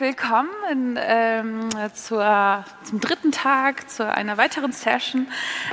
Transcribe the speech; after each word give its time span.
Willkommen 0.00 0.96
ähm, 0.96 1.70
zur, 1.92 2.64
zum 2.84 3.00
dritten 3.00 3.32
Tag, 3.32 3.90
zu 3.90 4.06
einer 4.08 4.36
weiteren 4.36 4.70
Session. 4.70 5.26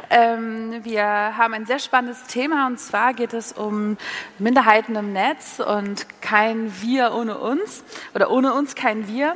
Ähm, 0.09 0.83
wir 0.83 1.05
haben 1.05 1.53
ein 1.53 1.67
sehr 1.67 1.77
spannendes 1.77 2.23
Thema 2.23 2.65
und 2.65 2.79
zwar 2.79 3.13
geht 3.13 3.33
es 3.33 3.53
um 3.53 3.97
Minderheiten 4.39 4.95
im 4.95 5.13
Netz 5.13 5.59
und 5.59 6.07
kein 6.21 6.71
Wir 6.81 7.13
ohne 7.13 7.37
uns 7.37 7.83
oder 8.15 8.31
ohne 8.31 8.55
uns 8.55 8.73
kein 8.73 9.07
Wir. 9.07 9.35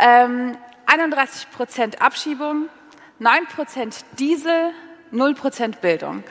Ähm, 0.00 0.56
31 0.86 1.52
Prozent 1.52 2.02
Abschiebung, 2.02 2.68
9 3.20 3.46
Prozent 3.54 4.04
Diesel, 4.18 4.72
0% 5.12 5.80
Bildung. 5.80 6.24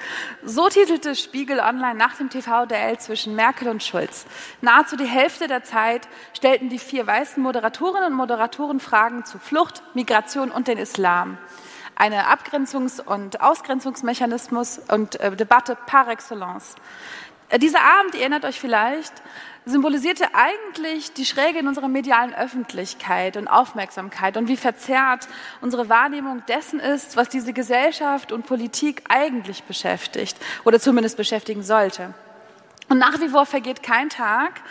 So 0.43 0.69
titelte 0.69 1.15
Spiegel 1.15 1.59
Online 1.59 1.95
nach 1.95 2.17
dem 2.17 2.29
TV-Duell 2.29 2.97
zwischen 2.99 3.35
Merkel 3.35 3.67
und 3.69 3.83
Schulz. 3.83 4.25
Nahezu 4.61 4.95
die 4.95 5.05
Hälfte 5.05 5.47
der 5.47 5.63
Zeit 5.63 6.07
stellten 6.33 6.69
die 6.69 6.79
vier 6.79 7.07
weißen 7.07 7.41
Moderatorinnen 7.41 8.11
und 8.11 8.17
Moderatoren 8.17 8.79
Fragen 8.79 9.25
zu 9.25 9.39
Flucht, 9.39 9.81
Migration 9.93 10.51
und 10.51 10.67
den 10.67 10.77
Islam. 10.77 11.37
Eine 11.95 12.27
Abgrenzungs- 12.27 13.01
und 13.01 13.41
Ausgrenzungsmechanismus 13.41 14.79
und 14.89 15.19
äh, 15.21 15.33
Debatte 15.35 15.77
par 15.85 16.09
excellence. 16.09 16.75
Äh, 17.49 17.59
dieser 17.59 17.81
Abend, 17.81 18.15
ihr 18.15 18.21
erinnert 18.21 18.43
euch 18.43 18.59
vielleicht, 18.59 19.13
symbolisierte 19.65 20.25
eigentlich 20.33 21.13
die 21.13 21.25
Schräge 21.25 21.59
in 21.59 21.67
unserer 21.67 21.87
medialen 21.87 22.33
Öffentlichkeit 22.35 23.35
und 23.35 23.47
Aufmerksamkeit 23.47 24.37
und 24.37 24.47
wie 24.47 24.57
verzerrt 24.57 25.27
unsere 25.61 25.89
Wahrnehmung 25.89 26.43
dessen 26.47 26.79
ist, 26.79 27.17
was 27.17 27.29
diese 27.29 27.53
Gesellschaft 27.53 28.31
und 28.31 28.45
Politik 28.45 29.03
eigentlich 29.09 29.63
beschäftigt 29.63 30.37
oder 30.63 30.79
zumindest 30.79 31.17
beschäftigen 31.17 31.63
sollte. 31.63 32.13
Und 32.89 32.99
nach 32.99 33.19
wie 33.19 33.29
vor 33.29 33.45
vergeht 33.47 33.81
kein 33.81 34.09
Tag, 34.09 34.61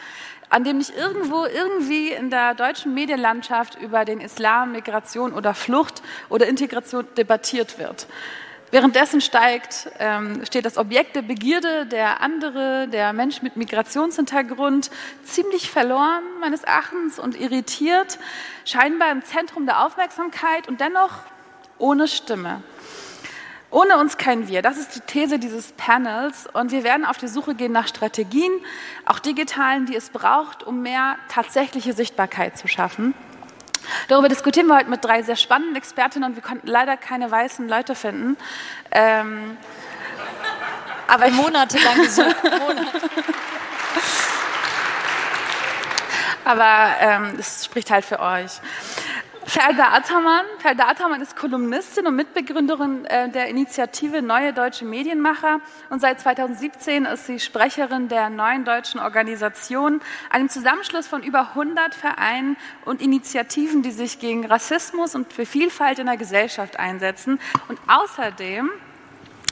an 0.49 0.63
dem 0.63 0.79
nicht 0.79 0.97
irgendwo 0.97 1.47
irgendwie 1.47 2.11
in 2.11 2.31
der 2.31 2.55
deutschen 2.55 2.95
Medienlandschaft 2.95 3.77
über 3.81 4.05
den 4.05 4.21
Islam, 4.21 4.71
Migration 4.71 5.33
oder 5.33 5.53
Flucht 5.55 6.03
oder 6.29 6.47
Integration 6.47 7.07
debattiert 7.17 7.79
wird. 7.79 8.07
Währenddessen 8.75 9.21
steigt, 9.21 9.89
ähm, 10.01 10.45
steht 10.45 10.65
das 10.65 10.79
Objekt 10.79 11.15
der 11.15 11.23
Begierde, 11.23 11.87
der 11.87 12.21
andere, 12.21 12.89
der 12.89 13.13
Mensch 13.13 13.41
mit 13.41 13.55
Migrationshintergrund, 13.57 14.91
ziemlich 15.23 15.71
verloren 15.71 16.25
meines 16.41 16.65
Erachtens 16.65 17.21
und 17.21 17.41
irritiert, 17.41 18.19
scheinbar 18.65 19.13
im 19.13 19.23
Zentrum 19.23 19.65
der 19.67 19.87
Aufmerksamkeit 19.87 20.67
und 20.67 20.81
dennoch 20.81 21.21
ohne 21.79 22.09
Stimme. 22.09 22.65
Ohne 23.71 23.97
uns 23.97 24.19
kein 24.19 24.49
Wir. 24.49 24.61
Das 24.61 24.77
ist 24.77 24.97
die 24.97 25.01
These 25.03 25.39
dieses 25.39 25.71
Panels. 25.75 26.49
Und 26.53 26.73
wir 26.73 26.83
werden 26.83 27.05
auf 27.05 27.17
die 27.17 27.29
Suche 27.29 27.55
gehen 27.55 27.71
nach 27.71 27.87
Strategien, 27.87 28.51
auch 29.07 29.21
digitalen, 29.21 29.87
die 29.87 29.95
es 29.95 30.11
braucht, 30.11 30.65
um 30.65 30.83
mehr 30.83 31.15
tatsächliche 31.29 31.93
Sichtbarkeit 31.93 32.59
zu 32.59 32.67
schaffen. 32.67 33.15
Darüber 34.09 34.29
diskutieren 34.29 34.67
wir 34.67 34.77
heute 34.77 34.91
mit 34.91 35.05
drei 35.05 35.23
sehr 35.23 35.37
spannenden 35.37 35.77
Expertinnen 35.77 36.31
und 36.31 36.37
wir 36.37 36.43
konnten 36.43 36.67
leider 36.67 36.97
keine 36.97 37.31
weißen 37.31 37.69
Leute 37.69 37.95
finden. 37.95 38.37
Ähm, 38.91 39.57
aber 41.07 41.29
monatelang 41.31 41.97
gesucht. 42.03 42.43
Monate. 42.43 43.11
aber 46.45 46.95
ähm, 47.01 47.37
es 47.39 47.65
spricht 47.65 47.91
halt 47.91 48.05
für 48.05 48.21
euch. 48.21 48.61
Ferda 49.55 49.93
Attermann. 49.93 50.45
Ferda 50.59 50.89
Attermann 50.89 51.21
ist 51.21 51.37
Kolumnistin 51.37 52.09
und 52.09 52.17
Mitbegründerin 52.17 53.05
äh, 53.05 53.29
der 53.29 53.47
Initiative 53.47 54.21
Neue 54.21 54.53
Deutsche 54.53 54.85
Medienmacher 54.85 55.61
und 55.91 56.01
seit 56.01 56.19
2017 56.19 57.05
ist 57.05 57.27
sie 57.27 57.39
Sprecherin 57.39 58.09
der 58.09 58.31
Neuen 58.31 58.65
Deutschen 58.65 58.99
Organisation, 58.99 60.01
einem 60.29 60.49
Zusammenschluss 60.49 61.07
von 61.07 61.23
über 61.23 61.51
100 61.51 61.95
Vereinen 61.95 62.57
und 62.85 63.01
Initiativen, 63.01 63.83
die 63.83 63.93
sich 63.93 64.19
gegen 64.19 64.45
Rassismus 64.45 65.15
und 65.15 65.33
für 65.33 65.47
Vielfalt 65.47 66.01
in 66.01 66.07
der 66.07 66.17
Gesellschaft 66.17 66.81
einsetzen. 66.81 67.39
Und 67.69 67.79
außerdem 67.87 68.73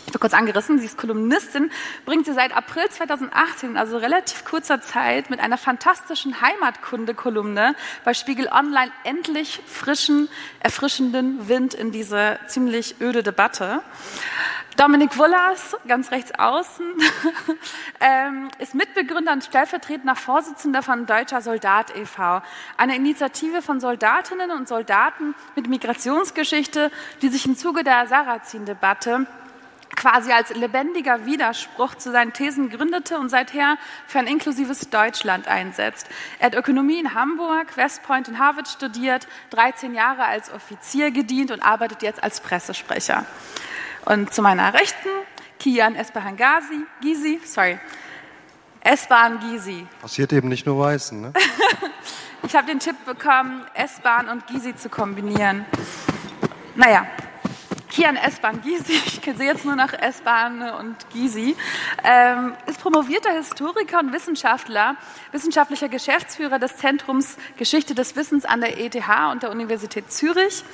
ich 0.07 0.21
kurz 0.21 0.35
angerissen, 0.35 0.79
sie 0.79 0.87
ist 0.87 0.99
Kolumnistin, 0.99 1.71
bringt 2.05 2.27
sie 2.27 2.33
seit 2.33 2.55
April 2.55 2.89
2018, 2.89 3.77
also 3.77 3.97
relativ 3.97 4.45
kurzer 4.45 4.81
Zeit, 4.81 5.31
mit 5.31 5.41
einer 5.41 5.59
fantastischen 5.59 6.41
Heimatkunde-Kolumne 6.41 7.75
bei 8.05 8.15
Spiegel 8.15 8.49
Online 8.49 8.93
endlich 9.05 9.61
frischen, 9.67 10.29
erfrischenden 10.61 11.49
Wind 11.49 11.75
in 11.75 11.93
diese 11.93 12.39
ziemlich 12.47 13.01
öde 13.01 13.23
Debatte. 13.23 13.83
Dominik 14.77 15.19
Wullers, 15.19 15.77
ganz 15.87 16.11
rechts 16.11 16.33
außen, 16.39 16.87
ähm, 18.01 18.49
ist 18.59 18.75
Mitbegründer 18.75 19.33
und 19.33 19.45
stellvertretender 19.45 20.17
Vorsitzender 20.17 20.83
von 20.83 21.05
Deutscher 21.05 21.43
Soldat 21.43 21.95
e.V., 21.97 22.43
eine 22.79 22.97
Initiative 22.97 23.61
von 23.61 23.81
Soldatinnen 23.81 24.51
und 24.51 24.69
Soldaten 24.69 25.35
mit 25.57 25.69
Migrationsgeschichte, 25.69 26.91
die 27.21 27.29
sich 27.29 27.45
im 27.47 27.57
Zuge 27.57 27.85
der 27.85 28.07
Sarrazin-Debatte 28.07 29.27
quasi 29.97 30.33
als 30.33 30.55
lebendiger 30.55 31.27
Widerspruch 31.27 31.95
zu 31.95 32.11
seinen 32.11 32.33
Thesen 32.33 32.71
gründete 32.71 33.19
und 33.19 33.29
seither 33.29 33.77
für 34.07 34.19
ein 34.19 34.27
inklusives 34.27 34.91
Deutschland 34.91 35.49
einsetzt. 35.49 36.09
Er 36.39 36.47
hat 36.47 36.55
Ökonomie 36.55 36.99
in 36.99 37.15
Hamburg, 37.15 37.77
West 37.77 38.03
Point 38.03 38.29
und 38.29 38.39
Harvard 38.39 38.69
studiert, 38.69 39.27
13 39.51 39.95
Jahre 39.95 40.25
als 40.25 40.53
Offizier 40.53 41.11
gedient 41.11 41.51
und 41.51 41.61
arbeitet 41.61 42.03
jetzt 42.03 42.23
als 42.23 42.41
Pressesprecher. 42.41 43.27
Und 44.05 44.33
zu 44.35 44.43
meiner 44.43 44.75
Rechten 44.75 45.09
Kian 45.59 45.95
Esbahan 45.95 46.37
Ghazi, 46.37 46.85
Gizi, 47.01 47.41
sorry, 47.45 47.79
S-Bahn 48.81 49.39
Gizi. 49.39 49.87
Passiert 50.01 50.33
eben 50.33 50.49
nicht 50.49 50.67
nur 50.67 50.77
Weißen, 50.81 51.21
ne? 51.21 51.33
ich 52.43 52.57
habe 52.57 52.67
den 52.67 52.81
Tipp 52.81 52.97
bekommen, 53.07 53.65
S-Bahn 53.75 54.29
und 54.29 54.47
Gizi 54.49 54.75
zu 54.75 54.89
kombinieren. 54.89 55.65
Naja, 56.75 57.07
Kian 57.93 58.17
S-Bahn 58.17 58.63
Gysi, 58.63 58.95
ich 58.95 59.21
sehe 59.21 59.47
jetzt 59.47 59.67
nur 59.67 59.77
noch 59.77 59.93
S-Bahn 59.93 60.63
und 60.63 60.97
Gysi, 61.11 61.55
ähm, 62.03 62.55
ist 62.65 62.81
promovierter 62.81 63.33
Historiker 63.33 63.99
und 63.99 64.15
Wissenschaftler, 64.15 64.97
wissenschaftlicher 65.31 65.91
Geschäftsführer 65.91 66.59
des 66.59 66.79
Zentrums 66.79 67.37
Geschichte 67.59 67.95
des 67.95 68.17
Wissens 68.17 68.47
an 68.47 68.63
der 68.63 68.81
ETH 68.81 68.97
und 69.31 69.43
der 69.43 69.51
Universität 69.51 70.11
Zürich. 70.11 70.65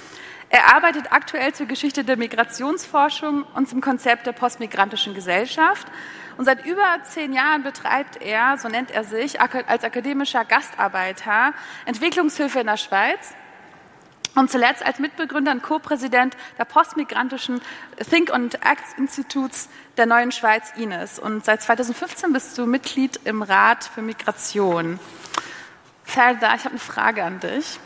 Er 0.48 0.76
arbeitet 0.76 1.10
aktuell 1.10 1.52
zur 1.52 1.66
Geschichte 1.66 2.04
der 2.04 2.16
Migrationsforschung 2.16 3.42
und 3.52 3.68
zum 3.68 3.80
Konzept 3.80 4.28
der 4.28 4.32
postmigrantischen 4.32 5.12
Gesellschaft. 5.12 5.88
Und 6.36 6.44
seit 6.44 6.64
über 6.66 7.02
zehn 7.02 7.32
Jahren 7.32 7.64
betreibt 7.64 8.22
er, 8.22 8.58
so 8.58 8.68
nennt 8.68 8.92
er 8.92 9.02
sich, 9.02 9.40
als 9.40 9.82
akademischer 9.82 10.44
Gastarbeiter 10.44 11.52
Entwicklungshilfe 11.84 12.60
in 12.60 12.66
der 12.68 12.76
Schweiz 12.76 13.34
und 14.38 14.50
zuletzt 14.50 14.86
als 14.86 15.00
Mitbegründer 15.00 15.50
und 15.50 15.62
Co-Präsident 15.62 16.36
der 16.58 16.64
postmigrantischen 16.64 17.60
Think 18.08 18.32
and 18.32 18.54
Act 18.64 18.96
Instituts 18.96 19.68
der 19.96 20.06
Neuen 20.06 20.30
Schweiz 20.30 20.72
Ines. 20.76 21.18
Und 21.18 21.44
seit 21.44 21.60
2015 21.60 22.32
bist 22.32 22.56
du 22.56 22.66
Mitglied 22.66 23.18
im 23.24 23.42
Rat 23.42 23.84
für 23.84 24.00
Migration. 24.00 25.00
Ferda, 26.04 26.54
ich 26.54 26.60
habe 26.64 26.70
eine 26.70 26.78
Frage 26.78 27.24
an 27.24 27.40
dich. 27.40 27.80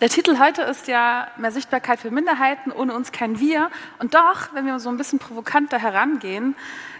Der 0.00 0.08
Titel 0.08 0.38
heute 0.38 0.62
ist 0.62 0.88
ja 0.88 1.28
Mehr 1.36 1.52
Sichtbarkeit 1.52 2.00
für 2.00 2.10
Minderheiten, 2.10 2.72
ohne 2.72 2.94
uns 2.94 3.12
kein 3.12 3.38
Wir. 3.38 3.70
Und 3.98 4.14
doch, 4.14 4.54
wenn 4.54 4.64
wir 4.64 4.78
so 4.78 4.88
ein 4.88 4.96
bisschen 4.96 5.18
provokanter 5.18 5.78
herangehen, 5.78 6.54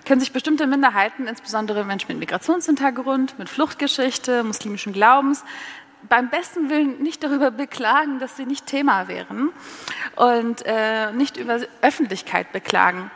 können 0.05 0.21
sich 0.21 0.33
bestimmte 0.33 0.67
Minderheiten, 0.67 1.27
insbesondere 1.27 1.84
Menschen 1.84 2.09
mit 2.09 2.19
Migrationshintergrund, 2.19 3.39
mit 3.39 3.49
Fluchtgeschichte, 3.49 4.43
muslimischen 4.43 4.93
Glaubens, 4.93 5.45
beim 6.09 6.30
besten 6.30 6.71
Willen 6.71 7.03
nicht 7.03 7.22
darüber 7.22 7.50
beklagen, 7.50 8.18
dass 8.18 8.36
sie 8.36 8.47
nicht 8.47 8.66
Thema 8.66 9.09
wären 9.09 9.50
und 10.16 10.62
äh, 10.65 11.12
nicht 11.12 11.36
über 11.36 11.60
Öffentlichkeit 11.83 12.53
beklagen. 12.53 13.10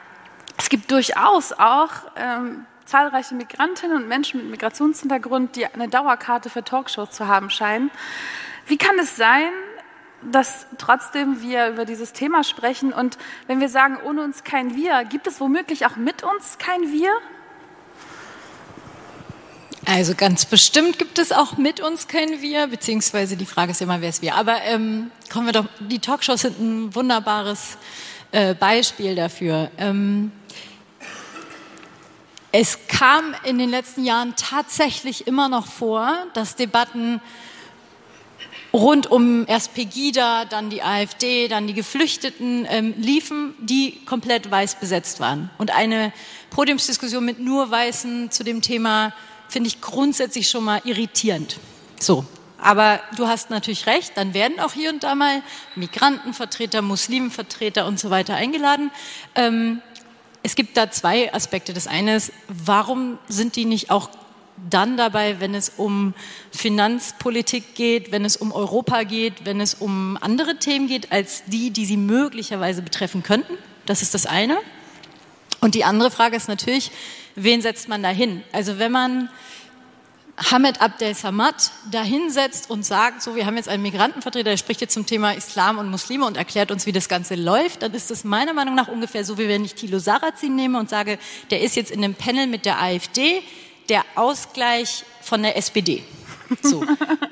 Es 0.59 0.69
gibt 0.69 0.91
durchaus 0.91 1.53
auch 1.53 1.91
ähm, 2.17 2.67
zahlreiche 2.85 3.35
Migrantinnen 3.35 3.97
und 3.97 4.09
Menschen 4.09 4.41
mit 4.41 4.51
Migrationshintergrund, 4.51 5.57
die 5.57 5.67
eine 5.67 5.89
Dauerkarte 5.89 6.51
für 6.51 6.63
Talkshows 6.63 7.11
zu 7.11 7.27
haben 7.27 7.51
scheinen. 7.51 7.91
Wie 8.67 8.77
kann 8.77 8.99
es 8.99 9.17
sein, 9.17 9.51
dass 10.23 10.67
trotzdem 10.79 11.43
wir 11.43 11.69
über 11.69 11.85
dieses 11.85 12.13
Thema 12.13 12.45
sprechen 12.45 12.93
und 12.93 13.19
wenn 13.47 13.61
wir 13.61 13.69
sagen, 13.69 13.99
ohne 14.05 14.23
uns 14.23 14.45
kein 14.45 14.77
Wir, 14.77 15.05
gibt 15.05 15.27
es 15.27 15.41
womöglich 15.41 15.87
auch 15.87 15.97
mit 15.97 16.23
uns 16.23 16.59
kein 16.59 16.93
Wir? 16.93 17.11
Also 19.85 20.15
ganz 20.15 20.45
bestimmt 20.45 20.99
gibt 20.99 21.19
es 21.19 21.33
auch 21.33 21.57
mit 21.57 21.81
uns 21.81 22.07
kein 22.07 22.41
Wir, 22.41 22.69
beziehungsweise 22.69 23.37
die 23.37 23.47
Frage 23.47 23.73
ist 23.73 23.83
immer, 23.83 24.01
wer 24.01 24.11
ist 24.11 24.23
Wir. 24.23 24.37
Aber 24.37 24.63
ähm, 24.63 25.11
kommen 25.31 25.47
wir 25.47 25.53
doch, 25.53 25.67
die 25.81 25.99
Talkshows 25.99 26.43
sind 26.43 26.61
ein 26.61 26.95
wunderbares 26.95 27.79
äh, 28.31 28.55
Beispiel 28.55 29.17
dafür. 29.17 29.71
Ähm, 29.79 30.31
es 32.53 32.87
kam 32.87 33.35
in 33.45 33.59
den 33.59 33.71
letzten 33.71 34.05
Jahren 34.05 34.35
tatsächlich 34.37 35.27
immer 35.27 35.49
noch 35.49 35.67
vor, 35.67 36.27
dass 36.35 36.55
Debatten 36.55 37.21
rund 38.73 39.11
um 39.11 39.47
erst 39.49 39.75
Pegida, 39.75 40.45
dann 40.45 40.71
die 40.71 40.83
AfD, 40.83 41.49
dann 41.49 41.67
die 41.67 41.75
Geflüchteten 41.75 42.67
ähm, 42.71 42.95
liefen, 42.97 43.55
die 43.59 44.05
komplett 44.05 44.51
weiß 44.51 44.77
besetzt 44.77 45.19
waren. 45.19 45.51
Und 45.59 45.73
eine 45.73 46.13
Podiumsdiskussion 46.51 47.25
mit 47.25 47.41
nur 47.41 47.71
Weißen 47.71 48.31
zu 48.31 48.45
dem 48.45 48.63
Thema 48.63 49.13
finde 49.53 49.69
ich 49.69 49.81
grundsätzlich 49.81 50.49
schon 50.49 50.65
mal 50.65 50.81
irritierend. 50.85 51.59
So. 52.01 52.25
Aber 52.59 53.01
du 53.17 53.27
hast 53.27 53.51
natürlich 53.51 53.87
recht, 53.87 54.13
dann 54.17 54.35
werden 54.35 54.61
auch 54.61 54.73
hier 54.73 54.91
und 54.91 55.03
da 55.03 55.17
mal 55.17 55.43
Migrantenvertreter, 55.75 56.81
Muslimenvertreter 56.81 57.87
und 57.87 57.99
so 57.99 58.11
weiter 58.11 58.37
eingeladen. 58.37 58.93
Ähm, 59.35 59.83
es 60.45 60.55
gibt 60.55 60.77
da 60.77 60.91
zwei 60.91 61.35
Aspekte. 61.35 61.73
Das 61.73 61.89
eine 61.89 62.17
ist, 62.17 62.33
warum 62.49 63.19
sind 63.29 63.57
die 63.57 63.65
nicht 63.65 63.91
auch 63.91 64.09
dann 64.71 64.97
dabei, 64.97 65.41
wenn 65.41 65.55
es 65.55 65.73
um 65.77 66.15
Finanzpolitik 66.53 67.75
geht, 67.75 68.13
wenn 68.13 68.25
es 68.25 68.37
um 68.37 68.53
Europa 68.53 69.03
geht, 69.03 69.45
wenn 69.45 69.61
es 69.61 69.75
um 69.75 70.17
andere 70.21 70.57
Themen 70.57 70.87
geht, 70.87 71.11
als 71.11 71.43
die, 71.47 71.71
die 71.71 71.85
sie 71.85 71.97
möglicherweise 71.97 72.81
betreffen 72.83 73.25
könnten? 73.25 73.59
Das 73.87 74.03
ist 74.03 74.15
das 74.15 74.25
eine. 74.27 74.57
Und 75.61 75.75
die 75.75 75.85
andere 75.85 76.11
Frage 76.11 76.37
ist 76.37 76.49
natürlich, 76.49 76.93
wen 77.35 77.63
setzt 77.63 77.89
man 77.89 78.03
da 78.03 78.09
hin? 78.09 78.43
Also 78.53 78.79
wenn 78.79 78.93
man 78.93 79.29
Hamed 80.51 80.81
Abdel 80.81 81.15
Samad 81.15 81.71
dahinsetzt 81.91 82.71
und 82.71 82.85
sagt, 82.85 83.23
so, 83.23 83.37
wir 83.37 83.47
haben 83.47 83.57
jetzt 83.57 83.69
einen 83.69 83.83
Migrantenvertreter, 83.83 84.51
der 84.51 84.57
spricht 84.57 84.81
jetzt 84.81 84.95
zum 84.95 85.07
Thema 85.07 85.33
Islam 85.33 85.79
und 85.79 85.91
Muslime 85.91 86.27
und 86.27 86.37
erklärt 86.37 86.71
uns, 86.71 86.87
wie 86.87 86.93
das 86.93 87.09
Ganze 87.09 87.35
läuft, 87.35 87.83
dann 87.83 87.93
ist 87.93 88.11
das 88.11 88.25
meiner 88.25 88.55
Meinung 88.55 88.75
nach 88.75 88.89
ungefähr 88.89 89.25
so, 89.25 89.37
wie 89.39 89.49
wenn 89.49 89.65
ich 89.65 89.75
Thilo 89.75 89.99
Sarrazin 89.99 90.57
nehme 90.57 90.79
und 90.79 90.89
sage, 90.89 91.19
der 91.51 91.61
ist 91.61 91.77
jetzt 91.77 91.91
in 91.91 92.03
einem 92.03 92.15
Panel 92.15 92.47
mit 92.47 92.65
der 92.65 92.81
AfD, 92.81 93.43
der 93.89 94.05
Ausgleich 94.15 95.05
von 95.21 95.43
der 95.43 95.57
SPD. 95.57 96.03
So, 96.63 96.85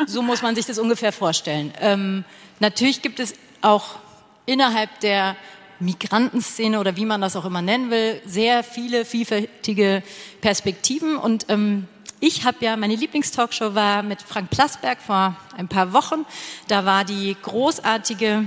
so 0.06 0.23
muss 0.23 0.43
man 0.43 0.55
sich 0.55 0.67
das 0.67 0.79
ungefähr 0.79 1.12
vorstellen. 1.12 1.73
Ähm, 1.81 2.25
natürlich 2.58 3.03
gibt 3.03 3.19
es 3.19 3.35
auch 3.61 3.99
innerhalb 4.46 5.00
der 5.00 5.37
Migrantenszene 5.81 6.79
oder 6.79 6.97
wie 6.97 7.05
man 7.05 7.21
das 7.21 7.37
auch 7.37 7.44
immer 7.44 7.62
nennen 7.62 7.91
will, 7.91 8.21
sehr 8.27 8.62
viele 8.62 9.05
vielfältige 9.05 10.03
Perspektiven. 10.41 11.17
Und 11.17 11.47
ähm, 11.49 11.88
ich 12.21 12.44
habe 12.44 12.59
ja, 12.61 12.77
meine 12.77 12.97
Lieblingstalkshow 12.97 13.75
war 13.75 14.03
mit 14.03 14.23
Frank 14.23 14.50
Plasberg 14.50 14.99
vor 15.00 15.37
ein 15.56 15.69
paar 15.69 15.93
Wochen. 15.93 16.27
Da 16.69 16.85
war 16.85 17.05
die 17.05 17.37
großartige 17.43 18.44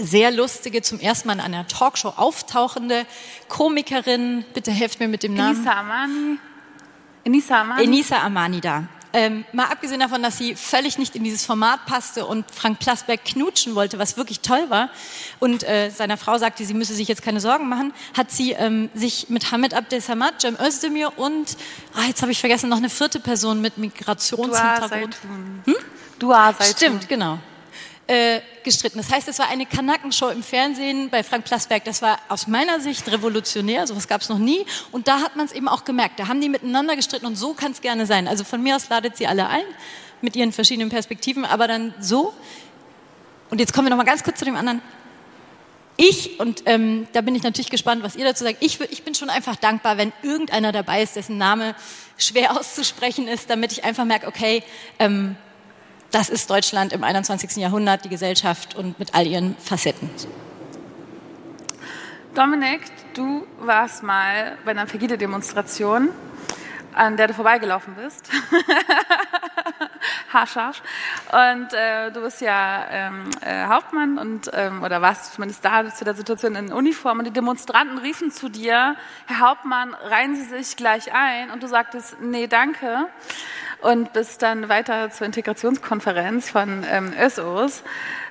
sehr 0.00 0.30
lustige, 0.30 0.82
zum 0.82 0.98
ersten 0.98 1.28
Mal 1.28 1.34
in 1.34 1.40
einer 1.40 1.68
Talkshow 1.68 2.14
auftauchende 2.16 3.06
Komikerin, 3.48 4.44
bitte 4.52 4.72
helft 4.72 5.00
mir 5.00 5.08
mit 5.08 5.22
dem 5.22 5.34
Namen. 5.34 5.56
Enisa 5.56 5.72
Amani. 5.72 6.38
Enisa 7.24 7.60
Amani. 7.60 7.84
Enisa 7.84 8.18
Amani 8.22 8.60
da. 8.60 8.88
Ähm, 9.14 9.44
mal 9.52 9.66
abgesehen 9.66 10.00
davon, 10.00 10.22
dass 10.22 10.36
sie 10.36 10.56
völlig 10.56 10.98
nicht 10.98 11.14
in 11.14 11.22
dieses 11.22 11.46
Format 11.46 11.86
passte 11.86 12.26
und 12.26 12.44
Frank 12.50 12.80
Plasberg 12.80 13.24
knutschen 13.24 13.76
wollte, 13.76 13.98
was 13.98 14.16
wirklich 14.16 14.40
toll 14.40 14.66
war, 14.68 14.90
und 15.38 15.62
äh, 15.62 15.90
seiner 15.90 16.16
Frau 16.16 16.36
sagte, 16.36 16.64
sie 16.64 16.74
müsse 16.74 16.94
sich 16.94 17.06
jetzt 17.06 17.22
keine 17.22 17.40
Sorgen 17.40 17.68
machen, 17.68 17.94
hat 18.16 18.32
sie 18.32 18.52
ähm, 18.52 18.90
sich 18.92 19.30
mit 19.30 19.52
Hamid 19.52 19.72
Abdel 19.72 20.00
Samad, 20.00 20.40
Cem 20.40 20.56
Özdemir 20.60 21.16
und, 21.16 21.56
ah, 21.94 22.06
jetzt 22.08 22.22
habe 22.22 22.32
ich 22.32 22.40
vergessen, 22.40 22.68
noch 22.68 22.78
eine 22.78 22.90
vierte 22.90 23.20
Person 23.20 23.60
mit 23.60 23.78
Migrationshintergrund. 23.78 25.16
Hm? 25.64 25.76
Dua. 26.18 26.52
Stimmt, 26.60 27.08
genau 27.08 27.38
äh, 28.06 28.40
gestritten. 28.64 28.98
Das 28.98 29.10
heißt, 29.10 29.28
es 29.28 29.38
war 29.38 29.48
eine 29.48 29.66
Kanackenshow 29.66 30.28
im 30.28 30.42
Fernsehen 30.42 31.08
bei 31.10 31.22
Frank 31.22 31.44
Plasberg. 31.44 31.84
Das 31.84 32.02
war 32.02 32.18
aus 32.28 32.46
meiner 32.46 32.80
Sicht 32.80 33.10
revolutionär, 33.10 33.86
sowas 33.86 34.08
gab 34.08 34.20
es 34.20 34.28
noch 34.28 34.38
nie. 34.38 34.66
Und 34.92 35.08
da 35.08 35.20
hat 35.20 35.36
man 35.36 35.46
es 35.46 35.52
eben 35.52 35.68
auch 35.68 35.84
gemerkt. 35.84 36.18
Da 36.18 36.28
haben 36.28 36.40
die 36.40 36.48
miteinander 36.48 36.96
gestritten 36.96 37.26
und 37.26 37.36
so 37.36 37.54
kann 37.54 37.72
es 37.72 37.80
gerne 37.80 38.06
sein. 38.06 38.28
Also 38.28 38.44
von 38.44 38.62
mir 38.62 38.76
aus 38.76 38.88
ladet 38.88 39.16
sie 39.16 39.26
alle 39.26 39.48
ein 39.48 39.64
mit 40.20 40.36
ihren 40.36 40.52
verschiedenen 40.52 40.90
Perspektiven, 40.90 41.44
aber 41.44 41.68
dann 41.68 41.94
so. 42.00 42.32
Und 43.50 43.58
jetzt 43.58 43.72
kommen 43.72 43.86
wir 43.86 43.90
noch 43.90 43.96
mal 43.96 44.04
ganz 44.04 44.22
kurz 44.22 44.38
zu 44.38 44.44
dem 44.44 44.56
anderen. 44.56 44.82
Ich, 45.96 46.40
und 46.40 46.64
ähm, 46.66 47.06
da 47.12 47.20
bin 47.20 47.34
ich 47.36 47.42
natürlich 47.42 47.70
gespannt, 47.70 48.02
was 48.02 48.16
ihr 48.16 48.24
dazu 48.24 48.42
sagt, 48.42 48.58
ich, 48.60 48.80
ich 48.80 49.04
bin 49.04 49.14
schon 49.14 49.30
einfach 49.30 49.54
dankbar, 49.54 49.96
wenn 49.96 50.12
irgendeiner 50.22 50.72
dabei 50.72 51.02
ist, 51.02 51.14
dessen 51.14 51.38
Name 51.38 51.76
schwer 52.18 52.58
auszusprechen 52.58 53.28
ist, 53.28 53.48
damit 53.48 53.70
ich 53.72 53.84
einfach 53.84 54.04
merke, 54.04 54.26
okay, 54.26 54.64
ähm, 54.98 55.36
das 56.14 56.28
ist 56.28 56.48
Deutschland 56.48 56.92
im 56.92 57.02
21. 57.02 57.56
Jahrhundert, 57.56 58.04
die 58.04 58.08
Gesellschaft 58.08 58.76
und 58.76 58.98
mit 59.00 59.14
all 59.14 59.26
ihren 59.26 59.56
Facetten. 59.56 60.08
Dominik, 62.34 62.82
du 63.14 63.44
warst 63.58 64.04
mal 64.04 64.56
bei 64.64 64.70
einer 64.70 64.86
Pegida-Demonstration, 64.86 66.10
an 66.94 67.16
der 67.16 67.28
du 67.28 67.34
vorbeigelaufen 67.34 67.94
bist. 67.94 68.30
Haarscharf. 70.32 70.82
Und 71.32 71.72
äh, 71.72 72.10
du 72.10 72.20
bist 72.22 72.40
ja 72.40 72.86
ähm, 72.90 73.30
äh, 73.40 73.66
Hauptmann 73.66 74.18
und 74.18 74.50
ähm, 74.52 74.82
oder 74.82 75.00
warst 75.00 75.34
zumindest 75.34 75.64
da 75.64 75.88
zu 75.88 76.04
der 76.04 76.14
Situation 76.14 76.56
in 76.56 76.72
Uniform 76.72 77.18
und 77.20 77.24
die 77.26 77.30
Demonstranten 77.30 77.98
riefen 77.98 78.30
zu 78.30 78.48
dir, 78.48 78.96
Herr 79.26 79.40
Hauptmann, 79.40 79.94
reihen 79.94 80.36
Sie 80.36 80.44
sich 80.44 80.76
gleich 80.76 81.12
ein 81.12 81.50
und 81.50 81.62
du 81.62 81.68
sagtest, 81.68 82.20
nee, 82.20 82.46
danke 82.46 83.08
und 83.80 84.12
bist 84.12 84.42
dann 84.42 84.68
weiter 84.68 85.10
zur 85.10 85.26
Integrationskonferenz 85.26 86.50
von 86.50 86.84
ähm, 86.90 87.12
ÖSOs. 87.20 87.82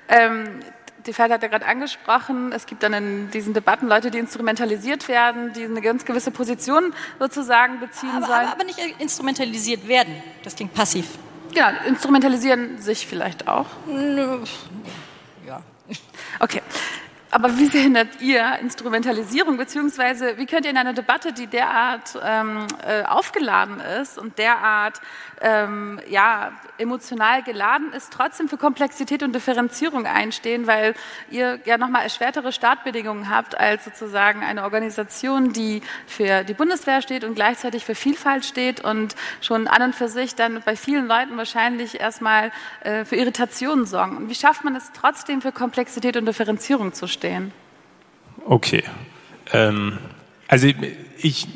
Ähm, 0.10 0.60
die 1.06 1.14
Feld 1.14 1.32
hat 1.32 1.42
ja 1.42 1.50
gerade 1.50 1.66
angesprochen, 1.66 2.52
es 2.52 2.66
gibt 2.66 2.84
dann 2.84 2.94
in 2.94 3.32
diesen 3.32 3.54
Debatten 3.54 3.88
Leute, 3.88 4.12
die 4.12 4.20
instrumentalisiert 4.20 5.08
werden, 5.08 5.54
die 5.54 5.66
eine 5.66 5.82
ganz 5.82 6.06
gewisse 6.06 6.32
Position 6.32 6.94
sozusagen 7.20 7.80
beziehen 7.80 8.12
aber, 8.16 8.26
sollen. 8.26 8.40
Aber, 8.40 8.52
aber 8.54 8.64
nicht 8.64 8.80
instrumentalisiert 9.00 9.88
werden, 9.88 10.14
das 10.44 10.56
klingt 10.56 10.74
passiv. 10.74 11.08
Ja, 11.54 11.70
instrumentalisieren 11.88 12.82
sich 12.82 13.06
vielleicht 13.06 13.48
auch. 13.48 13.68
Ja. 15.46 15.62
Okay. 16.40 16.62
Aber 17.34 17.58
wie 17.58 17.68
verhindert 17.68 18.22
ihr 18.22 18.60
Instrumentalisierung, 18.62 19.58
beziehungsweise 19.58 20.38
wie 20.38 20.46
könnt 20.46 20.66
ihr 20.66 20.72
in 20.72 20.78
einer 20.78 20.94
Debatte, 20.94 21.34
die 21.34 21.48
derart 21.48 22.16
ähm, 22.24 22.68
äh, 22.86 23.02
aufgeladen 23.06 23.80
ist 23.80 24.20
und 24.20 24.38
derart 24.38 25.02
ähm, 25.42 26.00
ja, 26.08 26.52
emotional 26.78 27.42
geladen 27.42 27.92
ist, 27.92 28.14
trotzdem 28.14 28.50
für 28.50 28.58
Komplexität 28.58 29.24
und 29.24 29.34
Differenzierung 29.34 30.06
einstehen, 30.06 30.68
weil 30.68 30.94
ihr 31.32 31.60
ja 31.66 31.80
nochmal 31.80 32.04
erschwertere 32.04 32.52
Startbedingungen 32.52 33.32
habt 33.32 33.60
als 33.60 33.84
sozusagen 33.84 34.44
eine 34.44 34.64
Organisation, 34.64 35.54
die 35.54 35.82
für 36.06 36.44
die 36.44 36.54
Bundeswehr 36.54 37.02
steht 37.02 37.24
und 37.24 37.34
gleichzeitig 37.34 37.84
für 37.84 37.96
Vielfalt 37.96 38.46
steht 38.46 38.84
und 38.84 39.16
schon 39.42 39.68
an 39.68 39.82
und 39.82 39.96
für 39.96 40.08
sich 40.08 40.36
dann 40.36 40.62
bei 40.64 40.76
vielen 40.76 41.08
Leuten 41.08 41.36
wahrscheinlich 41.36 42.00
erstmal 42.00 42.52
äh, 42.82 43.06
für 43.06 43.16
Irritationen 43.16 43.88
sorgen. 43.88 44.18
Und 44.18 44.30
wie 44.30 44.36
schafft 44.36 44.64
man 44.64 44.76
es 44.76 44.92
trotzdem 44.94 45.42
für 45.42 45.52
Komplexität 45.52 46.16
und 46.16 46.28
Differenzierung 46.28 46.94
zu 46.94 47.08
stehen? 47.08 47.23
Stehen? 47.24 47.54
Okay. 48.46 48.84
Ähm, 49.54 49.98
also 50.50 50.68
ich, 51.18 51.48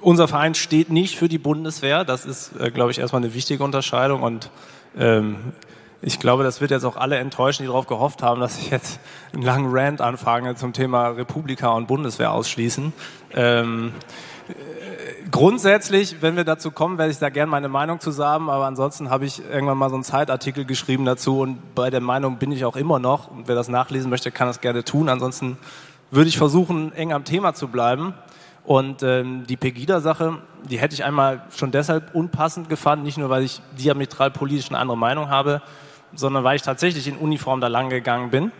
unser 0.00 0.28
Verein 0.28 0.54
steht 0.54 0.90
nicht 0.90 1.18
für 1.18 1.28
die 1.28 1.38
Bundeswehr. 1.38 2.04
Das 2.04 2.24
ist, 2.24 2.52
äh, 2.60 2.70
glaube 2.70 2.92
ich, 2.92 3.00
erstmal 3.00 3.22
eine 3.22 3.34
wichtige 3.34 3.64
Unterscheidung. 3.64 4.22
Und 4.22 4.52
ähm, 4.96 5.52
ich 6.00 6.20
glaube, 6.20 6.44
das 6.44 6.60
wird 6.60 6.70
jetzt 6.70 6.84
auch 6.84 6.96
alle 6.96 7.16
enttäuschen, 7.16 7.64
die 7.64 7.66
darauf 7.66 7.88
gehofft 7.88 8.22
haben, 8.22 8.40
dass 8.40 8.58
ich 8.58 8.70
jetzt 8.70 9.00
einen 9.32 9.42
langen 9.42 9.66
Rant 9.70 10.00
anfange 10.00 10.54
zum 10.54 10.72
Thema 10.72 11.08
Republika 11.08 11.70
und 11.70 11.88
Bundeswehr 11.88 12.30
ausschließen. 12.30 12.92
Ähm, 13.34 13.92
grundsätzlich, 15.30 16.16
wenn 16.20 16.36
wir 16.36 16.44
dazu 16.44 16.70
kommen, 16.70 16.98
werde 16.98 17.12
ich 17.12 17.18
da 17.18 17.28
gerne 17.28 17.50
meine 17.50 17.68
Meinung 17.68 18.00
zu 18.00 18.10
sagen, 18.10 18.48
aber 18.48 18.66
ansonsten 18.66 19.10
habe 19.10 19.24
ich 19.24 19.42
irgendwann 19.44 19.78
mal 19.78 19.88
so 19.88 19.96
einen 19.96 20.04
Zeitartikel 20.04 20.64
geschrieben 20.64 21.04
dazu 21.04 21.40
und 21.40 21.74
bei 21.74 21.90
der 21.90 22.00
Meinung 22.00 22.38
bin 22.38 22.52
ich 22.52 22.64
auch 22.64 22.76
immer 22.76 22.98
noch. 22.98 23.30
Und 23.30 23.48
wer 23.48 23.54
das 23.54 23.68
nachlesen 23.68 24.10
möchte, 24.10 24.30
kann 24.30 24.46
das 24.46 24.60
gerne 24.60 24.84
tun. 24.84 25.08
Ansonsten 25.08 25.58
würde 26.10 26.28
ich 26.28 26.38
versuchen, 26.38 26.92
eng 26.92 27.12
am 27.12 27.24
Thema 27.24 27.54
zu 27.54 27.68
bleiben. 27.68 28.14
Und 28.64 29.02
ähm, 29.02 29.46
die 29.46 29.56
Pegida-Sache, 29.56 30.42
die 30.68 30.78
hätte 30.78 30.94
ich 30.94 31.04
einmal 31.04 31.42
schon 31.56 31.70
deshalb 31.70 32.14
unpassend 32.14 32.68
gefunden, 32.68 33.02
nicht 33.04 33.16
nur, 33.16 33.30
weil 33.30 33.42
ich 33.42 33.62
diametral 33.78 34.30
politisch 34.30 34.68
eine 34.68 34.78
andere 34.78 34.98
Meinung 34.98 35.30
habe, 35.30 35.62
sondern 36.14 36.44
weil 36.44 36.56
ich 36.56 36.62
tatsächlich 36.62 37.08
in 37.08 37.16
Uniform 37.16 37.60
da 37.60 37.68
lang 37.68 37.88
gegangen 37.88 38.30
bin. 38.30 38.52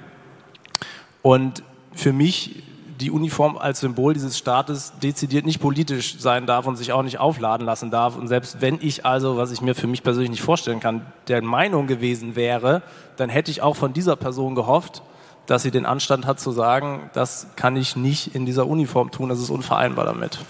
Und 1.22 1.62
für 1.92 2.12
mich 2.12 2.62
die 2.98 3.10
Uniform 3.10 3.56
als 3.56 3.80
Symbol 3.80 4.12
dieses 4.12 4.36
Staates 4.36 4.92
dezidiert 5.00 5.46
nicht 5.46 5.60
politisch 5.60 6.18
sein 6.18 6.46
darf 6.46 6.66
und 6.66 6.76
sich 6.76 6.92
auch 6.92 7.02
nicht 7.02 7.18
aufladen 7.18 7.64
lassen 7.64 7.90
darf. 7.90 8.16
Und 8.16 8.26
selbst 8.26 8.60
wenn 8.60 8.78
ich 8.80 9.06
also, 9.06 9.36
was 9.36 9.52
ich 9.52 9.60
mir 9.60 9.74
für 9.74 9.86
mich 9.86 10.02
persönlich 10.02 10.30
nicht 10.30 10.42
vorstellen 10.42 10.80
kann, 10.80 11.06
der 11.28 11.42
Meinung 11.42 11.86
gewesen 11.86 12.34
wäre, 12.34 12.82
dann 13.16 13.30
hätte 13.30 13.50
ich 13.50 13.62
auch 13.62 13.76
von 13.76 13.92
dieser 13.92 14.16
Person 14.16 14.54
gehofft, 14.54 15.02
dass 15.46 15.62
sie 15.62 15.70
den 15.70 15.86
Anstand 15.86 16.26
hat 16.26 16.40
zu 16.40 16.50
sagen, 16.50 17.08
das 17.14 17.46
kann 17.56 17.76
ich 17.76 17.94
nicht 17.94 18.34
in 18.34 18.46
dieser 18.46 18.66
Uniform 18.66 19.10
tun, 19.10 19.28
das 19.28 19.38
ist 19.38 19.50
unvereinbar 19.50 20.04
damit. 20.04 20.40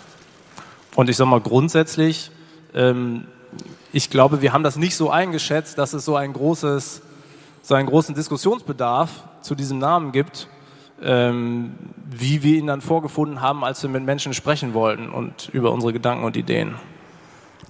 Und 0.96 1.10
ich 1.10 1.16
sage 1.16 1.30
mal 1.30 1.40
grundsätzlich, 1.40 2.30
ähm, 2.74 3.26
ich 3.92 4.10
glaube, 4.10 4.42
wir 4.42 4.52
haben 4.52 4.64
das 4.64 4.76
nicht 4.76 4.96
so 4.96 5.10
eingeschätzt, 5.10 5.78
dass 5.78 5.92
es 5.92 6.04
so 6.04 6.16
ein 6.16 6.32
großes, 6.32 7.02
so 7.62 7.74
einen 7.74 7.88
großen 7.88 8.14
Diskussionsbedarf 8.14 9.10
zu 9.42 9.54
diesem 9.54 9.78
Namen 9.78 10.12
gibt 10.12 10.48
ähm, 11.02 11.74
wie 12.10 12.42
wir 12.42 12.58
ihn 12.58 12.66
dann 12.66 12.80
vorgefunden 12.80 13.40
haben, 13.40 13.64
als 13.64 13.82
wir 13.82 13.90
mit 13.90 14.04
Menschen 14.04 14.34
sprechen 14.34 14.74
wollten 14.74 15.10
und 15.10 15.48
über 15.52 15.72
unsere 15.72 15.92
Gedanken 15.92 16.24
und 16.24 16.36
Ideen. 16.36 16.76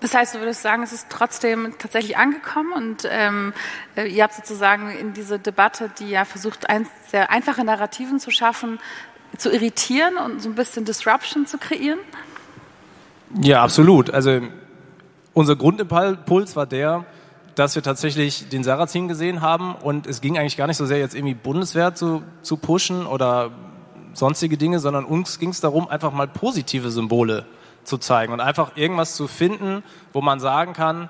Das 0.00 0.14
heißt, 0.14 0.36
du 0.36 0.38
würdest 0.38 0.62
sagen, 0.62 0.82
es 0.82 0.92
ist 0.92 1.08
trotzdem 1.10 1.74
tatsächlich 1.78 2.16
angekommen 2.16 2.72
und 2.72 3.08
ähm, 3.10 3.52
äh, 3.96 4.06
ihr 4.06 4.22
habt 4.22 4.34
sozusagen 4.34 4.90
in 4.90 5.12
diese 5.12 5.40
Debatte, 5.40 5.90
die 5.98 6.08
ja 6.08 6.24
versucht, 6.24 6.70
ein, 6.70 6.86
sehr 7.08 7.30
einfache 7.30 7.64
Narrativen 7.64 8.20
zu 8.20 8.30
schaffen, 8.30 8.78
zu 9.36 9.50
irritieren 9.50 10.16
und 10.16 10.40
so 10.40 10.48
ein 10.48 10.54
bisschen 10.54 10.84
Disruption 10.84 11.46
zu 11.46 11.58
kreieren? 11.58 11.98
Ja, 13.42 13.62
absolut. 13.62 14.10
Also 14.10 14.40
unser 15.34 15.56
Grundimpuls 15.56 16.54
war 16.54 16.66
der, 16.66 17.04
dass 17.58 17.74
wir 17.74 17.82
tatsächlich 17.82 18.48
den 18.48 18.62
Sarrazin 18.62 19.08
gesehen 19.08 19.40
haben 19.40 19.74
und 19.74 20.06
es 20.06 20.20
ging 20.20 20.38
eigentlich 20.38 20.56
gar 20.56 20.68
nicht 20.68 20.76
so 20.76 20.86
sehr 20.86 20.98
jetzt 20.98 21.14
irgendwie 21.14 21.34
Bundeswehr 21.34 21.94
zu, 21.94 22.22
zu 22.42 22.56
pushen 22.56 23.04
oder 23.04 23.50
sonstige 24.14 24.56
Dinge, 24.56 24.78
sondern 24.78 25.04
uns 25.04 25.38
ging 25.40 25.50
es 25.50 25.60
darum, 25.60 25.88
einfach 25.88 26.12
mal 26.12 26.28
positive 26.28 26.90
Symbole 26.90 27.46
zu 27.82 27.98
zeigen 27.98 28.32
und 28.32 28.40
einfach 28.40 28.76
irgendwas 28.76 29.16
zu 29.16 29.26
finden, 29.26 29.82
wo 30.12 30.20
man 30.20 30.38
sagen 30.38 30.72
kann, 30.72 31.08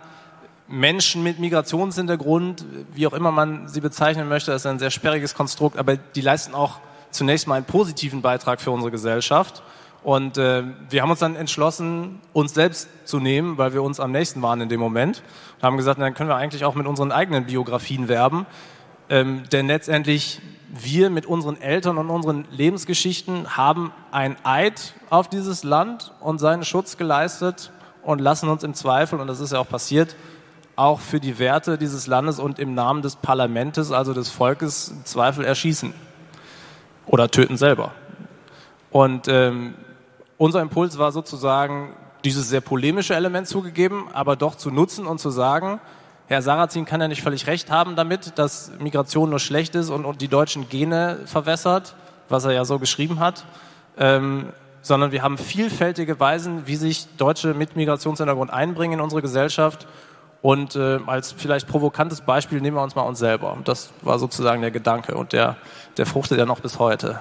Menschen 0.68 1.22
mit 1.22 1.38
Migrationshintergrund, 1.38 2.64
wie 2.92 3.06
auch 3.06 3.12
immer 3.12 3.30
man 3.30 3.68
sie 3.68 3.80
bezeichnen 3.80 4.28
möchte, 4.28 4.50
das 4.50 4.62
ist 4.62 4.66
ein 4.66 4.78
sehr 4.78 4.90
sperriges 4.90 5.34
Konstrukt, 5.34 5.76
aber 5.76 5.96
die 5.96 6.20
leisten 6.20 6.54
auch 6.54 6.80
zunächst 7.10 7.46
mal 7.46 7.56
einen 7.56 7.64
positiven 7.66 8.22
Beitrag 8.22 8.60
für 8.60 8.70
unsere 8.70 8.90
Gesellschaft. 8.90 9.62
Und 10.08 10.38
äh, 10.38 10.62
wir 10.88 11.02
haben 11.02 11.10
uns 11.10 11.18
dann 11.18 11.36
entschlossen, 11.36 12.20
uns 12.32 12.54
selbst 12.54 12.88
zu 13.04 13.20
nehmen, 13.20 13.58
weil 13.58 13.74
wir 13.74 13.82
uns 13.82 14.00
am 14.00 14.10
nächsten 14.10 14.40
waren 14.40 14.58
in 14.62 14.70
dem 14.70 14.80
Moment. 14.80 15.22
Und 15.56 15.62
haben 15.62 15.76
gesagt, 15.76 16.00
dann 16.00 16.14
können 16.14 16.30
wir 16.30 16.36
eigentlich 16.36 16.64
auch 16.64 16.74
mit 16.74 16.86
unseren 16.86 17.12
eigenen 17.12 17.44
Biografien 17.44 18.08
werben. 18.08 18.46
Ähm, 19.10 19.42
denn 19.52 19.66
letztendlich, 19.66 20.40
wir 20.70 21.10
mit 21.10 21.26
unseren 21.26 21.60
Eltern 21.60 21.98
und 21.98 22.08
unseren 22.08 22.46
Lebensgeschichten 22.50 23.54
haben 23.54 23.92
ein 24.10 24.36
Eid 24.44 24.94
auf 25.10 25.28
dieses 25.28 25.62
Land 25.62 26.14
und 26.20 26.38
seinen 26.38 26.64
Schutz 26.64 26.96
geleistet 26.96 27.70
und 28.02 28.18
lassen 28.18 28.48
uns 28.48 28.64
im 28.64 28.72
Zweifel, 28.72 29.20
und 29.20 29.26
das 29.26 29.40
ist 29.40 29.52
ja 29.52 29.58
auch 29.58 29.68
passiert, 29.68 30.16
auch 30.74 31.00
für 31.00 31.20
die 31.20 31.38
Werte 31.38 31.76
dieses 31.76 32.06
Landes 32.06 32.38
und 32.38 32.58
im 32.58 32.72
Namen 32.72 33.02
des 33.02 33.16
Parlaments, 33.16 33.92
also 33.92 34.14
des 34.14 34.30
Volkes, 34.30 34.94
Zweifel 35.04 35.44
erschießen 35.44 35.92
oder 37.04 37.30
töten 37.30 37.58
selber. 37.58 37.92
Und 38.90 39.28
ähm, 39.28 39.74
unser 40.38 40.62
Impuls 40.62 40.98
war 40.98 41.12
sozusagen, 41.12 41.94
dieses 42.24 42.48
sehr 42.48 42.60
polemische 42.60 43.14
Element 43.14 43.46
zugegeben, 43.46 44.08
aber 44.12 44.36
doch 44.36 44.54
zu 44.54 44.70
nutzen 44.70 45.06
und 45.06 45.18
zu 45.18 45.30
sagen, 45.30 45.80
Herr 46.26 46.42
Sarrazin 46.42 46.84
kann 46.84 47.00
ja 47.00 47.08
nicht 47.08 47.22
völlig 47.22 47.46
recht 47.46 47.70
haben 47.70 47.96
damit, 47.96 48.38
dass 48.38 48.72
Migration 48.78 49.30
nur 49.30 49.38
schlecht 49.38 49.74
ist 49.74 49.88
und, 49.88 50.04
und 50.04 50.20
die 50.20 50.28
deutschen 50.28 50.68
Gene 50.68 51.20
verwässert, 51.24 51.94
was 52.28 52.44
er 52.44 52.52
ja 52.52 52.64
so 52.64 52.78
geschrieben 52.78 53.18
hat, 53.18 53.44
ähm, 53.96 54.52
sondern 54.82 55.10
wir 55.10 55.22
haben 55.22 55.38
vielfältige 55.38 56.20
Weisen, 56.20 56.66
wie 56.66 56.76
sich 56.76 57.06
Deutsche 57.16 57.54
mit 57.54 57.76
Migrationshintergrund 57.76 58.52
einbringen 58.52 58.94
in 58.94 59.00
unsere 59.00 59.22
Gesellschaft. 59.22 59.86
Und 60.40 60.76
äh, 60.76 61.00
als 61.06 61.32
vielleicht 61.32 61.66
provokantes 61.66 62.20
Beispiel 62.20 62.60
nehmen 62.60 62.76
wir 62.76 62.82
uns 62.82 62.94
mal 62.94 63.02
uns 63.02 63.18
selber. 63.18 63.56
Das 63.64 63.90
war 64.02 64.18
sozusagen 64.18 64.60
der 64.60 64.70
Gedanke 64.70 65.14
und 65.14 65.32
der, 65.32 65.56
der 65.96 66.06
fruchtet 66.06 66.38
ja 66.38 66.46
noch 66.46 66.60
bis 66.60 66.78
heute. 66.78 67.20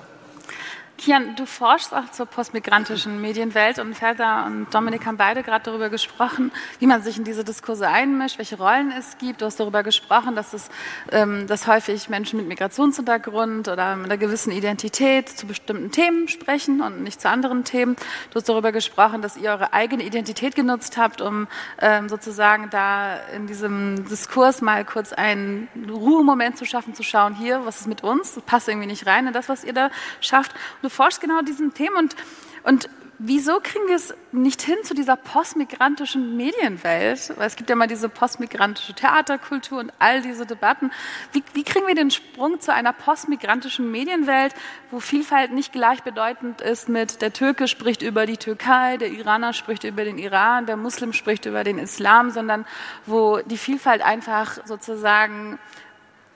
Kian, 0.98 1.36
du 1.36 1.46
forschst 1.46 1.94
auch 1.94 2.10
zur 2.10 2.26
postmigrantischen 2.26 3.22
Medienwelt 3.22 3.78
und 3.78 3.94
Felder 3.94 4.46
und 4.48 4.74
Dominik 4.74 5.06
haben 5.06 5.18
beide 5.18 5.44
gerade 5.44 5.64
darüber 5.64 5.90
gesprochen, 5.90 6.52
wie 6.80 6.88
man 6.88 7.04
sich 7.04 7.18
in 7.18 7.24
diese 7.24 7.44
Diskurse 7.44 7.88
einmischt, 7.88 8.40
welche 8.40 8.58
Rollen 8.58 8.92
es 8.92 9.20
gibt. 9.20 9.42
Du 9.42 9.46
hast 9.46 9.60
darüber 9.60 9.84
gesprochen, 9.84 10.36
dass 10.36 10.54
es, 10.54 10.70
ähm, 11.12 11.46
dass 11.46 11.68
häufig 11.68 12.10
Menschen 12.10 12.38
mit 12.38 12.48
Migrationshintergrund 12.48 13.68
oder 13.68 13.96
mit 13.96 14.06
einer 14.06 14.18
gewissen 14.18 14.52
Identität 14.52 15.30
zu 15.30 15.46
bestimmten 15.46 15.92
Themen 15.92 16.28
sprechen 16.30 16.82
und 16.82 17.04
nicht 17.04 17.22
zu 17.22 17.30
anderen 17.30 17.64
Themen. 17.64 17.96
Du 18.32 18.38
hast 18.38 18.50
darüber 18.50 18.72
gesprochen, 18.72 19.22
dass 19.22 19.38
ihr 19.38 19.52
eure 19.52 19.74
eigene 19.74 20.02
Identität 20.02 20.56
genutzt 20.56 20.98
habt, 20.98 21.22
um 21.22 21.48
ähm, 21.80 22.10
sozusagen 22.10 22.72
da 22.72 23.18
in 23.36 23.46
diesem 23.46 24.08
Diskurs 24.10 24.62
mal 24.62 24.84
kurz 24.84 25.14
einen 25.14 25.68
Ruhemoment 25.88 26.58
zu 26.58 26.66
schaffen, 26.66 26.96
zu 26.96 27.04
schauen, 27.04 27.36
hier, 27.36 27.66
was 27.66 27.82
ist 27.82 27.88
mit 27.88 28.04
uns? 28.04 28.34
Das 28.34 28.44
passt 28.44 28.68
irgendwie 28.68 28.88
nicht 28.88 29.06
rein 29.06 29.28
in 29.28 29.34
das, 29.34 29.48
was 29.48 29.64
ihr 29.64 29.74
da 29.74 29.92
schafft. 30.22 30.56
Du 30.88 30.90
forschst 30.90 31.20
genau 31.20 31.42
diesen 31.42 31.74
Themen 31.74 31.98
und, 31.98 32.16
und 32.64 32.90
wieso 33.20 33.60
kriegen 33.60 33.88
wir 33.88 33.96
es 33.96 34.14
nicht 34.32 34.62
hin 34.62 34.78
zu 34.84 34.94
dieser 34.94 35.18
postmigrantischen 35.18 36.38
Medienwelt? 36.38 37.34
Weil 37.36 37.48
es 37.48 37.58
gibt 37.58 37.70
ja 37.70 37.76
mal 37.76 37.88
diese 37.88 38.08
postmigrantische 38.08 38.94
Theaterkultur 38.94 39.80
und 39.80 39.92
all 40.00 40.22
diese 40.22 40.46
Debatten. 40.46 40.92
Wie, 41.34 41.44
wie 41.54 41.64
kriegen 41.64 41.88
wir 41.88 41.96
den 41.96 42.12
Sprung 42.12 42.62
zu 42.62 42.74
einer 42.74 42.94
postmigrantischen 42.94 43.92
Medienwelt, 43.92 44.54
wo 44.92 45.00
Vielfalt 45.00 45.52
nicht 45.52 45.74
gleichbedeutend 45.74 46.62
ist 46.62 46.88
mit 46.88 47.22
der 47.22 47.34
Türke 47.34 47.68
spricht 47.68 48.02
über 48.02 48.26
die 48.26 48.38
Türkei, 48.38 48.98
der 48.98 49.10
Iraner 49.10 49.52
spricht 49.52 49.84
über 49.84 50.06
den 50.06 50.18
Iran, 50.18 50.68
der 50.68 50.78
Muslim 50.78 51.12
spricht 51.12 51.46
über 51.46 51.64
den 51.64 51.80
Islam, 51.80 52.30
sondern 52.30 52.66
wo 53.06 53.40
die 53.40 53.58
Vielfalt 53.58 54.02
einfach 54.02 54.66
sozusagen 54.66 55.60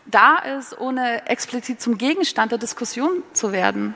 da 0.08 0.39
ist, 0.39 0.77
ohne 0.77 1.27
explizit 1.27 1.79
zum 1.79 1.98
Gegenstand 1.98 2.51
der 2.51 2.60
Diskussion 2.60 3.24
zu 3.34 3.51
werden? 3.51 3.96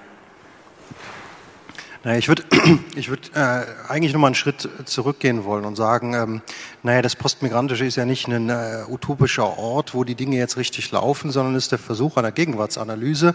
Naja, 2.05 2.19
ich 2.19 2.27
würde 2.27 2.43
ich 2.95 3.09
würd, 3.09 3.31
äh, 3.33 3.63
eigentlich 3.89 4.13
nochmal 4.13 4.29
einen 4.29 4.35
Schritt 4.35 4.69
zurückgehen 4.85 5.43
wollen 5.43 5.65
und 5.65 5.75
sagen, 5.75 6.13
ähm, 6.13 6.41
naja, 6.83 7.01
das 7.01 7.15
Postmigrantische 7.15 7.83
ist 7.83 7.95
ja 7.95 8.05
nicht 8.05 8.27
ein 8.27 8.49
äh, 8.49 8.83
utopischer 8.87 9.57
Ort, 9.57 9.95
wo 9.95 10.03
die 10.03 10.13
Dinge 10.13 10.37
jetzt 10.37 10.55
richtig 10.55 10.91
laufen, 10.91 11.31
sondern 11.31 11.55
ist 11.55 11.71
der 11.71 11.79
Versuch 11.79 12.17
einer 12.17 12.31
Gegenwartsanalyse, 12.31 13.33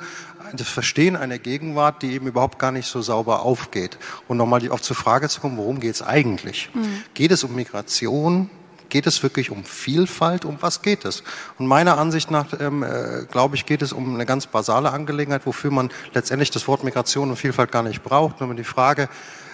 das 0.54 0.68
Verstehen 0.68 1.16
einer 1.16 1.40
Gegenwart, 1.40 2.02
die 2.02 2.12
eben 2.12 2.28
überhaupt 2.28 2.60
gar 2.60 2.70
nicht 2.70 2.86
so 2.86 3.02
sauber 3.02 3.42
aufgeht. 3.42 3.98
Und 4.28 4.36
nochmal 4.36 4.70
auf 4.70 4.82
zur 4.82 4.94
Frage 4.94 5.28
zu 5.28 5.40
kommen, 5.40 5.56
worum 5.56 5.80
geht 5.80 5.96
es 5.96 6.02
eigentlich? 6.02 6.70
Mhm. 6.72 7.02
Geht 7.14 7.32
es 7.32 7.42
um 7.42 7.56
Migration? 7.56 8.50
Geht 8.90 9.06
es 9.06 9.22
wirklich 9.22 9.50
um 9.50 9.64
Vielfalt? 9.64 10.44
Um 10.44 10.58
was 10.60 10.82
geht 10.82 11.04
es? 11.04 11.22
Und 11.58 11.66
meiner 11.66 11.96
Ansicht 11.96 12.30
nach, 12.30 12.46
ähm, 12.60 12.82
äh, 12.82 13.24
glaube 13.30 13.56
ich, 13.56 13.64
geht 13.64 13.82
es 13.82 13.92
um 13.92 14.14
eine 14.14 14.26
ganz 14.26 14.46
basale 14.46 14.90
Angelegenheit, 14.90 15.46
wofür 15.46 15.70
man 15.70 15.90
letztendlich 16.12 16.50
das 16.50 16.68
Wort 16.68 16.84
Migration 16.84 17.30
und 17.30 17.36
Vielfalt 17.36 17.72
gar 17.72 17.82
nicht 17.82 18.02
braucht. 18.02 18.40
Nur 18.40 18.54
die 18.54 18.64
Frage, 18.64 19.08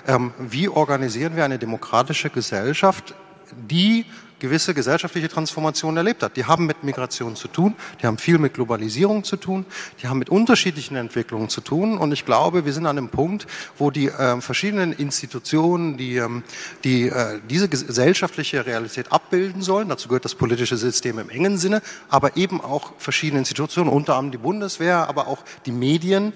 ähm, 0.09 0.33
wie 0.39 0.69
organisieren 0.69 1.37
wir 1.37 1.45
eine 1.45 1.59
demokratische 1.59 2.31
Gesellschaft, 2.31 3.15
die 3.53 4.07
gewisse 4.39 4.75
gesellschaftliche 4.75 5.29
Transformationen 5.29 5.97
erlebt 5.97 6.23
hat. 6.23 6.37
Die 6.37 6.45
haben 6.45 6.67
mit 6.67 6.85
Migration 6.85 7.37
zu 7.37 7.49
tun, 7.49 7.75
die 8.01 8.07
haben 8.07 8.19
viel 8.19 8.39
mit 8.39 8.55
Globalisierung 8.55 9.25
zu 9.25 9.37
tun, 9.37 9.65
die 10.03 10.09
haben 10.09 10.19
mit 10.19 10.31
unterschiedlichen 10.31 10.97
Entwicklungen 10.97 11.49
zu 11.49 11.61
tun. 11.61 11.99
Und 11.99 12.13
ich 12.13 12.25
glaube, 12.25 12.65
wir 12.65 12.73
sind 12.73 12.87
an 12.87 12.99
einem 12.99 13.09
Punkt, 13.09 13.47
wo 13.79 13.91
die 13.91 14.09
äh, 14.09 14.41
verschiedenen 14.41 14.93
Institutionen, 14.93 15.97
die, 15.97 16.17
ähm, 16.17 16.43
die 16.85 17.09
äh, 17.09 17.41
diese 17.49 17.69
gesellschaftliche 17.69 18.67
Realität 18.67 19.13
abbilden 19.13 19.63
sollen, 19.63 19.89
dazu 19.89 20.09
gehört 20.09 20.25
das 20.25 20.35
politische 20.35 20.77
System 20.77 21.19
im 21.19 21.31
engen 21.31 21.59
Sinne, 21.59 21.83
aber 22.09 22.37
eben 22.37 22.61
auch 22.61 22.93
verschiedene 22.99 23.39
Institutionen, 23.39 23.89
unter 23.89 24.15
anderem 24.15 24.33
die 24.33 24.39
Bundeswehr, 24.39 25.09
aber 25.09 25.29
auch 25.29 25.39
die 25.65 25.73
Medien, 25.73 26.33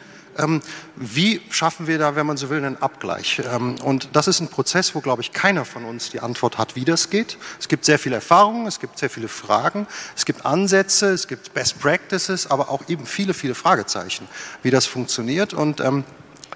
wie 0.97 1.41
schaffen 1.51 1.87
wir 1.87 1.99
da, 1.99 2.17
wenn 2.17 2.27
man 2.27 2.37
so 2.37 2.51
will, 2.51 2.59
einen 2.59 2.81
Abgleich? 2.81 3.43
Ähm, 3.53 3.77
und 3.83 4.11
das 4.13 4.29
ist 4.29 4.41
ein 4.41 4.49
Prozess, 4.49 4.95
wo, 4.95 5.01
glaube 5.01 5.23
ich, 5.23 5.33
keiner 5.33 5.65
von 5.65 5.85
uns 5.85 6.11
die 6.11 6.21
Antwort 6.21 6.59
hat, 6.59 6.77
wie 6.77 6.85
das 6.85 7.11
geht. 7.11 7.39
Es 7.59 7.69
gibt 7.69 7.85
sehr 7.85 7.99
viele 7.99 8.17
Erfahrungen, 8.17 8.67
es 8.67 8.81
gibt 8.81 8.99
sehr 8.99 9.11
viele 9.11 9.29
Fragen, 9.29 9.87
es 10.17 10.25
gibt 10.25 10.45
Ansätze, 10.45 11.11
es 11.11 11.29
gibt 11.29 11.55
Best 11.55 11.81
Practices, 11.81 12.47
aber 12.47 12.71
auch 12.71 12.89
eben 12.89 13.07
viele, 13.07 13.35
viele 13.35 13.55
Fragezeichen, 13.55 14.29
wie 14.63 14.71
das 14.71 14.87
funktioniert. 14.87 15.55
Und 15.55 15.81
ähm, 15.81 16.05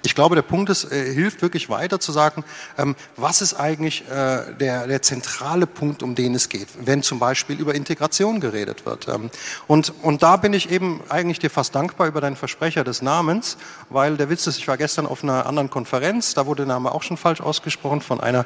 ich 0.05 0.15
glaube, 0.15 0.35
der 0.35 0.43
Punkt 0.43 0.69
ist, 0.69 0.91
äh, 0.91 1.13
hilft 1.13 1.41
wirklich 1.41 1.69
weiter 1.69 1.99
zu 1.99 2.11
sagen, 2.11 2.43
ähm, 2.77 2.95
was 3.17 3.41
ist 3.41 3.55
eigentlich 3.55 4.03
äh, 4.09 4.53
der, 4.59 4.87
der 4.87 5.01
zentrale 5.01 5.67
Punkt, 5.67 6.03
um 6.03 6.15
den 6.15 6.35
es 6.35 6.49
geht, 6.49 6.67
wenn 6.79 7.01
zum 7.03 7.19
Beispiel 7.19 7.59
über 7.59 7.75
Integration 7.75 8.39
geredet 8.39 8.85
wird. 8.85 9.07
Ähm, 9.07 9.29
und, 9.67 9.93
und 10.03 10.23
da 10.23 10.37
bin 10.37 10.53
ich 10.53 10.69
eben 10.69 11.01
eigentlich 11.09 11.39
dir 11.39 11.49
fast 11.49 11.75
dankbar 11.75 12.07
über 12.07 12.21
deinen 12.21 12.35
Versprecher 12.35 12.83
des 12.83 13.01
Namens, 13.01 13.57
weil 13.89 14.17
der 14.17 14.29
Witz 14.29 14.47
ist, 14.47 14.57
ich 14.57 14.67
war 14.67 14.77
gestern 14.77 15.05
auf 15.07 15.23
einer 15.23 15.45
anderen 15.45 15.69
Konferenz, 15.69 16.33
da 16.33 16.45
wurde 16.45 16.65
der 16.65 16.73
Name 16.73 16.93
auch 16.93 17.03
schon 17.03 17.17
falsch 17.17 17.41
ausgesprochen 17.41 18.01
von 18.01 18.19
einer, 18.21 18.45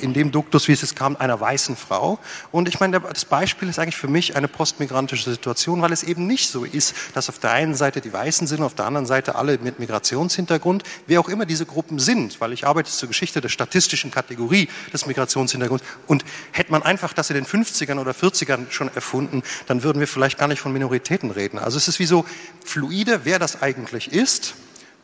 in 0.00 0.12
dem 0.12 0.32
Duktus, 0.32 0.68
wie 0.68 0.72
es 0.72 0.80
jetzt 0.80 0.96
kam, 0.96 1.16
einer 1.16 1.40
weißen 1.40 1.76
Frau. 1.76 2.18
Und 2.52 2.68
ich 2.68 2.80
meine, 2.80 3.00
das 3.00 3.24
Beispiel 3.24 3.68
ist 3.68 3.78
eigentlich 3.78 3.96
für 3.96 4.08
mich 4.08 4.36
eine 4.36 4.48
postmigrantische 4.48 5.30
Situation, 5.30 5.82
weil 5.82 5.92
es 5.92 6.02
eben 6.02 6.26
nicht 6.26 6.50
so 6.50 6.64
ist, 6.64 6.94
dass 7.14 7.28
auf 7.28 7.38
der 7.38 7.52
einen 7.52 7.74
Seite 7.74 8.00
die 8.00 8.12
Weißen 8.12 8.46
sind, 8.46 8.62
auf 8.62 8.74
der 8.74 8.86
anderen 8.86 9.06
Seite 9.06 9.36
alle 9.36 9.58
mit 9.58 9.78
Migrationshintergrund 9.78 10.79
Migrationshintergrund, 10.80 10.84
wer 11.06 11.20
auch 11.20 11.28
immer 11.28 11.46
diese 11.46 11.66
Gruppen 11.66 11.98
sind, 11.98 12.40
weil 12.40 12.52
ich 12.52 12.66
arbeite 12.66 12.90
zur 12.90 13.08
Geschichte 13.08 13.40
der 13.40 13.48
statistischen 13.48 14.10
Kategorie 14.10 14.68
des 14.92 15.06
Migrationshintergrunds. 15.06 15.84
Und 16.06 16.24
hätte 16.52 16.72
man 16.72 16.82
einfach 16.82 17.12
das 17.12 17.30
in 17.30 17.34
den 17.34 17.46
50ern 17.46 17.98
oder 17.98 18.12
40ern 18.12 18.70
schon 18.70 18.88
erfunden, 18.94 19.42
dann 19.66 19.82
würden 19.82 20.00
wir 20.00 20.08
vielleicht 20.08 20.38
gar 20.38 20.48
nicht 20.48 20.60
von 20.60 20.72
Minoritäten 20.72 21.30
reden. 21.30 21.58
Also 21.58 21.76
es 21.76 21.88
ist 21.88 21.98
wie 21.98 22.06
so 22.06 22.24
fluide, 22.64 23.20
wer 23.24 23.38
das 23.38 23.62
eigentlich 23.62 24.12
ist. 24.12 24.54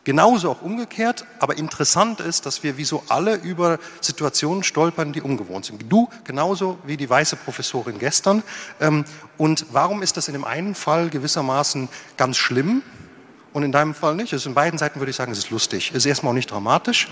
Genauso 0.03 0.51
auch 0.51 0.61
umgekehrt, 0.61 1.25
aber 1.39 1.57
interessant 1.57 2.21
ist, 2.21 2.45
dass 2.45 2.63
wir 2.63 2.77
wie 2.77 2.85
so 2.85 3.03
alle 3.09 3.35
über 3.35 3.77
Situationen 3.99 4.63
stolpern, 4.63 5.11
die 5.11 5.21
ungewohnt 5.21 5.65
sind. 5.65 5.83
Du 5.91 6.07
genauso 6.23 6.77
wie 6.85 6.95
die 6.95 7.09
weiße 7.09 7.35
Professorin 7.35 7.99
gestern. 7.99 8.41
Ähm, 8.79 9.03
und 9.37 9.65
warum 9.73 10.01
ist 10.01 10.15
das 10.15 10.29
in 10.29 10.33
dem 10.33 10.45
einen 10.45 10.75
Fall 10.75 11.09
gewissermaßen 11.09 11.89
ganz 12.15 12.37
schlimm? 12.37 12.83
Und 13.57 13.63
in 13.63 13.71
deinem 13.71 13.95
Fall 13.95 14.13
nicht. 14.13 14.33
Also 14.33 14.49
in 14.49 14.53
beiden 14.53 14.77
Seiten 14.77 14.99
würde 14.99 15.09
ich 15.09 15.15
sagen, 15.15 15.31
es 15.31 15.39
ist 15.39 15.49
lustig. 15.49 15.89
Es 15.89 15.97
ist 15.97 16.05
erstmal 16.05 16.29
auch 16.29 16.35
nicht 16.35 16.51
dramatisch, 16.51 17.07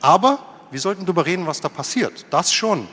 aber 0.00 0.38
wir 0.70 0.80
sollten 0.80 1.04
darüber 1.04 1.26
reden, 1.26 1.46
was 1.46 1.60
da 1.60 1.68
passiert. 1.68 2.24
Das 2.30 2.54
schon. 2.54 2.88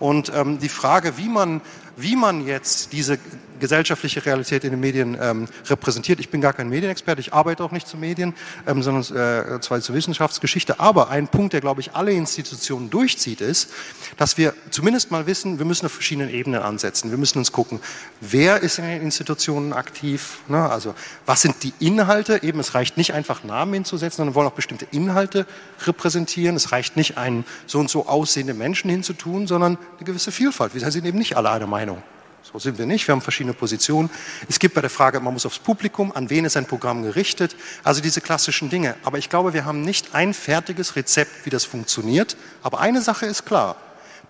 Und 0.00 0.32
ähm, 0.34 0.58
die 0.58 0.68
Frage, 0.68 1.16
wie 1.16 1.28
man 1.28 1.60
wie 1.96 2.16
man 2.16 2.44
jetzt 2.44 2.92
diese 2.92 3.18
gesellschaftliche 3.60 4.24
Realität 4.26 4.64
in 4.64 4.70
den 4.70 4.80
Medien 4.80 5.16
ähm, 5.20 5.46
repräsentiert. 5.66 6.20
Ich 6.20 6.30
bin 6.30 6.40
gar 6.40 6.52
kein 6.52 6.68
Medienexperte, 6.68 7.20
ich 7.20 7.32
arbeite 7.32 7.62
auch 7.62 7.70
nicht 7.70 7.86
zu 7.86 7.96
Medien, 7.96 8.34
ähm, 8.66 8.82
sondern 8.82 9.02
äh, 9.16 9.60
zwar 9.60 9.80
zur 9.80 9.94
Wissenschaftsgeschichte. 9.94 10.80
Aber 10.80 11.10
ein 11.10 11.28
Punkt, 11.28 11.52
der, 11.52 11.60
glaube 11.60 11.80
ich, 11.80 11.94
alle 11.94 12.12
Institutionen 12.12 12.90
durchzieht, 12.90 13.40
ist, 13.40 13.70
dass 14.16 14.36
wir 14.38 14.54
zumindest 14.70 15.10
mal 15.10 15.26
wissen, 15.26 15.58
wir 15.58 15.66
müssen 15.66 15.86
auf 15.86 15.92
verschiedenen 15.92 16.30
Ebenen 16.30 16.62
ansetzen. 16.62 17.10
Wir 17.10 17.18
müssen 17.18 17.38
uns 17.38 17.52
gucken, 17.52 17.80
wer 18.20 18.60
ist 18.60 18.78
in 18.78 18.84
den 18.84 19.02
Institutionen 19.02 19.72
aktiv, 19.72 20.38
ne? 20.48 20.68
also 20.68 20.94
was 21.26 21.42
sind 21.42 21.62
die 21.62 21.72
Inhalte, 21.78 22.42
eben 22.42 22.60
es 22.60 22.74
reicht 22.74 22.96
nicht 22.96 23.12
einfach 23.12 23.44
Namen 23.44 23.74
hinzusetzen, 23.74 24.18
sondern 24.18 24.34
wir 24.34 24.36
wollen 24.36 24.48
auch 24.48 24.52
bestimmte 24.52 24.86
Inhalte 24.90 25.46
repräsentieren. 25.86 26.56
Es 26.56 26.72
reicht 26.72 26.96
nicht, 26.96 27.18
einen 27.18 27.44
so 27.66 27.78
und 27.78 27.90
so 27.90 28.06
aussehende 28.06 28.54
Menschen 28.54 28.90
hinzutun, 28.90 29.46
sondern 29.46 29.78
eine 29.96 30.04
gewisse 30.04 30.32
Vielfalt. 30.32 30.74
Wir 30.74 30.90
sind 30.90 31.04
eben 31.04 31.18
nicht 31.18 31.36
alle 31.36 31.50
einer 31.50 31.66
Meinung. 31.66 32.02
So 32.42 32.58
sind 32.58 32.78
wir 32.78 32.86
nicht. 32.86 33.06
Wir 33.06 33.12
haben 33.12 33.20
verschiedene 33.20 33.54
Positionen. 33.54 34.10
Es 34.48 34.58
gibt 34.58 34.74
bei 34.74 34.80
der 34.80 34.90
Frage, 34.90 35.20
man 35.20 35.32
muss 35.32 35.46
aufs 35.46 35.58
Publikum, 35.58 36.12
an 36.12 36.30
wen 36.30 36.44
ist 36.44 36.56
ein 36.56 36.66
Programm 36.66 37.02
gerichtet, 37.02 37.54
also 37.84 38.00
diese 38.00 38.20
klassischen 38.20 38.70
Dinge. 38.70 38.96
Aber 39.04 39.18
ich 39.18 39.28
glaube, 39.28 39.52
wir 39.52 39.64
haben 39.64 39.82
nicht 39.82 40.14
ein 40.14 40.34
fertiges 40.34 40.96
Rezept, 40.96 41.44
wie 41.44 41.50
das 41.50 41.64
funktioniert. 41.64 42.36
Aber 42.62 42.80
eine 42.80 43.02
Sache 43.02 43.26
ist 43.26 43.44
klar. 43.46 43.76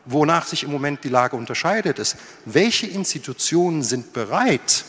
Wonach 0.06 0.46
sich 0.46 0.64
im 0.64 0.70
Moment 0.70 1.04
die 1.04 1.08
Lage 1.08 1.36
unterscheidet, 1.36 1.98
ist, 1.98 2.16
welche 2.44 2.86
Institutionen 2.86 3.82
sind 3.82 4.12
bereit, 4.12 4.84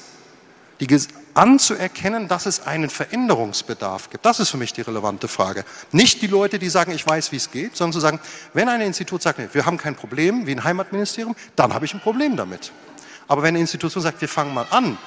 die 0.80 0.88
anzuerkennen, 1.34 2.28
dass 2.28 2.46
es 2.46 2.66
einen 2.66 2.90
Veränderungsbedarf 2.90 4.10
gibt. 4.10 4.25
Das 4.25 4.40
ist 4.40 4.50
für 4.50 4.58
mich 4.58 4.74
die 4.74 4.82
relevante 4.82 5.28
Frage. 5.28 5.63
Nicht 5.92 6.22
die 6.22 6.28
Leute, 6.28 6.60
die 6.60 6.70
sagen, 6.70 6.92
ich 6.92 7.08
weiß, 7.08 7.32
wie 7.32 7.38
es 7.38 7.51
geht, 7.51 7.75
sondern 7.78 7.94
zu 7.94 8.00
sagen, 8.00 8.20
wenn 8.54 8.68
ein 8.68 8.82
Institut 8.82 9.22
sagt, 9.22 9.54
wir 9.54 9.66
haben 9.66 9.78
kein 9.78 9.96
Problem, 9.96 10.48
wie 10.48 10.51
ein 10.51 10.63
Heimatministerium, 10.63 11.36
dann 11.56 11.74
habe 11.74 11.86
ich 11.86 11.94
ein 11.94 12.01
Problem 12.01 12.36
damit. 12.36 12.72
Aber 13.31 13.43
wenn 13.43 13.55
eine 13.55 13.59
Institution 13.59 14.03
sagt, 14.03 14.19
wir 14.19 14.27
fangen 14.27 14.53
mal 14.53 14.65
an, 14.71 14.97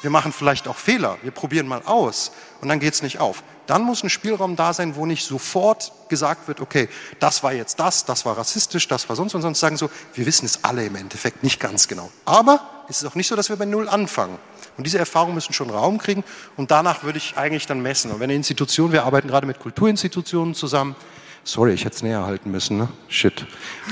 wir 0.00 0.08
machen 0.08 0.32
vielleicht 0.32 0.68
auch 0.68 0.76
Fehler, 0.76 1.18
wir 1.20 1.32
probieren 1.32 1.68
mal 1.68 1.82
aus 1.84 2.32
und 2.62 2.68
dann 2.70 2.80
geht 2.80 2.94
es 2.94 3.02
nicht 3.02 3.18
auf, 3.20 3.42
dann 3.66 3.82
muss 3.82 4.02
ein 4.02 4.08
Spielraum 4.08 4.56
da 4.56 4.72
sein, 4.72 4.96
wo 4.96 5.04
nicht 5.04 5.22
sofort 5.22 5.92
gesagt 6.08 6.48
wird, 6.48 6.62
okay, 6.62 6.88
das 7.20 7.42
war 7.42 7.52
jetzt 7.52 7.78
das, 7.78 8.06
das 8.06 8.24
war 8.24 8.38
rassistisch, 8.38 8.88
das 8.88 9.06
war 9.10 9.16
sonst 9.16 9.34
und 9.34 9.42
sonst 9.42 9.60
sagen 9.60 9.76
so, 9.76 9.90
wir 10.14 10.24
wissen 10.24 10.46
es 10.46 10.64
alle 10.64 10.86
im 10.86 10.96
Endeffekt 10.96 11.42
nicht 11.42 11.60
ganz 11.60 11.88
genau. 11.88 12.10
Aber 12.24 12.86
es 12.88 13.02
ist 13.02 13.04
auch 13.04 13.14
nicht 13.14 13.28
so, 13.28 13.36
dass 13.36 13.50
wir 13.50 13.56
bei 13.56 13.66
Null 13.66 13.86
anfangen. 13.86 14.38
Und 14.78 14.84
diese 14.84 14.96
Erfahrungen 14.96 15.34
müssen 15.34 15.52
schon 15.52 15.68
Raum 15.68 15.98
kriegen 15.98 16.24
und 16.56 16.70
danach 16.70 17.02
würde 17.02 17.18
ich 17.18 17.36
eigentlich 17.36 17.66
dann 17.66 17.82
messen. 17.82 18.10
Und 18.12 18.20
wenn 18.20 18.30
eine 18.30 18.34
Institution, 18.34 18.92
wir 18.92 19.04
arbeiten 19.04 19.28
gerade 19.28 19.46
mit 19.46 19.58
Kulturinstitutionen 19.58 20.54
zusammen, 20.54 20.96
sorry, 21.44 21.74
ich 21.74 21.84
hätte 21.84 21.96
es 21.96 22.02
näher 22.02 22.24
halten 22.24 22.50
müssen, 22.50 22.78
ne? 22.78 22.88
Shit. 23.08 23.46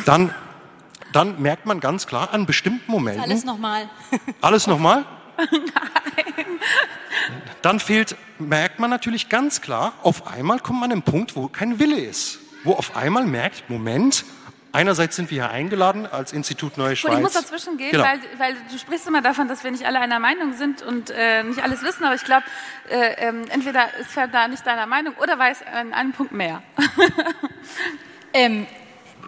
Dann 0.06 0.34
dann 1.12 1.40
merkt 1.40 1.66
man 1.66 1.80
ganz 1.80 2.06
klar 2.06 2.32
an 2.32 2.46
bestimmten 2.46 2.90
Momenten. 2.90 3.22
Alles 3.22 3.44
nochmal. 3.44 3.88
Alles 4.40 4.66
nochmal? 4.66 5.04
Nein. 5.38 6.46
Dann 7.62 7.80
fehlt, 7.80 8.16
merkt 8.38 8.78
man 8.78 8.90
natürlich 8.90 9.28
ganz 9.28 9.60
klar, 9.60 9.94
auf 10.02 10.26
einmal 10.26 10.58
kommt 10.60 10.80
man 10.80 10.90
an 10.90 10.98
einen 10.98 11.02
Punkt, 11.02 11.36
wo 11.36 11.48
kein 11.48 11.78
Wille 11.78 11.98
ist. 11.98 12.38
Wo 12.64 12.72
auf 12.72 12.96
einmal 12.96 13.26
merkt, 13.26 13.68
Moment, 13.68 14.24
Einerseits 14.76 15.16
sind 15.16 15.30
wir 15.30 15.44
hier 15.44 15.50
eingeladen 15.50 16.06
als 16.06 16.34
Institut 16.34 16.76
Neue 16.76 16.96
Schweiz. 16.96 17.14
Ich 17.14 17.22
muss 17.22 17.32
dazwischen 17.32 17.78
gehen, 17.78 17.92
genau. 17.92 18.04
weil, 18.04 18.20
weil, 18.36 18.56
du 18.70 18.76
sprichst 18.76 19.08
immer 19.08 19.22
davon, 19.22 19.48
dass 19.48 19.64
wir 19.64 19.70
nicht 19.70 19.86
alle 19.86 19.98
einer 20.00 20.18
Meinung 20.18 20.52
sind 20.52 20.82
und 20.82 21.08
äh, 21.08 21.44
nicht 21.44 21.62
alles 21.62 21.82
wissen, 21.82 22.04
aber 22.04 22.14
ich 22.14 22.24
glaube, 22.24 22.44
äh, 22.90 23.14
äh, 23.14 23.32
entweder 23.48 23.94
ist 23.98 24.14
er 24.18 24.28
da 24.28 24.48
nicht 24.48 24.66
deiner 24.66 24.84
Meinung 24.84 25.14
oder 25.14 25.38
weiß 25.38 25.62
an 25.72 25.94
einem 25.94 26.12
Punkt 26.12 26.32
mehr. 26.32 26.62
ähm, 28.34 28.66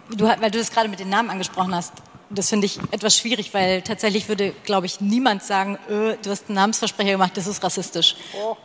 du, 0.09 0.25
weil 0.25 0.51
du 0.51 0.57
das 0.57 0.71
gerade 0.71 0.89
mit 0.89 0.99
den 0.99 1.09
Namen 1.09 1.29
angesprochen 1.29 1.73
hast, 1.73 1.93
das 2.29 2.49
finde 2.49 2.65
ich 2.67 2.79
etwas 2.91 3.17
schwierig, 3.17 3.53
weil 3.53 3.81
tatsächlich 3.81 4.27
würde, 4.27 4.53
glaube 4.63 4.85
ich, 4.85 5.01
niemand 5.01 5.43
sagen, 5.43 5.79
öh, 5.89 6.15
du 6.21 6.29
hast 6.29 6.47
einen 6.47 6.55
Namensversprecher 6.55 7.11
gemacht, 7.11 7.31
das 7.35 7.47
ist 7.47 7.63
rassistisch. 7.63 8.15
Oh. 8.35 8.55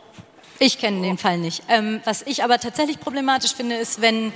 Ich 0.59 0.77
kenne 0.77 0.99
oh. 0.99 1.03
den 1.03 1.17
Fall 1.17 1.37
nicht. 1.37 1.63
Ähm, 1.67 2.01
was 2.05 2.21
ich 2.21 2.43
aber 2.43 2.59
tatsächlich 2.59 2.99
problematisch 2.99 3.53
finde, 3.53 3.75
ist, 3.75 4.01
wenn, 4.01 4.31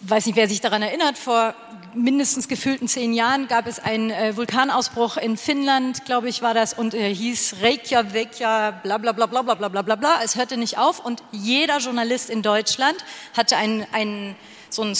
weiß 0.00 0.26
nicht, 0.26 0.36
wer 0.36 0.48
sich 0.48 0.60
daran 0.60 0.82
erinnert, 0.82 1.18
vor 1.18 1.54
mindestens 1.94 2.48
gefühlten 2.48 2.88
zehn 2.88 3.14
Jahren 3.14 3.48
gab 3.48 3.66
es 3.66 3.78
einen 3.78 4.10
äh, 4.10 4.36
Vulkanausbruch 4.36 5.16
in 5.16 5.36
Finnland, 5.36 6.04
glaube 6.04 6.28
ich, 6.28 6.42
war 6.42 6.52
das, 6.52 6.74
und 6.74 6.94
er 6.94 7.08
hieß 7.08 7.56
Reykjavik, 7.62 8.38
bla 8.38 8.98
bla 8.98 9.12
bla 9.12 9.26
bla 9.26 9.42
bla 9.42 9.54
bla 9.54 9.68
bla 9.68 9.82
bla 9.82 9.96
bla. 9.96 10.20
Es 10.22 10.36
hörte 10.36 10.56
nicht 10.56 10.78
auf 10.78 11.04
und 11.04 11.22
jeder 11.30 11.78
Journalist 11.78 12.28
in 12.28 12.42
Deutschland 12.42 12.96
hatte 13.36 13.56
einen, 13.56 13.86
einen 13.92 14.36
so 14.68 14.82
ein 14.82 14.94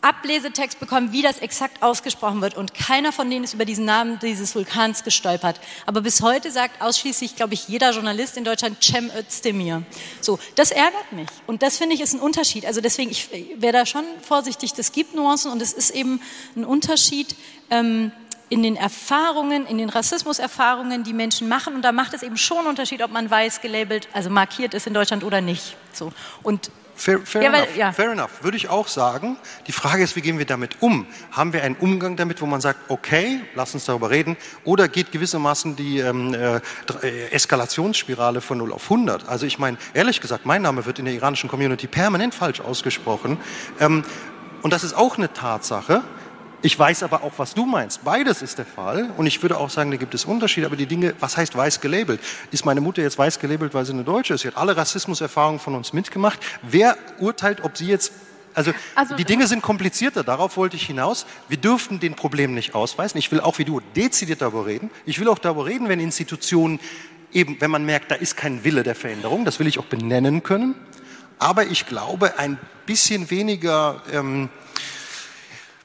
Ablesetext 0.00 0.80
bekommen, 0.80 1.12
wie 1.12 1.22
das 1.22 1.38
exakt 1.38 1.82
ausgesprochen 1.82 2.40
wird. 2.40 2.56
Und 2.56 2.74
keiner 2.74 3.12
von 3.12 3.28
denen 3.28 3.44
ist 3.44 3.54
über 3.54 3.64
diesen 3.64 3.84
Namen 3.84 4.18
dieses 4.20 4.54
Vulkans 4.54 5.04
gestolpert. 5.04 5.60
Aber 5.86 6.00
bis 6.00 6.22
heute 6.22 6.50
sagt 6.50 6.80
ausschließlich, 6.80 7.36
glaube 7.36 7.54
ich, 7.54 7.68
jeder 7.68 7.90
Journalist 7.90 8.36
in 8.36 8.44
Deutschland 8.44 8.82
Cem 8.82 9.10
Özdemir. 9.16 9.82
So, 10.20 10.38
das 10.54 10.70
ärgert 10.70 11.12
mich. 11.12 11.28
Und 11.46 11.62
das 11.62 11.78
finde 11.78 11.94
ich 11.94 12.00
ist 12.00 12.14
ein 12.14 12.20
Unterschied. 12.20 12.66
Also 12.66 12.80
deswegen, 12.80 13.10
ich 13.10 13.28
wäre 13.56 13.72
da 13.72 13.86
schon 13.86 14.04
vorsichtig. 14.22 14.74
Das 14.74 14.92
gibt 14.92 15.14
Nuancen 15.14 15.50
und 15.50 15.60
es 15.62 15.72
ist 15.72 15.90
eben 15.90 16.20
ein 16.56 16.64
Unterschied. 16.64 17.34
Ähm, 17.70 18.12
in 18.50 18.62
den 18.62 18.76
Erfahrungen, 18.76 19.66
in 19.66 19.78
den 19.78 19.90
Rassismuserfahrungen, 19.90 21.04
die 21.04 21.12
Menschen 21.12 21.48
machen. 21.48 21.74
Und 21.74 21.82
da 21.82 21.92
macht 21.92 22.14
es 22.14 22.22
eben 22.22 22.36
schon 22.36 22.58
einen 22.58 22.68
Unterschied, 22.68 23.02
ob 23.02 23.10
man 23.10 23.30
weiß 23.30 23.60
gelabelt, 23.60 24.08
also 24.12 24.30
markiert 24.30 24.74
ist 24.74 24.86
in 24.86 24.94
Deutschland 24.94 25.24
oder 25.24 25.40
nicht. 25.40 25.76
So. 25.92 26.12
Und 26.42 26.70
Fair, 26.98 27.20
fair, 27.20 27.42
ja, 27.42 27.52
weil, 27.52 27.62
enough, 27.62 27.76
ja. 27.76 27.92
fair 27.92 28.10
enough, 28.10 28.42
würde 28.42 28.56
ich 28.56 28.68
auch 28.68 28.88
sagen. 28.88 29.36
Die 29.68 29.72
Frage 29.72 30.02
ist, 30.02 30.16
wie 30.16 30.20
gehen 30.20 30.38
wir 30.38 30.46
damit 30.46 30.82
um? 30.82 31.06
Haben 31.30 31.52
wir 31.52 31.62
einen 31.62 31.76
Umgang 31.76 32.16
damit, 32.16 32.42
wo 32.42 32.46
man 32.46 32.60
sagt, 32.60 32.90
okay, 32.90 33.40
lass 33.54 33.72
uns 33.72 33.84
darüber 33.84 34.10
reden, 34.10 34.36
oder 34.64 34.88
geht 34.88 35.12
gewissermaßen 35.12 35.76
die 35.76 36.00
ähm, 36.00 36.34
äh, 36.34 36.56
äh 36.56 37.30
Eskalationsspirale 37.30 38.40
von 38.40 38.58
0 38.58 38.72
auf 38.72 38.82
100? 38.90 39.28
Also 39.28 39.46
ich 39.46 39.60
meine, 39.60 39.78
ehrlich 39.94 40.20
gesagt, 40.20 40.44
mein 40.44 40.62
Name 40.62 40.86
wird 40.86 40.98
in 40.98 41.04
der 41.04 41.14
iranischen 41.14 41.48
Community 41.48 41.86
permanent 41.86 42.34
falsch 42.34 42.60
ausgesprochen. 42.60 43.38
Ähm, 43.78 44.02
und 44.62 44.72
das 44.72 44.82
ist 44.82 44.94
auch 44.94 45.18
eine 45.18 45.32
Tatsache. 45.32 46.02
Ich 46.60 46.76
weiß 46.76 47.04
aber 47.04 47.22
auch, 47.22 47.32
was 47.36 47.54
du 47.54 47.66
meinst. 47.66 48.02
Beides 48.02 48.42
ist 48.42 48.58
der 48.58 48.66
Fall. 48.66 49.10
Und 49.16 49.26
ich 49.26 49.40
würde 49.42 49.58
auch 49.58 49.70
sagen, 49.70 49.92
da 49.92 49.96
gibt 49.96 50.14
es 50.14 50.24
Unterschiede. 50.24 50.66
Aber 50.66 50.76
die 50.76 50.86
Dinge, 50.86 51.14
was 51.20 51.36
heißt 51.36 51.56
weiß 51.56 51.80
gelabelt? 51.80 52.20
Ist 52.50 52.64
meine 52.64 52.80
Mutter 52.80 53.00
jetzt 53.02 53.16
weiß 53.16 53.38
gelabelt, 53.38 53.74
weil 53.74 53.84
sie 53.84 53.92
eine 53.92 54.02
Deutsche 54.02 54.34
ist? 54.34 54.40
Sie 54.40 54.48
hat 54.48 54.56
alle 54.56 54.76
Rassismuserfahrungen 54.76 55.60
von 55.60 55.76
uns 55.76 55.92
mitgemacht. 55.92 56.40
Wer 56.62 56.96
urteilt, 57.20 57.62
ob 57.62 57.76
sie 57.76 57.86
jetzt 57.86 58.12
also, 58.54 58.72
also, 58.96 59.14
die 59.14 59.24
Dinge 59.24 59.46
sind 59.46 59.62
komplizierter, 59.62 60.24
darauf 60.24 60.56
wollte 60.56 60.74
ich 60.74 60.84
hinaus. 60.84 61.26
Wir 61.48 61.58
dürften 61.58 62.00
den 62.00 62.14
Problem 62.14 62.54
nicht 62.54 62.74
ausweisen. 62.74 63.16
Ich 63.18 63.30
will 63.30 63.40
auch 63.40 63.58
wie 63.58 63.64
du 63.64 63.80
dezidiert 63.94 64.42
darüber 64.42 64.66
reden. 64.66 64.90
Ich 65.06 65.20
will 65.20 65.28
auch 65.28 65.38
darüber 65.38 65.66
reden, 65.66 65.88
wenn 65.88 66.00
Institutionen 66.00 66.80
eben, 67.32 67.60
wenn 67.60 67.70
man 67.70 67.84
merkt, 67.84 68.10
da 68.10 68.16
ist 68.16 68.36
kein 68.36 68.64
Wille 68.64 68.82
der 68.82 68.96
Veränderung, 68.96 69.44
das 69.44 69.60
will 69.60 69.68
ich 69.68 69.78
auch 69.78 69.84
benennen 69.84 70.42
können. 70.42 70.74
Aber 71.38 71.66
ich 71.66 71.86
glaube, 71.86 72.38
ein 72.38 72.58
bisschen 72.84 73.30
weniger 73.30 74.02
ähm, 74.12 74.48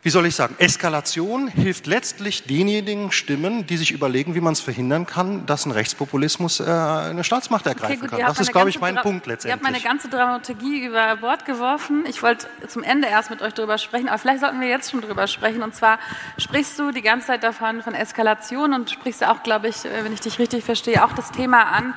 wie 0.04 0.10
soll 0.10 0.26
ich 0.26 0.36
sagen, 0.36 0.56
Eskalation 0.58 1.48
hilft 1.48 1.88
letztlich 1.88 2.44
denjenigen 2.44 3.13
Stimmen, 3.13 3.66
die 3.66 3.78
sich 3.78 3.92
überlegen, 3.92 4.36
wie 4.36 4.42
man 4.42 4.52
es 4.52 4.60
verhindern 4.60 5.06
kann, 5.06 5.46
dass 5.46 5.66
ein 5.66 5.72
Rechtspopulismus 5.72 6.60
äh, 6.60 6.66
eine 6.66 7.24
Staatsmacht 7.24 7.66
ergreifen 7.66 7.94
okay, 7.94 8.02
gut, 8.02 8.10
kann. 8.10 8.20
Das 8.20 8.38
ist, 8.38 8.52
glaube 8.52 8.70
ich, 8.70 8.82
mein 8.82 8.96
Dra 8.96 9.02
Punkt 9.02 9.28
letztendlich. 9.28 9.50
Ihr 9.50 9.54
habt 9.54 9.63
meine 9.63 9.82
ganze 9.82 10.10
Dramaturgie 10.10 10.86
über 10.86 11.16
Bord 11.16 11.46
geworfen. 11.46 12.04
Ich 12.06 12.22
wollte 12.22 12.48
zum 12.68 12.84
Ende 12.84 13.08
erst 13.08 13.30
mit 13.30 13.42
euch 13.42 13.54
darüber 13.54 13.78
sprechen, 13.78 14.10
aber 14.10 14.18
vielleicht 14.18 14.42
sollten 14.42 14.60
wir 14.60 14.68
jetzt 14.68 14.92
schon 14.92 15.00
darüber 15.00 15.26
sprechen. 15.26 15.63
Und 15.63 15.74
zwar 15.74 16.00
sprichst 16.38 16.78
du 16.78 16.92
die 16.92 17.02
ganze 17.02 17.28
Zeit 17.28 17.44
davon, 17.44 17.82
von 17.82 17.94
Eskalation 17.94 18.74
und 18.74 18.92
sprichst 18.92 19.26
auch, 19.26 19.42
glaube 19.42 19.70
ich, 19.70 19.86
äh, 19.86 20.04
wenn 20.04 20.12
ich 20.12 20.20
dich 20.20 20.38
richtig 20.38 20.66
verstehe, 20.66 21.06
auch 21.06 21.13
das 21.13 21.32
Thema 21.32 21.63
an, 21.72 21.94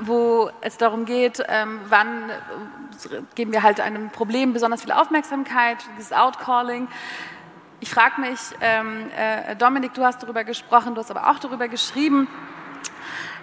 wo 0.00 0.50
es 0.62 0.78
darum 0.78 1.04
geht, 1.04 1.44
ähm, 1.48 1.80
wann 1.90 2.30
äh, 2.30 3.20
geben 3.34 3.52
wir 3.52 3.62
halt 3.62 3.78
einem 3.78 4.08
Problem 4.08 4.54
besonders 4.54 4.80
viel 4.80 4.92
Aufmerksamkeit, 4.92 5.76
dieses 5.98 6.14
Outcalling. 6.14 6.88
Ich 7.82 7.90
frage 7.90 8.20
mich, 8.20 8.38
ähm, 8.60 9.10
äh, 9.16 9.56
Dominik, 9.56 9.92
du 9.94 10.04
hast 10.04 10.22
darüber 10.22 10.44
gesprochen, 10.44 10.94
du 10.94 11.00
hast 11.00 11.10
aber 11.10 11.28
auch 11.28 11.40
darüber 11.40 11.66
geschrieben, 11.66 12.28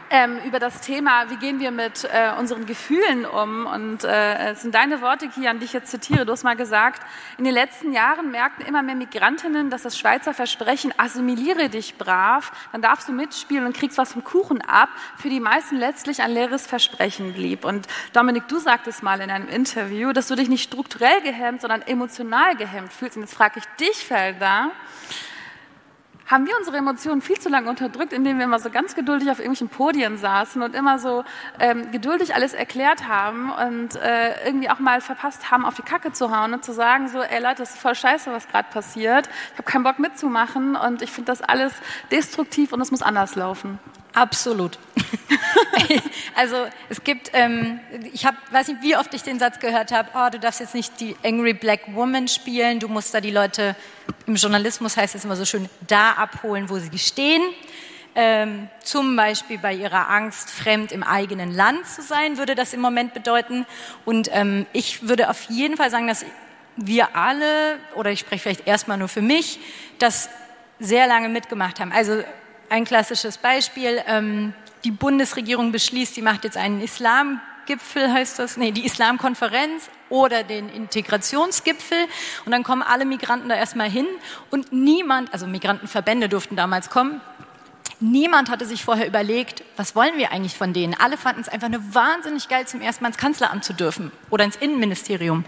ähm, 0.10 0.39
über 0.45 0.60
das 0.60 0.82
Thema, 0.82 1.30
wie 1.30 1.38
gehen 1.38 1.60
wir 1.60 1.72
mit 1.72 2.04
äh, 2.06 2.32
unseren 2.38 2.65
Gefühlen 2.65 3.26
um. 3.26 3.65
Und 3.65 4.04
äh, 4.04 4.52
es 4.52 4.62
sind 4.62 4.74
deine 4.76 5.02
Worte, 5.02 5.28
Kian, 5.28 5.60
die 5.60 5.65
ich 5.65 5.74
jetzt 5.74 5.91
zitiere. 5.91 6.26
Du 6.26 6.32
hast 6.32 6.43
mal 6.43 6.56
gesagt, 6.56 7.02
in 7.38 7.43
den 7.43 7.54
letzten 7.54 7.93
Jahren 7.93 8.32
merkten 8.32 8.65
immer 8.65 8.82
mehr 8.84 8.95
Migrantinnen, 8.95 9.69
dass 9.69 9.84
das 9.84 9.98
Schweizer 9.98 10.34
Versprechen, 10.34 10.93
assimiliere 10.98 11.69
dich 11.69 11.98
brav, 11.98 12.52
dann 12.72 12.82
darfst 12.82 13.08
du 13.08 13.13
mitspielen 13.13 13.65
und 13.65 13.76
kriegst 13.76 13.98
was 13.98 14.13
vom 14.13 14.24
Kuchen 14.24 14.62
ab, 14.62 14.89
für 15.17 15.30
die 15.30 15.39
meisten 15.39 15.78
letztlich 15.78 16.22
ein 16.22 16.32
leeres 16.32 16.65
Versprechen 16.65 17.34
blieb. 17.34 17.65
Und 17.65 17.88
Dominik, 18.13 18.48
du 18.48 18.60
sagtest 18.60 19.04
mal 19.04 19.22
in 19.22 19.30
einem 19.30 19.48
Interview, 19.48 20.12
dass 20.12 20.28
du 20.28 20.36
dich 20.36 20.50
nicht 20.50 20.63
strukturell 20.63 21.22
gehemmt, 21.22 21.62
sondern 21.62 21.82
emotional 21.84 22.56
gehemmt 22.56 22.93
fühlst. 22.93 23.17
Und 23.17 23.24
jetzt 23.24 23.36
frage 23.36 23.60
ich 23.60 23.65
dich, 23.88 24.06
Felder, 24.06 24.72
haben 26.30 26.46
wir 26.46 26.56
unsere 26.58 26.78
Emotionen 26.78 27.22
viel 27.22 27.39
zu 27.39 27.50
lange 27.50 27.70
unterdrückt, 27.70 28.13
indem 28.13 28.38
wir 28.38 28.46
immer 28.46 28.60
so 28.60 28.70
ganz 28.70 28.94
geduldig 28.94 29.32
auf 29.32 29.39
irgendwelchen 29.39 29.70
Podien 29.70 30.18
saßen 30.18 30.62
und 30.62 30.76
immer 30.76 31.00
so 31.00 31.24
ähm, 31.60 31.92
geduldig 31.92 32.36
alles 32.36 32.54
erklärt 32.54 33.08
haben 33.08 33.52
und 33.52 33.96
äh, 33.96 34.46
irgendwie 34.46 34.70
auch 34.70 34.80
mal 34.80 35.02
verpasst 35.02 35.50
haben, 35.50 35.65
auf 35.65 35.74
die 35.74 35.82
Kacke 35.82 36.12
zu 36.12 36.36
hauen 36.36 36.54
und 36.54 36.63
zu 36.63 36.72
sagen 36.72 37.08
so, 37.08 37.20
ey 37.20 37.42
Leute, 37.42 37.58
das 37.58 37.72
ist 37.72 37.80
voll 37.80 37.96
scheiße, 37.96 38.32
was 38.32 38.48
gerade 38.48 38.70
passiert. 38.72 39.28
Ich 39.54 39.58
habe 39.58 39.63
keinen 39.63 39.84
Bock 39.84 39.98
mitzumachen 39.98 40.76
und 40.76 41.02
ich 41.02 41.12
finde 41.12 41.32
das 41.32 41.42
alles 41.42 41.74
destruktiv 42.12 42.74
und 42.74 42.82
es 42.82 42.92
muss 42.92 43.02
anders 43.02 43.36
laufen. 43.36 43.80
Absolut. 44.13 44.78
also 46.36 46.67
es 46.89 47.04
gibt, 47.04 47.32
ähm, 47.34 47.80
ich 48.13 48.26
hab, 48.26 48.36
weiß 48.52 48.67
nicht, 48.69 48.82
wie 48.82 48.95
oft 48.95 49.13
ich 49.13 49.24
den 49.24 49.39
Satz 49.39 49.60
gehört 49.60 49.91
habe, 49.91 50.10
oh, 50.15 50.30
du 50.32 50.39
darfst 50.39 50.60
jetzt 50.60 50.76
nicht 50.76 51.00
die 51.00 51.15
Angry 51.24 51.54
Black 51.54 51.82
Woman 51.93 52.28
spielen, 52.28 52.80
du 52.80 52.88
musst 52.88 53.13
da 53.13 53.22
die 53.22 53.32
Leute, 53.32 53.76
im 54.26 54.36
Journalismus 54.36 54.98
heißt 54.98 55.15
es 55.15 55.26
immer 55.26 55.36
so 55.36 55.45
schön, 55.45 55.69
da 55.88 56.13
abholen, 56.13 56.69
wo 56.69 56.78
sie 56.80 56.98
stehen. 56.98 57.41
Ähm, 58.15 58.67
zum 58.84 59.15
Beispiel 59.15 59.60
bei 59.60 59.74
ihrer 59.74 60.10
Angst, 60.10 60.50
fremd 60.50 60.91
im 60.91 61.04
eigenen 61.04 61.54
Land 61.54 61.86
zu 61.88 62.02
sein, 62.02 62.38
würde 62.38 62.56
das 62.56 62.74
im 62.74 62.82
Moment 62.82 63.13
bedeuten. 63.13 63.65
Und 64.04 64.30
ähm, 64.34 64.65
ich 64.74 65.08
würde 65.08 65.30
auf 65.30 65.43
jeden 65.43 65.78
Fall 65.78 65.91
sagen, 65.91 66.08
dass 66.08 66.26
wir 66.76 67.15
alle, 67.15 67.78
oder 67.95 68.12
ich 68.12 68.19
spreche 68.19 68.41
vielleicht 68.41 68.67
erstmal 68.67 68.98
nur 68.98 69.10
für 69.10 69.22
mich, 69.22 69.60
das 70.00 70.30
sehr 70.80 71.08
lange 71.08 71.30
mitgemacht 71.30 71.80
haben. 71.80 71.91
Also 71.91 72.24
ein 72.69 72.86
klassisches 72.86 73.38
Beispiel, 73.38 74.01
ähm, 74.08 74.53
die 74.84 74.91
Bundesregierung 74.91 75.71
beschließt, 75.71 76.15
sie 76.15 76.21
macht 76.21 76.43
jetzt 76.43 76.58
einen 76.58 76.82
Islamgipfel, 76.82 78.12
heißt 78.12 78.39
das, 78.39 78.58
nee, 78.58 78.71
die 78.71 78.86
Islamkonferenz 78.86 79.89
oder 80.10 80.43
den 80.43 80.69
Integrationsgipfel. 80.69 81.97
Und 82.45 82.51
dann 82.51 82.63
kommen 82.63 82.82
alle 82.82 83.05
Migranten 83.05 83.49
da 83.49 83.55
erstmal 83.55 83.89
hin. 83.89 84.08
Und 84.49 84.71
niemand, 84.71 85.34
also 85.34 85.47
Migrantenverbände 85.47 86.29
durften 86.29 86.55
damals 86.55 86.89
kommen, 86.89 87.21
Niemand 88.01 88.49
hatte 88.49 88.65
sich 88.65 88.86
vorher 88.86 89.05
überlegt, 89.05 89.62
was 89.75 89.93
wollen 89.93 90.17
wir 90.17 90.32
eigentlich 90.32 90.55
von 90.55 90.71
denen? 90.71 90.93
Alle 90.93 91.17
fanden 91.17 91.41
es 91.41 91.49
einfach 91.49 91.67
nur 91.67 91.82
wahnsinnig 91.93 92.47
geil, 92.47 92.65
zum 92.65 92.79
ersten 92.79 93.03
Mal 93.03 93.10
ins 93.10 93.17
Kanzleramt 93.17 93.65
zu 93.65 93.73
dürfen 93.73 94.13
oder 94.29 94.45
ins 94.45 94.55
Innenministerium. 94.55 95.43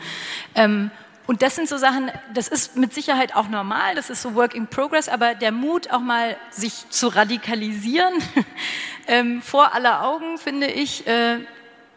Ähm, 0.53 0.91
und 1.27 1.41
das 1.41 1.55
sind 1.55 1.69
so 1.69 1.77
Sachen, 1.77 2.11
das 2.33 2.47
ist 2.47 2.75
mit 2.75 2.93
Sicherheit 2.93 3.35
auch 3.35 3.47
normal, 3.47 3.95
das 3.95 4.09
ist 4.09 4.21
so 4.21 4.35
Work 4.35 4.55
in 4.55 4.67
Progress, 4.67 5.07
aber 5.07 5.35
der 5.35 5.51
Mut, 5.51 5.91
auch 5.91 5.99
mal 5.99 6.35
sich 6.49 6.89
zu 6.89 7.07
radikalisieren, 7.07 8.13
ähm, 9.07 9.41
vor 9.41 9.73
aller 9.73 10.03
Augen, 10.03 10.37
finde 10.37 10.67
ich, 10.67 11.07
äh, 11.07 11.39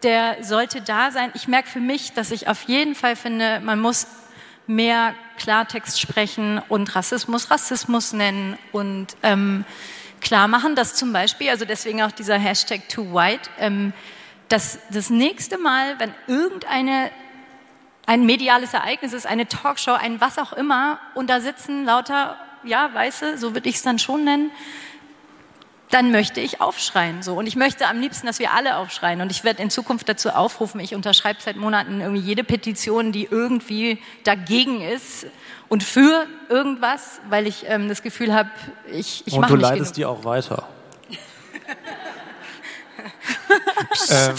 der 0.03 0.45
sollte 0.45 0.83
da 0.83 1.11
sein. 1.11 1.31
Ich 1.35 1.49
merke 1.49 1.69
für 1.69 1.81
mich, 1.81 2.13
dass 2.13 2.31
ich 2.31 2.49
auf 2.49 2.63
jeden 2.65 2.95
Fall 2.95 3.17
finde, 3.17 3.61
man 3.61 3.81
muss 3.81 4.07
mehr 4.67 5.15
Klartext 5.39 6.01
sprechen 6.01 6.63
und 6.69 6.95
Rassismus 6.95 7.51
Rassismus 7.51 8.13
nennen 8.13 8.59
und 8.73 9.17
ähm, 9.23 9.65
klar 10.21 10.49
machen, 10.49 10.75
dass 10.75 10.95
zum 10.95 11.13
Beispiel, 11.13 11.51
also 11.51 11.65
deswegen 11.65 12.03
auch 12.03 12.13
dieser 12.13 12.39
Hashtag 12.39 12.89
Too 12.89 13.15
White, 13.15 13.51
ähm, 13.59 13.93
dass 14.49 14.79
das 14.91 15.11
nächste 15.11 15.59
Mal, 15.59 15.99
wenn 15.99 16.15
irgendeine 16.27 17.11
ein 18.07 18.27
mediales 18.27 18.75
Ereignis 18.75 19.13
ist, 19.13 19.27
eine 19.27 19.47
Talkshow, 19.47 19.93
ein 19.93 20.21
was 20.21 20.39
auch 20.39 20.53
immer, 20.53 20.99
und 21.15 21.31
da 21.31 21.41
sitzen 21.41 21.85
lauter, 21.85 22.37
ja, 22.63 22.91
Weiße, 22.93 23.39
so 23.39 23.55
würde 23.55 23.69
ich 23.69 23.77
es 23.77 23.83
dann 23.83 23.99
schon 23.99 24.25
nennen, 24.25 24.51
dann 25.91 26.11
möchte 26.11 26.41
ich 26.41 26.61
aufschreien. 26.61 27.23
So. 27.23 27.35
Und 27.35 27.47
ich 27.47 27.55
möchte 27.55 27.87
am 27.87 28.01
liebsten, 28.01 28.27
dass 28.27 28.41
wir 28.41 28.53
alle 28.53 28.79
aufschreien. 28.79 29.21
Und 29.21 29.31
ich 29.31 29.45
werde 29.45 29.63
in 29.63 29.71
Zukunft 29.71 30.09
dazu 30.09 30.31
aufrufen, 30.31 30.81
ich 30.81 30.95
unterschreibe 30.95 31.41
seit 31.41 31.57
Monaten 31.57 32.01
irgendwie 32.01 32.23
jede 32.23 32.43
Petition, 32.43 33.13
die 33.13 33.29
irgendwie 33.31 34.03
dagegen 34.25 34.81
ist 34.81 35.27
und 35.69 35.85
für 35.85 36.27
irgendwas, 36.49 37.21
weil 37.29 37.47
ich 37.47 37.65
ähm, 37.69 37.89
das 37.89 38.03
Gefühl 38.03 38.35
habe, 38.35 38.51
ich, 38.91 39.23
ich 39.27 39.37
mache 39.37 39.53
Und 39.53 39.61
du 39.61 39.63
leitest 39.63 39.97
die 39.97 40.05
auch 40.05 40.25
weiter. 40.25 40.67
ähm, 44.11 44.35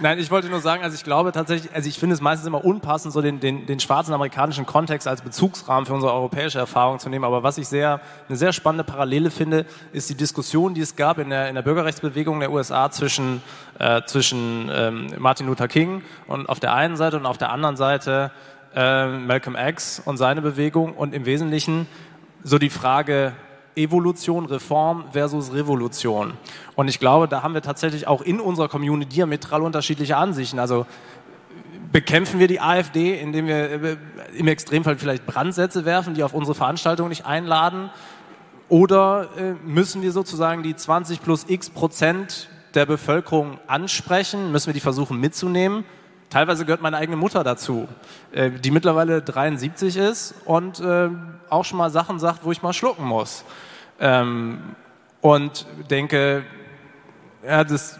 Nein, 0.00 0.18
ich 0.18 0.30
wollte 0.30 0.48
nur 0.48 0.60
sagen, 0.60 0.82
also 0.82 0.94
ich 0.94 1.04
glaube 1.04 1.32
tatsächlich, 1.32 1.72
also 1.74 1.88
ich 1.88 1.98
finde 1.98 2.14
es 2.14 2.20
meistens 2.20 2.46
immer 2.46 2.64
unpassend, 2.64 3.12
so 3.12 3.20
den, 3.20 3.40
den, 3.40 3.66
den 3.66 3.78
schwarzen 3.80 4.14
amerikanischen 4.14 4.66
Kontext 4.66 5.06
als 5.06 5.22
Bezugsrahmen 5.22 5.86
für 5.86 5.92
unsere 5.92 6.12
europäische 6.12 6.58
Erfahrung 6.58 6.98
zu 6.98 7.08
nehmen. 7.08 7.24
Aber 7.24 7.42
was 7.42 7.58
ich 7.58 7.68
sehr, 7.68 8.00
eine 8.28 8.36
sehr 8.36 8.52
spannende 8.52 8.84
Parallele 8.84 9.30
finde, 9.30 9.66
ist 9.92 10.08
die 10.08 10.14
Diskussion, 10.14 10.74
die 10.74 10.80
es 10.80 10.96
gab 10.96 11.18
in 11.18 11.30
der, 11.30 11.48
in 11.48 11.54
der 11.54 11.62
Bürgerrechtsbewegung 11.62 12.40
der 12.40 12.52
USA 12.52 12.90
zwischen, 12.90 13.42
äh, 13.78 14.02
zwischen 14.06 14.70
ähm, 14.72 15.08
Martin 15.18 15.46
Luther 15.46 15.68
King 15.68 16.02
und 16.26 16.48
auf 16.48 16.60
der 16.60 16.74
einen 16.74 16.96
Seite 16.96 17.18
und 17.18 17.26
auf 17.26 17.38
der 17.38 17.50
anderen 17.50 17.76
Seite 17.76 18.30
äh, 18.74 19.06
Malcolm 19.06 19.56
X 19.56 20.00
und 20.04 20.16
seine 20.16 20.40
Bewegung 20.40 20.94
und 20.94 21.14
im 21.14 21.26
Wesentlichen 21.26 21.86
so 22.42 22.58
die 22.58 22.70
Frage, 22.70 23.34
Evolution, 23.76 24.46
Reform 24.46 25.04
versus 25.12 25.52
Revolution. 25.52 26.34
Und 26.74 26.88
ich 26.88 26.98
glaube, 26.98 27.28
da 27.28 27.42
haben 27.42 27.54
wir 27.54 27.62
tatsächlich 27.62 28.06
auch 28.06 28.20
in 28.20 28.40
unserer 28.40 28.68
Community 28.68 29.16
diametral 29.16 29.62
unterschiedliche 29.62 30.16
Ansichten. 30.16 30.58
Also 30.58 30.86
bekämpfen 31.92 32.40
wir 32.40 32.48
die 32.48 32.60
AfD, 32.60 33.18
indem 33.20 33.46
wir 33.46 33.56
äh, 33.56 33.96
im 34.36 34.48
Extremfall 34.48 34.96
vielleicht 34.96 35.26
Brandsätze 35.26 35.84
werfen, 35.84 36.14
die 36.14 36.22
auf 36.22 36.34
unsere 36.34 36.54
Veranstaltung 36.54 37.08
nicht 37.08 37.26
einladen? 37.26 37.90
Oder 38.68 39.28
äh, 39.36 39.52
müssen 39.64 40.02
wir 40.02 40.12
sozusagen 40.12 40.62
die 40.62 40.74
20 40.74 41.22
plus 41.22 41.44
x 41.48 41.70
Prozent 41.70 42.48
der 42.74 42.86
Bevölkerung 42.86 43.58
ansprechen? 43.66 44.50
Müssen 44.50 44.68
wir 44.68 44.74
die 44.74 44.80
versuchen 44.80 45.20
mitzunehmen? 45.20 45.84
Teilweise 46.32 46.64
gehört 46.64 46.80
meine 46.80 46.96
eigene 46.96 47.18
Mutter 47.18 47.44
dazu, 47.44 47.88
äh, 48.32 48.50
die 48.50 48.70
mittlerweile 48.70 49.20
73 49.20 49.98
ist 49.98 50.34
und 50.46 50.80
äh, 50.80 51.10
auch 51.50 51.66
schon 51.66 51.76
mal 51.76 51.90
Sachen 51.90 52.18
sagt, 52.18 52.46
wo 52.46 52.52
ich 52.52 52.62
mal 52.62 52.72
schlucken 52.72 53.04
muss. 53.04 53.44
Ähm, 54.00 54.74
und 55.20 55.66
denke, 55.90 56.46
ja, 57.46 57.64
das, 57.64 57.98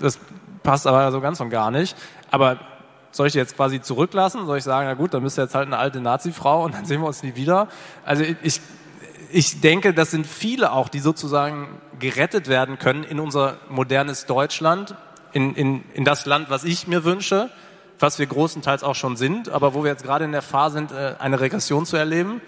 das 0.00 0.18
passt 0.64 0.88
aber 0.88 1.12
so 1.12 1.20
ganz 1.20 1.38
und 1.40 1.50
gar 1.50 1.70
nicht. 1.70 1.96
Aber 2.32 2.58
soll 3.12 3.28
ich 3.28 3.34
die 3.34 3.38
jetzt 3.38 3.54
quasi 3.54 3.80
zurücklassen? 3.80 4.44
Soll 4.46 4.58
ich 4.58 4.64
sagen, 4.64 4.88
na 4.88 4.94
gut, 4.94 5.14
dann 5.14 5.22
bist 5.22 5.38
du 5.38 5.42
jetzt 5.42 5.54
halt 5.54 5.68
eine 5.68 5.78
alte 5.78 6.00
Nazi-Frau 6.00 6.64
und 6.64 6.74
dann 6.74 6.84
sehen 6.84 7.00
wir 7.00 7.06
uns 7.06 7.22
nie 7.22 7.36
wieder? 7.36 7.68
Also 8.04 8.24
ich, 8.42 8.60
ich 9.30 9.60
denke, 9.60 9.94
das 9.94 10.10
sind 10.10 10.26
viele 10.26 10.72
auch, 10.72 10.88
die 10.88 10.98
sozusagen 10.98 11.68
gerettet 12.00 12.48
werden 12.48 12.80
können 12.80 13.04
in 13.04 13.20
unser 13.20 13.58
modernes 13.68 14.26
Deutschland, 14.26 14.96
in, 15.32 15.54
in, 15.54 15.84
in 15.94 16.04
das 16.04 16.26
Land, 16.26 16.50
was 16.50 16.64
ich 16.64 16.88
mir 16.88 17.04
wünsche 17.04 17.50
was 17.98 18.18
wir 18.18 18.26
großenteils 18.26 18.82
auch 18.82 18.94
schon 18.94 19.16
sind, 19.16 19.48
aber 19.48 19.74
wo 19.74 19.82
wir 19.82 19.90
jetzt 19.90 20.04
gerade 20.04 20.24
in 20.24 20.32
der 20.32 20.42
Phase 20.42 20.74
sind, 20.74 20.92
äh, 20.92 21.14
eine 21.18 21.40
Regression 21.40 21.86
zu 21.86 21.96
erleben. 21.96 22.40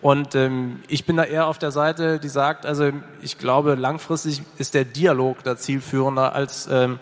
Und 0.00 0.34
ähm, 0.34 0.82
ich 0.88 1.06
bin 1.06 1.16
da 1.16 1.24
eher 1.24 1.46
auf 1.46 1.58
der 1.58 1.70
Seite, 1.70 2.18
die 2.18 2.28
sagt, 2.28 2.66
also 2.66 2.90
ich 3.20 3.38
glaube, 3.38 3.76
langfristig 3.76 4.42
ist 4.58 4.74
der 4.74 4.84
Dialog 4.84 5.44
da 5.44 5.56
zielführender, 5.56 6.34
als 6.34 6.68
ähm, 6.70 6.98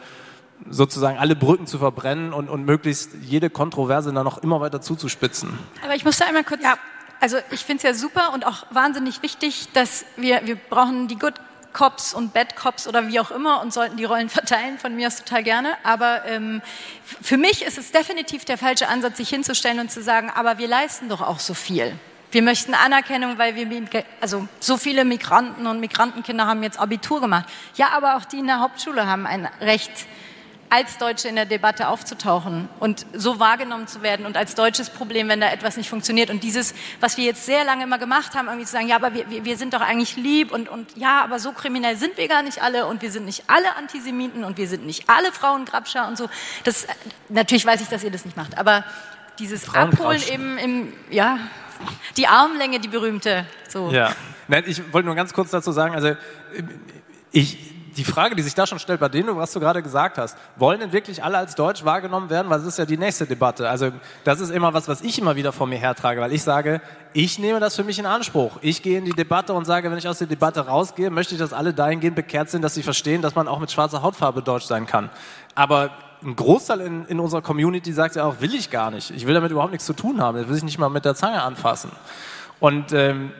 sozusagen 0.68 1.18
alle 1.18 1.34
Brücken 1.34 1.66
zu 1.66 1.78
verbrennen 1.78 2.34
und, 2.34 2.50
und 2.50 2.66
möglichst 2.66 3.12
jede 3.22 3.48
Kontroverse 3.48 4.12
dann 4.12 4.24
noch 4.24 4.38
immer 4.38 4.60
weiter 4.60 4.82
zuzuspitzen. 4.82 5.58
Aber 5.82 5.94
ich 5.94 6.04
muss 6.04 6.18
da 6.18 6.26
einmal 6.26 6.44
kurz, 6.44 6.62
ja, 6.62 6.74
also 7.20 7.38
ich 7.50 7.64
finde 7.64 7.78
es 7.78 7.82
ja 7.84 7.94
super 7.94 8.32
und 8.34 8.46
auch 8.46 8.66
wahnsinnig 8.70 9.22
wichtig, 9.22 9.68
dass 9.72 10.04
wir, 10.16 10.42
wir 10.44 10.56
brauchen 10.56 11.08
die 11.08 11.18
Good 11.18 11.34
Cops 11.72 12.14
und 12.14 12.32
Bad 12.32 12.56
Cops 12.56 12.86
oder 12.86 13.08
wie 13.08 13.20
auch 13.20 13.30
immer 13.30 13.60
und 13.60 13.72
sollten 13.72 13.96
die 13.96 14.04
Rollen 14.04 14.28
verteilen, 14.30 14.78
von 14.78 14.94
mir 14.94 15.06
aus 15.06 15.16
total 15.16 15.42
gerne. 15.42 15.76
Aber 15.84 16.24
ähm, 16.26 16.62
für 17.22 17.36
mich 17.36 17.62
ist 17.64 17.78
es 17.78 17.92
definitiv 17.92 18.44
der 18.44 18.58
falsche 18.58 18.88
Ansatz, 18.88 19.16
sich 19.16 19.28
hinzustellen 19.28 19.80
und 19.80 19.90
zu 19.90 20.02
sagen, 20.02 20.30
aber 20.34 20.58
wir 20.58 20.68
leisten 20.68 21.08
doch 21.08 21.20
auch 21.20 21.38
so 21.38 21.54
viel. 21.54 21.96
Wir 22.32 22.42
möchten 22.42 22.74
Anerkennung, 22.74 23.38
weil 23.38 23.56
wir, 23.56 24.04
also 24.20 24.46
so 24.60 24.76
viele 24.76 25.04
Migranten 25.04 25.66
und 25.66 25.80
Migrantenkinder 25.80 26.46
haben 26.46 26.62
jetzt 26.62 26.78
Abitur 26.78 27.20
gemacht. 27.20 27.46
Ja, 27.74 27.88
aber 27.90 28.16
auch 28.16 28.24
die 28.24 28.38
in 28.38 28.46
der 28.46 28.60
Hauptschule 28.60 29.06
haben 29.06 29.26
ein 29.26 29.48
Recht, 29.60 29.90
als 30.70 30.98
Deutsche 30.98 31.28
in 31.28 31.36
der 31.36 31.46
Debatte 31.46 31.88
aufzutauchen 31.88 32.68
und 32.78 33.04
so 33.12 33.38
wahrgenommen 33.38 33.86
zu 33.86 34.02
werden 34.02 34.26
und 34.26 34.36
als 34.36 34.54
deutsches 34.54 34.90
Problem, 34.90 35.28
wenn 35.28 35.40
da 35.40 35.50
etwas 35.50 35.76
nicht 35.76 35.90
funktioniert. 35.90 36.30
Und 36.30 36.42
dieses, 36.42 36.74
was 37.00 37.16
wir 37.16 37.24
jetzt 37.24 37.44
sehr 37.44 37.64
lange 37.64 37.84
immer 37.84 37.98
gemacht 37.98 38.34
haben, 38.34 38.46
irgendwie 38.46 38.66
zu 38.66 38.72
sagen, 38.72 38.88
ja, 38.88 38.96
aber 38.96 39.12
wir, 39.14 39.44
wir 39.44 39.56
sind 39.56 39.74
doch 39.74 39.80
eigentlich 39.80 40.16
lieb 40.16 40.52
und, 40.52 40.68
und 40.68 40.96
ja, 40.96 41.22
aber 41.22 41.38
so 41.38 41.52
kriminell 41.52 41.96
sind 41.96 42.16
wir 42.16 42.28
gar 42.28 42.42
nicht 42.42 42.62
alle 42.62 42.86
und 42.86 43.02
wir 43.02 43.10
sind 43.10 43.26
nicht 43.26 43.44
alle 43.48 43.76
Antisemiten 43.76 44.44
und 44.44 44.56
wir 44.56 44.68
sind 44.68 44.86
nicht 44.86 45.08
alle 45.08 45.32
Frauengrabscher 45.32 46.08
und 46.08 46.16
so. 46.16 46.28
Das, 46.64 46.86
natürlich 47.28 47.66
weiß 47.66 47.80
ich, 47.80 47.88
dass 47.88 48.02
ihr 48.02 48.10
das 48.10 48.24
nicht 48.24 48.36
macht, 48.36 48.56
aber 48.56 48.84
dieses 49.38 49.74
Abholen 49.74 50.22
eben 50.30 50.58
im, 50.58 50.92
ja, 51.10 51.38
die 52.16 52.26
Armlänge, 52.26 52.78
die 52.78 52.88
berühmte. 52.88 53.46
So. 53.68 53.90
Ja, 53.90 54.14
Nein, 54.50 54.64
ich 54.66 54.92
wollte 54.92 55.06
nur 55.06 55.14
ganz 55.14 55.32
kurz 55.32 55.50
dazu 55.52 55.70
sagen, 55.70 55.94
also 55.94 56.16
ich, 57.30 57.72
die 58.00 58.04
Frage, 58.04 58.34
die 58.34 58.40
sich 58.40 58.54
da 58.54 58.66
schon 58.66 58.78
stellt 58.78 58.98
bei 58.98 59.10
dem, 59.10 59.26
was 59.36 59.52
du 59.52 59.60
gerade 59.60 59.82
gesagt 59.82 60.16
hast, 60.16 60.34
wollen 60.56 60.80
denn 60.80 60.90
wirklich 60.90 61.22
alle 61.22 61.36
als 61.36 61.54
deutsch 61.54 61.84
wahrgenommen 61.84 62.30
werden? 62.30 62.48
Weil 62.48 62.56
das 62.56 62.66
ist 62.66 62.78
ja 62.78 62.86
die 62.86 62.96
nächste 62.96 63.26
Debatte. 63.26 63.68
Also 63.68 63.90
das 64.24 64.40
ist 64.40 64.48
immer 64.48 64.72
was, 64.72 64.88
was 64.88 65.02
ich 65.02 65.18
immer 65.18 65.36
wieder 65.36 65.52
vor 65.52 65.66
mir 65.66 65.78
hertrage, 65.78 66.18
weil 66.22 66.32
ich 66.32 66.42
sage, 66.42 66.80
ich 67.12 67.38
nehme 67.38 67.60
das 67.60 67.76
für 67.76 67.84
mich 67.84 67.98
in 67.98 68.06
Anspruch. 68.06 68.56
Ich 68.62 68.80
gehe 68.80 68.96
in 68.96 69.04
die 69.04 69.12
Debatte 69.12 69.52
und 69.52 69.66
sage, 69.66 69.90
wenn 69.90 69.98
ich 69.98 70.08
aus 70.08 70.16
der 70.16 70.28
Debatte 70.28 70.60
rausgehe, 70.60 71.10
möchte 71.10 71.34
ich, 71.34 71.40
dass 71.40 71.52
alle 71.52 71.74
dahingehend 71.74 72.16
bekehrt 72.16 72.48
sind, 72.48 72.62
dass 72.62 72.72
sie 72.72 72.82
verstehen, 72.82 73.20
dass 73.20 73.34
man 73.34 73.46
auch 73.48 73.60
mit 73.60 73.70
schwarzer 73.70 74.00
Hautfarbe 74.00 74.40
deutsch 74.40 74.64
sein 74.64 74.86
kann. 74.86 75.10
Aber 75.54 75.90
ein 76.22 76.34
Großteil 76.34 76.80
in, 76.80 77.04
in 77.04 77.20
unserer 77.20 77.42
Community 77.42 77.92
sagt 77.92 78.16
ja 78.16 78.24
auch, 78.24 78.40
will 78.40 78.54
ich 78.54 78.70
gar 78.70 78.90
nicht. 78.90 79.10
Ich 79.10 79.26
will 79.26 79.34
damit 79.34 79.50
überhaupt 79.50 79.72
nichts 79.72 79.84
zu 79.84 79.92
tun 79.92 80.22
haben. 80.22 80.38
Das 80.38 80.48
will 80.48 80.56
ich 80.56 80.64
nicht 80.64 80.78
mal 80.78 80.88
mit 80.88 81.04
der 81.04 81.14
Zange 81.14 81.42
anfassen. 81.42 81.90
Und 82.60 82.94
ähm, 82.94 83.32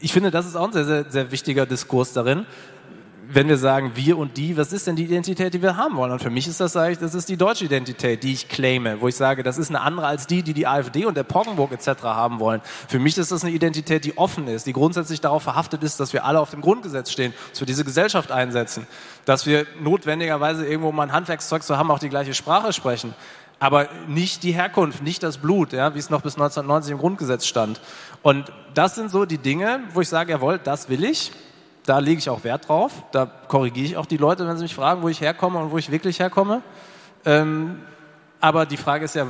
ich 0.00 0.12
finde, 0.12 0.32
das 0.32 0.44
ist 0.44 0.56
auch 0.56 0.66
ein 0.66 0.72
sehr, 0.72 0.84
sehr, 0.84 1.04
sehr 1.08 1.30
wichtiger 1.30 1.66
Diskurs 1.66 2.12
darin 2.12 2.46
wenn 3.30 3.46
wir 3.46 3.58
sagen 3.58 3.92
wir 3.94 4.16
und 4.16 4.38
die, 4.38 4.56
was 4.56 4.72
ist 4.72 4.86
denn 4.86 4.96
die 4.96 5.04
Identität, 5.04 5.52
die 5.52 5.60
wir 5.60 5.76
haben 5.76 5.96
wollen? 5.96 6.12
Und 6.12 6.22
für 6.22 6.30
mich 6.30 6.48
ist 6.48 6.60
das 6.60 6.76
eigentlich, 6.76 6.98
das 6.98 7.14
ist 7.14 7.28
die 7.28 7.36
deutsche 7.36 7.66
Identität, 7.66 8.22
die 8.22 8.32
ich 8.32 8.48
claime, 8.48 9.02
wo 9.02 9.08
ich 9.08 9.16
sage, 9.16 9.42
das 9.42 9.58
ist 9.58 9.68
eine 9.68 9.82
andere 9.82 10.06
als 10.06 10.26
die, 10.26 10.42
die 10.42 10.54
die 10.54 10.66
AfD 10.66 11.04
und 11.04 11.14
der 11.14 11.24
Poggenburg 11.24 11.72
etc. 11.72 12.04
haben 12.04 12.40
wollen. 12.40 12.62
Für 12.88 12.98
mich 12.98 13.18
ist 13.18 13.30
das 13.30 13.44
eine 13.44 13.52
Identität, 13.52 14.06
die 14.06 14.16
offen 14.16 14.48
ist, 14.48 14.66
die 14.66 14.72
grundsätzlich 14.72 15.20
darauf 15.20 15.42
verhaftet 15.42 15.82
ist, 15.82 16.00
dass 16.00 16.14
wir 16.14 16.24
alle 16.24 16.40
auf 16.40 16.50
dem 16.50 16.62
Grundgesetz 16.62 17.12
stehen, 17.12 17.34
dass 17.50 17.60
wir 17.60 17.66
diese 17.66 17.84
Gesellschaft 17.84 18.32
einsetzen, 18.32 18.86
dass 19.26 19.44
wir 19.44 19.66
notwendigerweise 19.78 20.66
irgendwo 20.66 20.90
mal 20.90 21.02
ein 21.02 21.12
Handwerkszeug 21.12 21.62
zu 21.62 21.76
haben, 21.76 21.90
auch 21.90 21.98
die 21.98 22.08
gleiche 22.08 22.32
Sprache 22.32 22.72
sprechen. 22.72 23.14
Aber 23.60 23.88
nicht 24.06 24.42
die 24.42 24.52
Herkunft, 24.52 25.02
nicht 25.02 25.22
das 25.22 25.36
Blut, 25.36 25.72
ja, 25.74 25.94
wie 25.94 25.98
es 25.98 26.08
noch 26.08 26.22
bis 26.22 26.34
1990 26.34 26.92
im 26.92 26.98
Grundgesetz 26.98 27.44
stand. 27.44 27.80
Und 28.22 28.50
das 28.72 28.94
sind 28.94 29.10
so 29.10 29.26
die 29.26 29.38
Dinge, 29.38 29.80
wo 29.92 30.00
ich 30.00 30.08
sage, 30.08 30.32
jawohl, 30.32 30.58
das 30.62 30.88
will 30.88 31.04
ich 31.04 31.32
da 31.88 31.98
lege 31.98 32.18
ich 32.18 32.28
auch 32.28 32.44
Wert 32.44 32.68
drauf. 32.68 32.92
Da 33.12 33.26
korrigiere 33.26 33.86
ich 33.86 33.96
auch 33.96 34.06
die 34.06 34.16
Leute, 34.16 34.46
wenn 34.46 34.56
sie 34.56 34.64
mich 34.64 34.74
fragen, 34.74 35.02
wo 35.02 35.08
ich 35.08 35.20
herkomme 35.20 35.58
und 35.58 35.70
wo 35.70 35.78
ich 35.78 35.90
wirklich 35.90 36.20
herkomme. 36.20 36.62
Ähm, 37.24 37.80
aber 38.40 38.66
die 38.66 38.76
Frage 38.76 39.04
ist 39.04 39.14
ja, 39.14 39.28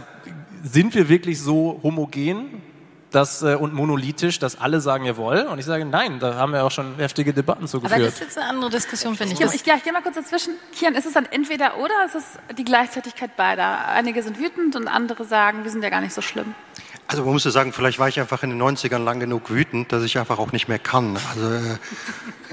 sind 0.62 0.94
wir 0.94 1.09
wirklich 1.09 1.40
so 1.40 1.81
homogen 1.83 2.62
dass, 3.11 3.42
äh, 3.42 3.55
und 3.55 3.73
monolithisch, 3.73 4.38
dass 4.38 4.61
alle 4.61 4.81
sagen, 4.81 5.05
jawohl? 5.05 5.47
Und 5.51 5.59
ich 5.59 5.64
sage, 5.64 5.85
nein, 5.85 6.18
da 6.18 6.35
haben 6.35 6.53
wir 6.53 6.64
auch 6.64 6.71
schon 6.71 6.97
heftige 6.97 7.33
Debatten 7.33 7.66
zugeführt. 7.66 7.94
Aber 7.94 8.05
das 8.05 8.14
ist 8.14 8.21
jetzt 8.21 8.38
eine 8.38 8.49
andere 8.49 8.71
Diskussion, 8.71 9.16
finde 9.16 9.35
ich. 9.35 9.40
Ich, 9.40 9.47
ich, 9.47 9.66
ich 9.66 9.83
gehe 9.83 9.92
mal 9.92 10.03
kurz 10.03 10.16
dazwischen. 10.16 10.55
Kian, 10.73 10.94
ist 10.94 11.07
es 11.07 11.14
dann 11.14 11.27
entweder 11.27 11.79
oder 11.79 11.94
ist 12.07 12.16
es 12.16 12.25
die 12.57 12.64
Gleichzeitigkeit 12.64 13.37
beider? 13.37 13.88
Einige 13.88 14.23
sind 14.23 14.38
wütend 14.38 14.77
und 14.77 14.88
andere 14.88 15.25
sagen, 15.25 15.64
wir 15.64 15.71
sind 15.71 15.83
ja 15.83 15.90
gar 15.90 16.01
nicht 16.01 16.12
so 16.12 16.21
schlimm. 16.21 16.55
Also 17.11 17.25
man 17.25 17.33
muss 17.33 17.44
ja 17.44 17.51
sagen, 17.51 17.73
vielleicht 17.73 17.99
war 17.99 18.09
ich 18.09 18.21
einfach 18.21 18.42
in 18.42 18.51
den 18.51 18.61
90ern 18.61 18.99
lang 18.99 19.18
genug 19.18 19.49
wütend, 19.49 19.90
dass 19.92 20.03
ich 20.03 20.18
einfach 20.18 20.38
auch 20.38 20.53
nicht 20.53 20.68
mehr 20.68 20.79
kann. 20.79 21.16
Also, 21.31 21.55
äh, 21.55 21.79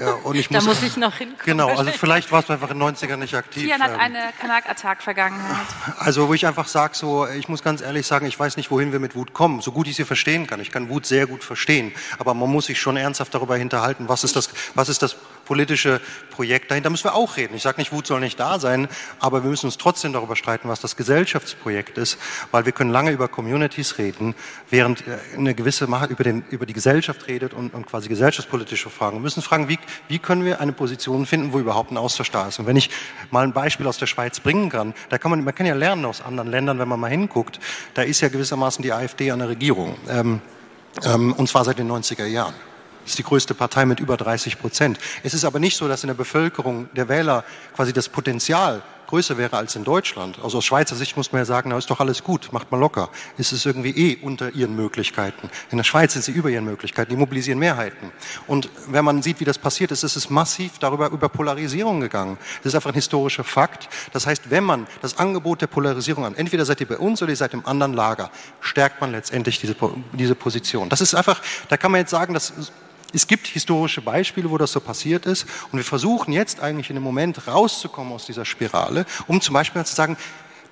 ja, 0.00 0.12
und 0.24 0.34
ich 0.34 0.50
muss, 0.50 0.64
da 0.64 0.70
muss 0.70 0.82
ich 0.82 0.96
noch 0.96 1.14
hinkommen. 1.14 1.44
Genau, 1.44 1.68
also 1.68 1.90
vielleicht 1.90 2.32
war 2.32 2.40
es 2.42 2.48
einfach 2.48 2.70
in 2.70 2.78
den 2.80 2.88
90ern 2.88 3.18
nicht 3.18 3.34
aktiv. 3.34 3.64
Kian 3.64 3.82
hat 3.82 3.90
ähm. 3.92 4.00
eine 4.00 4.18
Kanak-Attack-Vergangenheit. 4.40 5.66
Also 5.98 6.26
wo 6.28 6.32
ich 6.32 6.46
einfach 6.46 6.68
sage, 6.68 6.94
so, 6.96 7.28
ich 7.28 7.50
muss 7.50 7.62
ganz 7.62 7.82
ehrlich 7.82 8.06
sagen, 8.06 8.24
ich 8.24 8.40
weiß 8.40 8.56
nicht, 8.56 8.70
wohin 8.70 8.92
wir 8.92 8.98
mit 8.98 9.14
Wut 9.14 9.34
kommen. 9.34 9.60
So 9.60 9.72
gut 9.72 9.88
ich 9.88 9.96
sie 9.96 10.06
verstehen 10.06 10.46
kann. 10.46 10.58
Ich 10.60 10.70
kann 10.70 10.88
Wut 10.88 11.04
sehr 11.04 11.26
gut 11.26 11.44
verstehen. 11.44 11.92
Aber 12.18 12.32
man 12.32 12.50
muss 12.50 12.64
sich 12.64 12.80
schon 12.80 12.96
ernsthaft 12.96 13.34
darüber 13.34 13.58
hinterhalten, 13.58 14.08
was 14.08 14.24
ist 14.24 14.36
das, 14.36 14.48
was 14.74 14.88
ist 14.88 15.02
das 15.02 15.16
politische 15.46 16.00
Projekt 16.30 16.70
dahinter. 16.70 16.88
Da 16.88 16.90
müssen 16.90 17.04
wir 17.04 17.14
auch 17.14 17.38
reden. 17.38 17.54
Ich 17.54 17.62
sage 17.62 17.80
nicht, 17.80 17.92
Wut 17.92 18.06
soll 18.06 18.20
nicht 18.20 18.38
da 18.38 18.58
sein, 18.58 18.88
aber 19.18 19.42
wir 19.42 19.48
müssen 19.48 19.66
uns 19.66 19.78
trotzdem 19.78 20.12
darüber 20.12 20.36
streiten, 20.36 20.68
was 20.68 20.80
das 20.80 20.96
Gesellschaftsprojekt 20.96 21.96
ist, 21.96 22.18
weil 22.50 22.66
wir 22.66 22.72
können 22.72 22.90
lange 22.90 23.10
über 23.12 23.28
Communities 23.28 23.96
reden, 23.96 24.34
während 24.68 25.06
äh, 25.06 25.16
eine 25.36 25.54
gewisse 25.54 25.86
Macht 25.86 26.10
über, 26.10 26.24
den, 26.24 26.44
über 26.50 26.66
die 26.66 26.74
Gesellschaft 26.74 27.26
redet 27.28 27.54
und, 27.54 27.72
und 27.72 27.86
quasi 27.86 28.08
gesellschaftspolitische 28.08 28.90
Fragen. 28.90 29.16
Wir 29.16 29.22
müssen 29.22 29.42
fragen, 29.42 29.68
wie, 29.68 29.78
wie 30.08 30.18
können 30.18 30.44
wir 30.44 30.60
eine 30.60 30.72
Position 30.72 31.24
finden, 31.24 31.52
wo 31.54 31.58
überhaupt 31.58 31.90
ein 31.90 31.96
Austausch 31.96 32.30
da 32.30 32.48
ist. 32.48 32.58
Und 32.58 32.66
wenn 32.66 32.76
ich 32.76 32.90
mal 33.30 33.44
ein 33.44 33.52
Beispiel 33.52 33.86
aus 33.86 33.96
der 33.96 34.06
Schweiz 34.06 34.40
bringen 34.40 34.68
kann, 34.68 34.92
da 35.08 35.16
kann 35.16 35.30
man, 35.30 35.42
man 35.42 35.54
kann 35.54 35.66
ja 35.66 35.74
lernen 35.74 36.04
aus 36.04 36.20
anderen 36.20 36.50
Ländern, 36.50 36.78
wenn 36.78 36.88
man 36.88 37.00
mal 37.00 37.10
hinguckt, 37.10 37.60
da 37.94 38.02
ist 38.02 38.20
ja 38.20 38.28
gewissermaßen 38.28 38.82
die 38.82 38.92
AfD 38.92 39.30
an 39.30 39.38
der 39.38 39.48
Regierung. 39.48 39.96
Ähm, 40.08 40.40
ähm, 41.04 41.32
und 41.32 41.48
zwar 41.48 41.64
seit 41.64 41.78
den 41.78 41.90
90er 41.90 42.26
Jahren. 42.26 42.54
Ist 43.06 43.18
die 43.18 43.22
größte 43.22 43.54
Partei 43.54 43.86
mit 43.86 44.00
über 44.00 44.16
30 44.16 44.58
Prozent. 44.58 44.98
Es 45.22 45.32
ist 45.32 45.44
aber 45.44 45.58
nicht 45.58 45.76
so, 45.76 45.88
dass 45.88 46.02
in 46.02 46.08
der 46.08 46.14
Bevölkerung 46.14 46.88
der 46.94 47.08
Wähler 47.08 47.44
quasi 47.74 47.92
das 47.92 48.08
Potenzial 48.08 48.82
größer 49.06 49.38
wäre 49.38 49.56
als 49.56 49.76
in 49.76 49.84
Deutschland. 49.84 50.38
Also 50.42 50.58
aus 50.58 50.64
Schweizer 50.64 50.96
Sicht 50.96 51.16
muss 51.16 51.32
man 51.32 51.40
ja 51.40 51.44
sagen, 51.44 51.70
na 51.70 51.78
ist 51.78 51.90
doch 51.90 52.00
alles 52.00 52.22
gut, 52.22 52.52
macht 52.52 52.70
mal 52.70 52.78
locker. 52.78 53.08
Ist 53.38 53.52
es 53.52 53.64
irgendwie 53.64 53.90
eh 53.90 54.18
unter 54.22 54.54
ihren 54.54 54.76
Möglichkeiten. 54.76 55.50
In 55.70 55.78
der 55.78 55.84
Schweiz 55.84 56.12
sind 56.12 56.22
sie 56.22 56.32
über 56.32 56.50
ihren 56.50 56.64
Möglichkeiten, 56.64 57.10
die 57.10 57.16
mobilisieren 57.16 57.58
Mehrheiten. 57.58 58.10
Und 58.46 58.68
wenn 58.88 59.04
man 59.04 59.22
sieht, 59.22 59.40
wie 59.40 59.44
das 59.44 59.58
passiert 59.58 59.90
ist, 59.90 60.02
ist 60.02 60.16
es 60.16 60.30
massiv 60.30 60.78
darüber 60.78 61.10
über 61.10 61.28
Polarisierung 61.28 62.00
gegangen. 62.00 62.38
Das 62.62 62.72
ist 62.72 62.74
einfach 62.74 62.90
ein 62.90 62.94
historischer 62.94 63.44
Fakt. 63.44 63.88
Das 64.12 64.26
heißt, 64.26 64.50
wenn 64.50 64.64
man 64.64 64.86
das 65.02 65.18
Angebot 65.18 65.62
der 65.62 65.68
Polarisierung 65.68 66.24
an, 66.24 66.34
entweder 66.34 66.64
seid 66.64 66.80
ihr 66.80 66.88
bei 66.88 66.98
uns 66.98 67.22
oder 67.22 67.30
ihr 67.30 67.36
seid 67.36 67.54
im 67.54 67.64
anderen 67.66 67.92
Lager, 67.92 68.30
stärkt 68.60 69.00
man 69.00 69.12
letztendlich 69.12 69.60
diese, 69.60 69.76
diese 70.12 70.34
Position. 70.34 70.88
Das 70.88 71.00
ist 71.00 71.14
einfach, 71.14 71.40
da 71.68 71.76
kann 71.76 71.92
man 71.92 72.00
jetzt 72.00 72.10
sagen, 72.10 72.34
dass 72.34 72.52
es 73.16 73.26
gibt 73.26 73.46
historische 73.46 74.02
Beispiele, 74.02 74.50
wo 74.50 74.58
das 74.58 74.72
so 74.72 74.80
passiert 74.80 75.24
ist. 75.24 75.46
Und 75.72 75.78
wir 75.78 75.84
versuchen 75.84 76.32
jetzt 76.32 76.60
eigentlich 76.60 76.90
in 76.90 76.96
dem 76.96 77.02
Moment 77.02 77.48
rauszukommen 77.48 78.12
aus 78.12 78.26
dieser 78.26 78.44
Spirale, 78.44 79.06
um 79.26 79.40
zum 79.40 79.54
Beispiel 79.54 79.82
zu 79.84 79.94
sagen, 79.94 80.18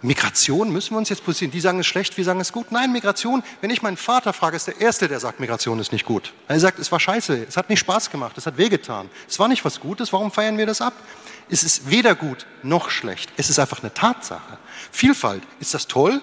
Migration 0.02 0.70
müssen 0.70 0.90
wir 0.90 0.98
uns 0.98 1.08
jetzt 1.08 1.24
positionieren. 1.24 1.52
Die 1.52 1.60
sagen 1.60 1.80
es 1.80 1.86
schlecht, 1.86 2.14
wir 2.18 2.24
sagen 2.24 2.38
es 2.40 2.52
gut. 2.52 2.70
Nein, 2.70 2.92
Migration, 2.92 3.42
wenn 3.62 3.70
ich 3.70 3.80
meinen 3.80 3.96
Vater 3.96 4.34
frage, 4.34 4.56
ist 4.56 4.66
der 4.66 4.78
Erste, 4.78 5.08
der 5.08 5.18
sagt, 5.20 5.40
Migration 5.40 5.78
ist 5.78 5.92
nicht 5.92 6.04
gut. 6.04 6.34
Er 6.46 6.60
sagt, 6.60 6.78
es 6.78 6.92
war 6.92 7.00
scheiße, 7.00 7.46
es 7.48 7.56
hat 7.56 7.70
nicht 7.70 7.80
Spaß 7.80 8.10
gemacht, 8.10 8.36
es 8.36 8.44
hat 8.44 8.58
wehgetan. 8.58 9.08
Es 9.26 9.38
war 9.38 9.48
nicht 9.48 9.64
was 9.64 9.80
Gutes, 9.80 10.12
warum 10.12 10.30
feiern 10.30 10.58
wir 10.58 10.66
das 10.66 10.82
ab? 10.82 10.92
Es 11.48 11.62
ist 11.62 11.88
weder 11.88 12.14
gut 12.14 12.44
noch 12.62 12.90
schlecht. 12.90 13.32
Es 13.38 13.48
ist 13.48 13.58
einfach 13.58 13.80
eine 13.80 13.94
Tatsache. 13.94 14.58
Vielfalt, 14.90 15.42
ist 15.60 15.72
das 15.72 15.86
toll? 15.86 16.20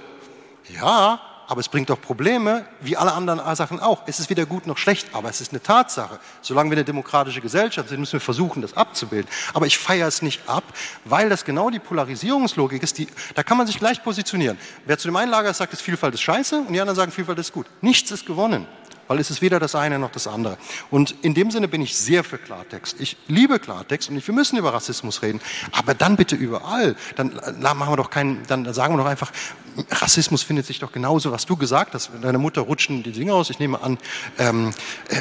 Ja, 0.69 1.19
aber 1.51 1.59
es 1.59 1.67
bringt 1.67 1.89
doch 1.89 1.99
Probleme, 1.99 2.65
wie 2.79 2.95
alle 2.95 3.11
anderen 3.11 3.41
Sachen 3.57 3.81
auch. 3.81 4.03
Es 4.05 4.21
ist 4.21 4.29
weder 4.29 4.45
gut 4.45 4.67
noch 4.67 4.77
schlecht, 4.77 5.09
aber 5.11 5.29
es 5.29 5.41
ist 5.41 5.51
eine 5.51 5.61
Tatsache. 5.61 6.17
Solange 6.41 6.69
wir 6.69 6.77
eine 6.77 6.85
demokratische 6.85 7.41
Gesellschaft 7.41 7.89
sind, 7.89 7.99
müssen 7.99 8.13
wir 8.13 8.19
versuchen, 8.21 8.61
das 8.61 8.77
abzubilden. 8.77 9.29
Aber 9.53 9.65
ich 9.65 9.77
feiere 9.77 10.07
es 10.07 10.21
nicht 10.21 10.47
ab, 10.47 10.63
weil 11.03 11.27
das 11.27 11.43
genau 11.43 11.69
die 11.69 11.79
Polarisierungslogik 11.79 12.81
ist. 12.81 12.97
Die, 12.99 13.07
da 13.35 13.43
kann 13.43 13.57
man 13.57 13.67
sich 13.67 13.79
gleich 13.79 14.01
positionieren. 14.01 14.57
Wer 14.85 14.97
zu 14.97 15.09
dem 15.09 15.15
einen 15.17 15.29
Lager 15.29 15.53
sagt, 15.53 15.73
ist 15.73 15.81
Vielfalt 15.81 16.13
ist 16.13 16.21
scheiße 16.21 16.55
und 16.55 16.71
die 16.71 16.79
anderen 16.79 16.95
sagen, 16.95 17.11
Vielfalt 17.11 17.37
ist 17.39 17.51
gut. 17.51 17.65
Nichts 17.81 18.11
ist 18.11 18.25
gewonnen 18.25 18.65
weil 19.11 19.19
es 19.19 19.29
ist 19.29 19.41
weder 19.41 19.59
das 19.59 19.75
eine 19.75 19.99
noch 19.99 20.11
das 20.11 20.25
andere. 20.25 20.57
Und 20.89 21.15
in 21.21 21.33
dem 21.33 21.51
Sinne 21.51 21.67
bin 21.67 21.81
ich 21.81 21.97
sehr 21.97 22.23
für 22.23 22.37
Klartext. 22.37 22.95
Ich 23.01 23.17
liebe 23.27 23.59
Klartext 23.59 24.09
und 24.09 24.25
wir 24.25 24.33
müssen 24.33 24.57
über 24.57 24.73
Rassismus 24.73 25.21
reden, 25.21 25.41
aber 25.73 25.93
dann 25.93 26.15
bitte 26.15 26.37
überall. 26.37 26.95
Dann 27.17 27.33
machen 27.59 27.91
wir 27.91 27.97
doch 27.97 28.09
keinen, 28.09 28.41
dann 28.47 28.73
sagen 28.73 28.93
wir 28.93 29.03
doch 29.03 29.09
einfach, 29.09 29.33
Rassismus 29.89 30.43
findet 30.43 30.65
sich 30.65 30.79
doch 30.79 30.93
genauso, 30.93 31.33
was 31.33 31.45
du 31.45 31.57
gesagt 31.57 31.93
hast. 31.93 32.09
Deine 32.21 32.37
Mutter 32.37 32.61
rutschen 32.61 33.03
die 33.03 33.11
Dinge 33.11 33.33
aus. 33.33 33.49
Ich 33.49 33.59
nehme 33.59 33.81
an, 33.81 33.97
ähm, 34.37 34.71
äh, 35.09 35.17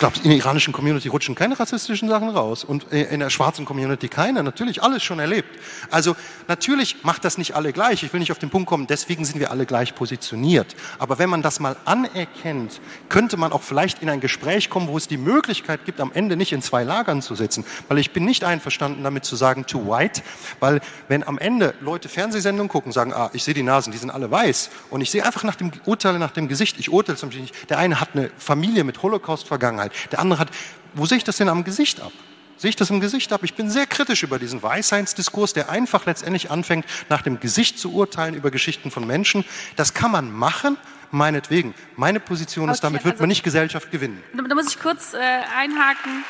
glaube, 0.00 0.16
in 0.22 0.30
der 0.30 0.38
iranischen 0.38 0.72
Community 0.72 1.08
rutschen 1.08 1.34
keine 1.34 1.58
rassistischen 1.58 2.08
Sachen 2.08 2.28
raus 2.30 2.64
und 2.64 2.92
in 2.92 3.20
der 3.20 3.30
schwarzen 3.30 3.64
Community 3.64 4.08
keine. 4.08 4.42
Natürlich 4.42 4.82
alles 4.82 5.02
schon 5.02 5.20
erlebt. 5.20 5.48
Also 5.90 6.16
natürlich 6.48 7.04
macht 7.04 7.24
das 7.24 7.38
nicht 7.38 7.54
alle 7.54 7.72
gleich. 7.72 8.02
Ich 8.02 8.12
will 8.12 8.20
nicht 8.20 8.32
auf 8.32 8.38
den 8.38 8.50
Punkt 8.50 8.68
kommen, 8.68 8.86
deswegen 8.86 9.24
sind 9.24 9.38
wir 9.38 9.50
alle 9.50 9.66
gleich 9.66 9.94
positioniert. 9.94 10.74
Aber 10.98 11.18
wenn 11.18 11.30
man 11.30 11.42
das 11.42 11.60
mal 11.60 11.76
anerkennt, 11.84 12.80
könnte 13.08 13.36
man 13.36 13.52
auch 13.52 13.62
vielleicht 13.62 14.02
in 14.02 14.10
ein 14.10 14.20
Gespräch 14.20 14.70
kommen, 14.70 14.88
wo 14.88 14.96
es 14.96 15.06
die 15.06 15.18
Möglichkeit 15.18 15.84
gibt, 15.84 16.00
am 16.00 16.10
Ende 16.12 16.36
nicht 16.36 16.52
in 16.52 16.62
zwei 16.62 16.82
Lagern 16.82 17.22
zu 17.22 17.34
sitzen. 17.34 17.64
Weil 17.88 17.98
ich 17.98 18.12
bin 18.12 18.24
nicht 18.24 18.42
einverstanden 18.42 19.04
damit 19.04 19.24
zu 19.24 19.36
sagen, 19.36 19.66
too 19.66 19.86
white. 19.86 20.22
Weil 20.58 20.80
wenn 21.08 21.26
am 21.26 21.38
Ende 21.38 21.74
Leute 21.80 22.08
Fernsehsendungen 22.08 22.68
gucken, 22.68 22.90
sagen, 22.90 23.12
ah, 23.12 23.30
ich 23.34 23.44
sehe 23.44 23.54
die 23.54 23.62
Nasen, 23.62 23.92
die 23.92 23.98
sind 23.98 24.10
alle 24.10 24.30
weiß. 24.30 24.70
Und 24.88 25.02
ich 25.02 25.10
sehe 25.10 25.24
einfach 25.24 25.44
nach 25.44 25.56
dem 25.56 25.70
Urteil, 25.84 26.18
nach 26.18 26.32
dem 26.32 26.48
Gesicht, 26.48 26.78
ich 26.78 26.90
urteile 26.90 27.18
zum 27.18 27.28
Beispiel 27.28 27.42
nicht. 27.42 27.70
Der 27.70 27.78
eine 27.78 28.00
hat 28.00 28.10
eine 28.14 28.30
Familie 28.38 28.84
mit 28.84 29.02
Holocaust 29.02 29.46
Vergangenheit. 29.90 30.12
Der 30.12 30.18
andere 30.20 30.38
hat, 30.38 30.48
wo 30.94 31.06
sehe 31.06 31.18
ich 31.18 31.24
das 31.24 31.36
denn 31.36 31.48
am 31.48 31.64
Gesicht 31.64 32.00
ab? 32.00 32.12
Sehe 32.56 32.68
ich 32.68 32.76
das 32.76 32.90
im 32.90 33.00
Gesicht 33.00 33.32
ab? 33.32 33.40
Ich 33.42 33.54
bin 33.54 33.70
sehr 33.70 33.86
kritisch 33.86 34.22
über 34.22 34.38
diesen 34.38 34.62
Weisheitsdiskurs, 34.62 35.54
der 35.54 35.70
einfach 35.70 36.04
letztendlich 36.04 36.50
anfängt, 36.50 36.84
nach 37.08 37.22
dem 37.22 37.40
Gesicht 37.40 37.78
zu 37.78 37.92
urteilen 37.94 38.34
über 38.34 38.50
Geschichten 38.50 38.90
von 38.90 39.06
Menschen. 39.06 39.46
Das 39.76 39.94
kann 39.94 40.10
man 40.10 40.30
machen, 40.30 40.76
meinetwegen. 41.10 41.74
Meine 41.96 42.20
Position 42.20 42.64
okay, 42.64 42.72
ist, 42.72 42.84
damit 42.84 43.04
wird 43.04 43.14
also, 43.14 43.22
man 43.22 43.28
nicht 43.28 43.42
Gesellschaft 43.44 43.90
gewinnen. 43.90 44.22
Da 44.34 44.54
muss 44.54 44.68
ich 44.68 44.78
kurz 44.78 45.14
äh, 45.14 45.18
einhaken. 45.18 46.24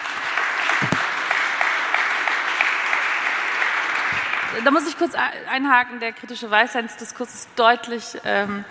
Da 4.65 4.71
muss 4.71 4.87
ich 4.89 4.97
kurz 4.99 5.15
einhaken, 5.51 6.01
der 6.01 6.13
kritische 6.13 6.51
Weisheitsdiskurs 6.51 7.35
ist 7.35 7.49
deutlich 7.57 8.17
ähm, 8.25 8.65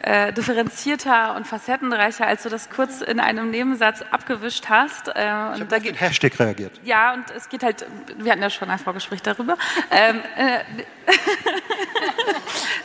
äh, 0.00 0.32
differenzierter 0.32 1.34
und 1.36 1.46
facettenreicher, 1.46 2.26
als 2.26 2.42
du 2.44 2.48
das 2.48 2.70
kurz 2.70 3.00
in 3.00 3.20
einem 3.20 3.50
Nebensatz 3.50 4.02
abgewischt 4.10 4.68
hast. 4.68 5.08
Äh, 5.08 5.12
ich 5.12 5.16
habe 5.18 5.66
da 5.66 5.78
geht, 5.78 6.00
Hashtag 6.00 6.38
reagiert. 6.38 6.80
Ja, 6.84 7.14
und 7.14 7.30
es 7.30 7.48
geht 7.48 7.62
halt, 7.62 7.86
wir 8.16 8.32
hatten 8.32 8.42
ja 8.42 8.50
schon 8.50 8.70
ein 8.70 8.78
Vorgespräch 8.78 9.22
darüber. 9.22 9.56
ähm, 9.90 10.20
äh, 10.36 10.60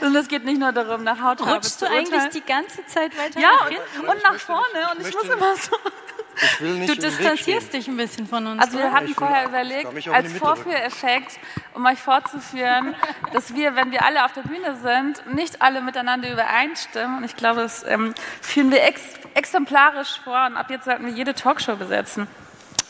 und 0.05 0.15
es 0.15 0.27
geht 0.27 0.45
nicht 0.45 0.59
nur 0.59 0.71
darum, 0.71 1.03
nach 1.03 1.21
Hautfarbe 1.21 1.55
Rutschst 1.55 1.81
du 1.81 1.85
eigentlich 1.85 2.29
die 2.29 2.41
ganze 2.41 2.85
Zeit 2.85 3.17
weiter 3.17 3.39
Ja, 3.39 3.67
und, 3.99 4.07
und 4.09 4.23
nach 4.23 4.39
vorne. 4.39 4.91
Und 4.93 5.07
ich 5.07 5.13
muss 5.13 5.23
immer 5.23 5.55
so 5.55 5.75
du 6.59 6.95
distanzierst 6.95 7.73
dich 7.73 7.87
ein 7.87 7.97
bisschen 7.97 8.27
von 8.27 8.47
uns. 8.47 8.61
Also 8.61 8.77
wir 8.77 8.91
hatten 8.91 9.13
vorher 9.13 9.47
überlegt, 9.47 10.07
als 10.09 10.33
Vorführeffekt, 10.33 11.39
um 11.73 11.85
euch 11.85 11.99
vorzuführen, 11.99 12.95
dass 13.33 13.53
wir, 13.53 13.75
wenn 13.75 13.91
wir 13.91 14.03
alle 14.03 14.25
auf 14.25 14.33
der 14.33 14.41
Bühne 14.41 14.75
sind, 14.77 15.23
nicht 15.33 15.61
alle 15.61 15.81
miteinander 15.81 16.31
übereinstimmen. 16.31 17.17
Und 17.17 17.23
ich 17.23 17.35
glaube, 17.35 17.61
das 17.61 17.85
ähm, 17.87 18.13
führen 18.41 18.71
wir 18.71 18.83
ex 18.83 19.01
exemplarisch 19.35 20.19
vor. 20.23 20.47
Und 20.47 20.57
ab 20.57 20.69
jetzt 20.69 20.85
sollten 20.85 21.05
wir 21.05 21.13
jede 21.13 21.33
Talkshow 21.33 21.75
besetzen. 21.75 22.27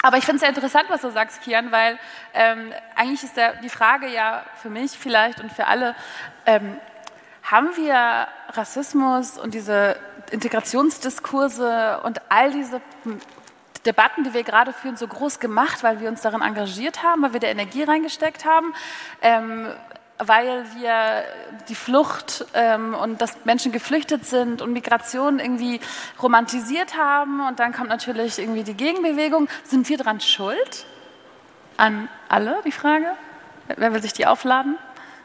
Aber 0.02 0.18
ich 0.18 0.24
finde 0.24 0.36
es 0.36 0.42
sehr 0.42 0.50
interessant, 0.50 0.86
was 0.90 1.02
du 1.02 1.12
sagst, 1.12 1.42
Kian, 1.42 1.72
weil 1.72 2.00
ähm, 2.34 2.72
eigentlich 2.96 3.24
ist 3.24 3.36
der, 3.36 3.56
die 3.58 3.70
Frage 3.70 4.08
ja 4.08 4.46
für 4.62 4.70
mich 4.70 4.92
vielleicht 4.92 5.42
und 5.42 5.52
für 5.52 5.68
alle, 5.68 5.96
ähm, 6.46 6.80
haben 7.44 7.76
wir 7.76 8.28
Rassismus 8.50 9.38
und 9.38 9.54
diese 9.54 9.96
Integrationsdiskurse 10.32 12.00
und 12.04 12.22
all 12.30 12.52
diese 12.52 12.82
Debatten, 13.86 14.24
die 14.24 14.34
wir 14.34 14.44
gerade 14.44 14.74
führen, 14.74 14.98
so 14.98 15.08
groß 15.08 15.40
gemacht, 15.40 15.84
weil 15.84 16.00
wir 16.00 16.10
uns 16.10 16.22
darin 16.22 16.42
engagiert 16.42 17.04
haben, 17.04 17.22
weil 17.22 17.34
wir 17.34 17.40
da 17.40 17.48
Energie 17.48 17.84
reingesteckt 17.84 18.46
haben. 18.46 18.74
Ähm, 19.22 19.68
weil 20.20 20.66
wir 20.76 21.24
die 21.70 21.76
Flucht 21.76 22.46
ähm, 22.54 22.94
und 22.94 23.22
dass 23.22 23.46
Menschen 23.46 23.72
geflüchtet 23.72 24.26
sind 24.26 24.62
und 24.62 24.74
Migration 24.74 25.40
irgendwie 25.40 25.80
romantisiert 26.22 26.98
haben. 26.98 27.48
Und 27.48 27.60
dann 27.60 27.72
kommt 27.72 27.90
natürlich 27.90 28.38
irgendwie 28.38 28.64
die 28.64 28.74
Gegenbewegung. 28.74 29.48
Sind 29.64 29.88
wir 29.88 29.98
daran 29.98 30.20
schuld? 30.20 30.86
An 31.78 32.10
alle, 32.28 32.58
die 32.66 32.74
Frage? 32.74 33.14
Wer 33.78 33.94
will 33.94 34.02
sich 34.02 34.12
die 34.12 34.26
aufladen? 34.26 34.78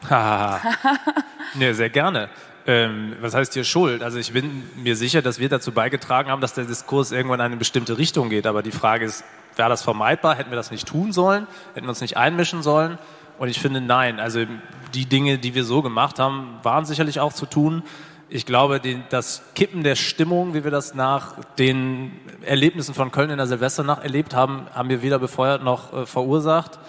ja, 1.59 1.73
sehr 1.73 1.89
gerne. 1.89 2.29
Ähm, 2.67 3.15
was 3.21 3.35
heißt 3.35 3.53
hier 3.53 3.63
Schuld? 3.63 4.01
Also 4.01 4.17
ich 4.17 4.33
bin 4.33 4.63
mir 4.75 4.95
sicher, 4.95 5.21
dass 5.21 5.39
wir 5.39 5.49
dazu 5.49 5.71
beigetragen 5.71 6.31
haben, 6.31 6.41
dass 6.41 6.53
der 6.53 6.65
Diskurs 6.65 7.11
irgendwann 7.11 7.39
in 7.39 7.45
eine 7.45 7.57
bestimmte 7.57 7.97
Richtung 7.97 8.29
geht. 8.29 8.47
Aber 8.47 8.63
die 8.63 8.71
Frage 8.71 9.05
ist, 9.05 9.23
wäre 9.55 9.69
das 9.69 9.83
vermeidbar? 9.83 10.35
Hätten 10.35 10.49
wir 10.49 10.55
das 10.55 10.71
nicht 10.71 10.87
tun 10.87 11.11
sollen? 11.11 11.45
Hätten 11.75 11.85
wir 11.85 11.89
uns 11.89 12.01
nicht 12.01 12.17
einmischen 12.17 12.63
sollen? 12.63 12.97
Und 13.37 13.49
ich 13.49 13.59
finde, 13.59 13.81
nein. 13.81 14.19
Also 14.19 14.45
die 14.93 15.05
Dinge, 15.05 15.37
die 15.37 15.53
wir 15.53 15.63
so 15.63 15.83
gemacht 15.83 16.17
haben, 16.17 16.57
waren 16.63 16.85
sicherlich 16.85 17.19
auch 17.19 17.33
zu 17.33 17.45
tun. 17.45 17.83
Ich 18.29 18.47
glaube, 18.47 18.79
den, 18.79 19.03
das 19.09 19.43
Kippen 19.53 19.83
der 19.83 19.95
Stimmung, 19.95 20.55
wie 20.55 20.63
wir 20.63 20.71
das 20.71 20.95
nach 20.95 21.35
den 21.59 22.13
Erlebnissen 22.41 22.95
von 22.95 23.11
Köln 23.11 23.29
in 23.29 23.37
der 23.37 23.45
Silvesternacht 23.45 24.01
erlebt 24.01 24.33
haben, 24.33 24.65
haben 24.73 24.89
wir 24.89 25.03
weder 25.03 25.19
befeuert 25.19 25.63
noch 25.63 25.93
äh, 25.93 26.05
verursacht. 26.07 26.79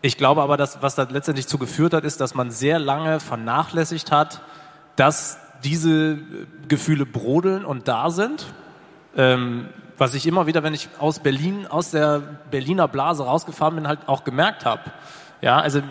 Ich 0.00 0.16
glaube 0.16 0.40
aber, 0.40 0.56
dass, 0.56 0.80
was 0.80 0.94
da 0.94 1.06
letztendlich 1.08 1.46
zu 1.46 1.58
geführt 1.58 1.92
hat, 1.92 2.04
ist, 2.04 2.20
dass 2.20 2.34
man 2.34 2.50
sehr 2.50 2.78
lange 2.78 3.20
vernachlässigt 3.20 4.10
hat, 4.10 4.40
dass 4.96 5.38
diese 5.64 6.18
Gefühle 6.68 7.06
brodeln 7.06 7.64
und 7.64 7.88
da 7.88 8.10
sind. 8.10 8.46
Ähm, 9.16 9.68
was 9.98 10.14
ich 10.14 10.26
immer 10.26 10.46
wieder, 10.46 10.62
wenn 10.62 10.74
ich 10.74 10.88
aus 10.98 11.20
Berlin, 11.20 11.66
aus 11.66 11.90
der 11.90 12.20
Berliner 12.50 12.88
Blase 12.88 13.24
rausgefahren 13.24 13.76
bin, 13.76 13.86
halt 13.86 14.00
auch 14.08 14.24
gemerkt 14.24 14.64
habe. 14.64 14.82
Ja, 15.42 15.58
also 15.58 15.82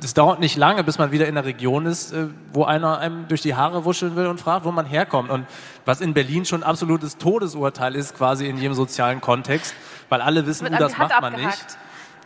das 0.00 0.14
dauert 0.14 0.40
nicht 0.40 0.56
lange, 0.56 0.82
bis 0.82 0.96
man 0.96 1.12
wieder 1.12 1.28
in 1.28 1.34
der 1.34 1.44
Region 1.44 1.84
ist, 1.84 2.12
äh, 2.12 2.28
wo 2.54 2.64
einer 2.64 2.98
einem 2.98 3.28
durch 3.28 3.42
die 3.42 3.54
Haare 3.54 3.84
wuscheln 3.84 4.16
will 4.16 4.26
und 4.26 4.40
fragt, 4.40 4.64
wo 4.64 4.72
man 4.72 4.86
herkommt. 4.86 5.30
Und 5.30 5.46
was 5.84 6.00
in 6.00 6.14
Berlin 6.14 6.46
schon 6.46 6.62
absolutes 6.62 7.18
Todesurteil 7.18 7.94
ist, 7.94 8.16
quasi 8.16 8.48
in 8.48 8.56
jedem 8.56 8.72
sozialen 8.72 9.20
Kontext, 9.20 9.74
weil 10.08 10.22
alle 10.22 10.46
wissen, 10.46 10.66
uh, 10.66 10.76
das 10.78 10.96
macht 10.96 11.20
man 11.20 11.34
nicht. 11.34 11.78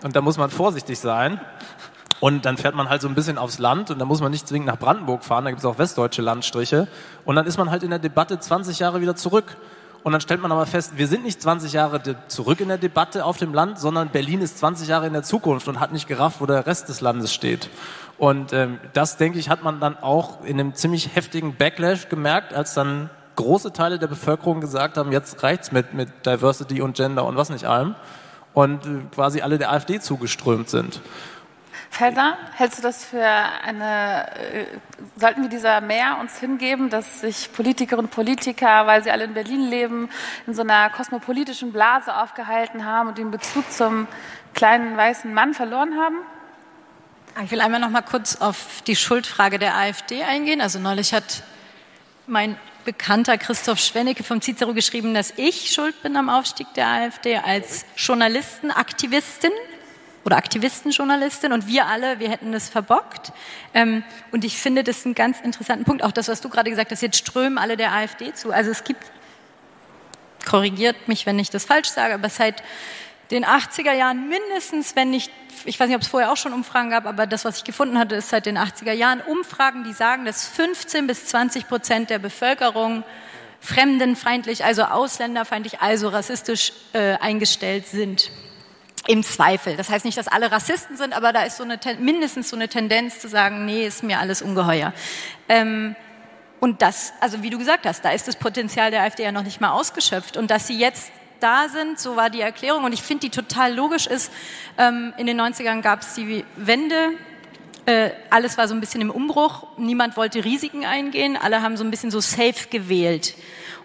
Und 0.04 0.14
da 0.14 0.20
muss 0.20 0.38
man 0.38 0.50
vorsichtig 0.50 1.00
sein. 1.00 1.40
Und 2.20 2.46
dann 2.46 2.57
fährt 2.57 2.74
man 2.74 2.88
halt 2.88 3.02
so 3.02 3.09
ein 3.09 3.14
bisschen 3.14 3.37
aufs 3.37 3.59
Land 3.59 3.90
und 3.90 3.98
da 3.98 4.05
muss 4.05 4.20
man 4.20 4.33
nicht 4.33 4.48
zwingend 4.48 4.68
nach 4.68 4.79
Brandenburg 4.79 5.22
fahren, 5.24 5.44
da 5.44 5.50
gibt 5.50 5.61
es 5.61 5.66
auch 5.66 5.79
westdeutsche 5.79 6.22
Landstriche. 6.22 6.88
Und 7.24 7.37
dann 7.37 7.46
ist 7.46 7.59
man 7.59 7.70
halt 7.70 7.83
in 7.83 7.90
der 7.90 7.98
Debatte 7.98 8.38
20 8.38 8.79
Jahre 8.79 9.00
wieder 9.00 9.16
zurück. 9.16 9.57
Und 10.02 10.12
dann 10.12 10.20
stellt 10.20 10.40
man 10.40 10.52
aber 10.52 10.66
fest, 10.66 10.92
wir 10.96 11.09
sind 11.09 11.24
nicht 11.24 11.42
20 11.42 11.72
Jahre 11.72 12.00
zurück 12.29 12.61
in 12.61 12.68
der 12.68 12.79
Debatte 12.79 13.24
auf 13.24 13.38
dem 13.38 13.52
Land, 13.52 13.81
sondern 13.81 14.11
Berlin 14.11 14.40
ist 14.40 14.59
20 14.59 14.87
Jahre 14.87 15.09
in 15.09 15.12
der 15.12 15.24
Zukunft 15.24 15.66
und 15.66 15.81
hat 15.81 15.92
nicht 15.92 16.07
gerafft, 16.07 16.40
wo 16.40 16.46
der 16.46 16.64
Rest 16.64 16.88
des 16.88 17.00
Landes 17.00 17.35
steht. 17.35 17.68
Und 18.16 18.52
ähm, 18.52 18.79
das, 18.92 19.16
denke 19.16 19.40
ich, 19.40 19.50
hat 19.50 19.64
man 19.64 19.81
dann 19.81 19.98
auch 19.98 20.44
in 20.44 20.61
einem 20.61 20.74
ziemlich 20.74 21.16
heftigen 21.16 21.57
Backlash 21.57 22.09
gemerkt, 22.09 22.55
als 22.55 22.72
dann 22.74 23.11
große 23.35 23.72
Teile 23.72 23.98
der 23.98 24.07
Bevölkerung 24.07 24.61
gesagt 24.61 24.96
haben, 24.96 25.11
jetzt 25.11 25.42
reicht's 25.42 25.72
mit, 25.72 25.92
mit 25.92 26.24
Diversity 26.24 26.81
und 26.81 26.96
Gender 26.96 27.24
und 27.24 27.37
was 27.37 27.50
nicht 27.50 27.66
allem. 27.66 27.96
Und 28.55 28.87
äh, 28.87 29.00
quasi 29.12 29.42
alle 29.42 29.59
der 29.59 29.72
AfD 29.72 29.98
zugeströmt 29.98 30.70
sind. 30.70 31.00
Felder, 31.90 32.37
hältst 32.55 32.79
du 32.79 32.83
das 32.83 33.05
für 33.05 33.25
eine, 33.25 34.27
äh, 34.37 34.66
sollten 35.16 35.42
wir 35.42 35.49
dieser 35.49 35.81
mehr 35.81 36.18
uns 36.20 36.38
hingeben, 36.38 36.90
dass 36.90 37.20
sich 37.20 37.51
Politikerinnen 37.53 38.07
und 38.07 38.11
Politiker, 38.11 38.87
weil 38.87 39.03
sie 39.03 39.11
alle 39.11 39.25
in 39.25 39.35
Berlin 39.35 39.68
leben, 39.68 40.11
in 40.46 40.55
so 40.55 40.62
einer 40.62 40.90
kosmopolitischen 40.90 41.72
Blase 41.72 42.16
aufgehalten 42.16 42.85
haben 42.85 43.09
und 43.09 43.18
den 43.18 43.31
Bezug 43.31 43.70
zum 43.72 44.09
kleinen 44.55 44.96
weißen 44.96 45.33
Mann 45.33 45.55
verloren 45.55 45.96
haben? 45.99 46.16
Ich 47.44 47.51
will 47.51 47.61
einmal 47.61 47.81
noch 47.81 47.90
mal 47.90 48.03
kurz 48.03 48.37
auf 48.37 48.83
die 48.87 48.96
Schuldfrage 48.96 49.59
der 49.59 49.77
AfD 49.77 50.22
eingehen. 50.22 50.61
Also 50.61 50.79
neulich 50.79 51.12
hat 51.12 51.42
mein 52.27 52.57
Bekannter 52.87 53.37
Christoph 53.37 53.81
Schwennecke 53.81 54.22
vom 54.22 54.40
Cicero 54.40 54.72
geschrieben, 54.72 55.12
dass 55.12 55.35
ich 55.37 55.72
schuld 55.72 56.01
bin 56.03 56.16
am 56.16 56.29
Aufstieg 56.29 56.72
der 56.75 56.87
AfD 56.87 57.37
als 57.37 57.85
Journalistenaktivistin 57.96 59.51
oder 60.27 60.37
Aktivistenjournalistin 60.37 61.53
und 61.53 61.69
wir 61.69 61.87
alle, 61.87 62.19
wir 62.19 62.29
hätten 62.29 62.53
es 62.53 62.69
verbockt. 62.69 63.33
Ähm, 63.73 64.03
und 64.33 64.45
ich 64.45 64.59
finde 64.59 64.83
das 64.83 65.07
einen 65.07 65.15
ganz 65.15 65.41
interessanten 65.41 65.85
Punkt, 65.85 66.03
auch 66.03 66.11
das, 66.11 66.27
was 66.27 66.41
du 66.41 66.49
gerade 66.49 66.69
gesagt 66.69 66.91
hast, 66.91 67.01
jetzt 67.01 67.17
strömen 67.17 67.59
alle 67.59 67.77
der 67.77 67.93
AfD 67.93 68.35
zu. 68.35 68.51
Also 68.51 68.73
es 68.73 68.83
gibt, 68.83 69.05
korrigiert 70.45 71.07
mich, 71.07 71.27
wenn 71.27 71.39
ich 71.39 71.51
das 71.51 71.65
falsch 71.65 71.89
sage, 71.89 72.15
aber 72.15 72.29
seit 72.29 72.65
den 73.31 73.45
80er 73.45 73.93
Jahren 73.93 74.29
mindestens, 74.29 74.97
wenn 74.97 75.11
nicht, 75.11 75.31
ich 75.65 75.79
weiß 75.79 75.87
nicht, 75.87 75.97
ob 75.97 76.03
es 76.03 76.09
vorher 76.09 76.33
auch 76.33 76.37
schon 76.37 76.53
Umfragen 76.53 76.91
gab, 76.91 77.07
aber 77.07 77.29
das, 77.29 77.45
was 77.45 77.59
ich 77.59 77.65
gefunden 77.65 77.97
hatte, 77.97 78.17
ist 78.17 78.29
seit 78.29 78.47
den 78.47 78.59
80er 78.59 78.93
Jahren 78.93 79.21
Umfragen, 79.21 79.85
die 79.85 79.93
sagen, 79.93 80.25
dass 80.25 80.45
15 80.49 81.07
bis 81.07 81.27
20 81.27 81.69
Prozent 81.69 82.11
der 82.11 82.19
Bevölkerung 82.19 83.05
fremdenfeindlich, 83.61 84.65
also 84.65 84.83
ausländerfeindlich, 84.83 85.81
also 85.81 86.09
rassistisch 86.09 86.73
äh, 86.95 87.15
eingestellt 87.15 87.87
sind. 87.87 88.33
Im 89.09 89.23
Zweifel. 89.23 89.77
Das 89.77 89.88
heißt 89.88 90.05
nicht, 90.05 90.19
dass 90.19 90.29
alle 90.29 90.51
Rassisten 90.51 90.97
sind, 90.97 91.12
aber 91.12 91.33
da 91.33 91.42
ist 91.42 91.57
so 91.57 91.64
eine, 91.64 91.79
mindestens 91.99 92.51
so 92.51 92.57
eine 92.57 92.69
Tendenz 92.69 93.21
zu 93.21 93.29
sagen, 93.29 93.64
nee, 93.64 93.87
ist 93.87 94.03
mir 94.03 94.19
alles 94.19 94.42
ungeheuer. 94.42 94.92
Ähm, 95.49 95.95
und 96.61 96.83
das, 96.83 97.12
also 97.21 97.42
wie 97.42 97.51
du 97.51 97.59
gesagt 97.59 97.87
hast, 97.87 98.05
da 98.05 98.11
ist 98.11 98.27
das 98.27 98.37
Potenzial 98.37 98.90
der 98.90 99.03
AfD 99.03 99.23
ja 99.23 99.33
noch 99.33 99.42
nicht 99.42 99.61
mal 99.61 99.71
ausgeschöpft. 99.71 100.37
Und 100.37 100.51
dass 100.51 100.66
sie 100.66 100.79
jetzt 100.79 101.12
da 101.40 101.69
sind, 101.69 101.99
so 101.99 102.16
war 102.16 102.31
die 102.31 102.40
Erklärung. 102.40 102.85
Und 102.85 102.92
ich 102.92 103.03
finde, 103.03 103.23
die 103.23 103.31
total 103.31 103.75
logisch 103.75 104.07
ist. 104.07 104.33
Ähm, 104.79 105.12
in 105.16 105.27
den 105.27 105.40
90ern 105.40 105.83
gab 105.83 106.01
es 106.01 106.14
die 106.14 106.45
Wende. 106.57 107.11
Äh, 107.87 108.11
alles 108.31 108.59
war 108.59 108.66
so 108.66 108.75
ein 108.75 108.81
bisschen 108.81 109.01
im 109.01 109.11
Umbruch. 109.11 109.66
Niemand 109.79 110.16
wollte 110.16 110.44
Risiken 110.44 110.85
eingehen. 110.85 111.38
Alle 111.40 111.62
haben 111.62 111.77
so 111.77 111.85
ein 111.85 111.90
bisschen 111.90 112.11
so 112.11 112.20
safe 112.20 112.68
gewählt. 112.68 113.35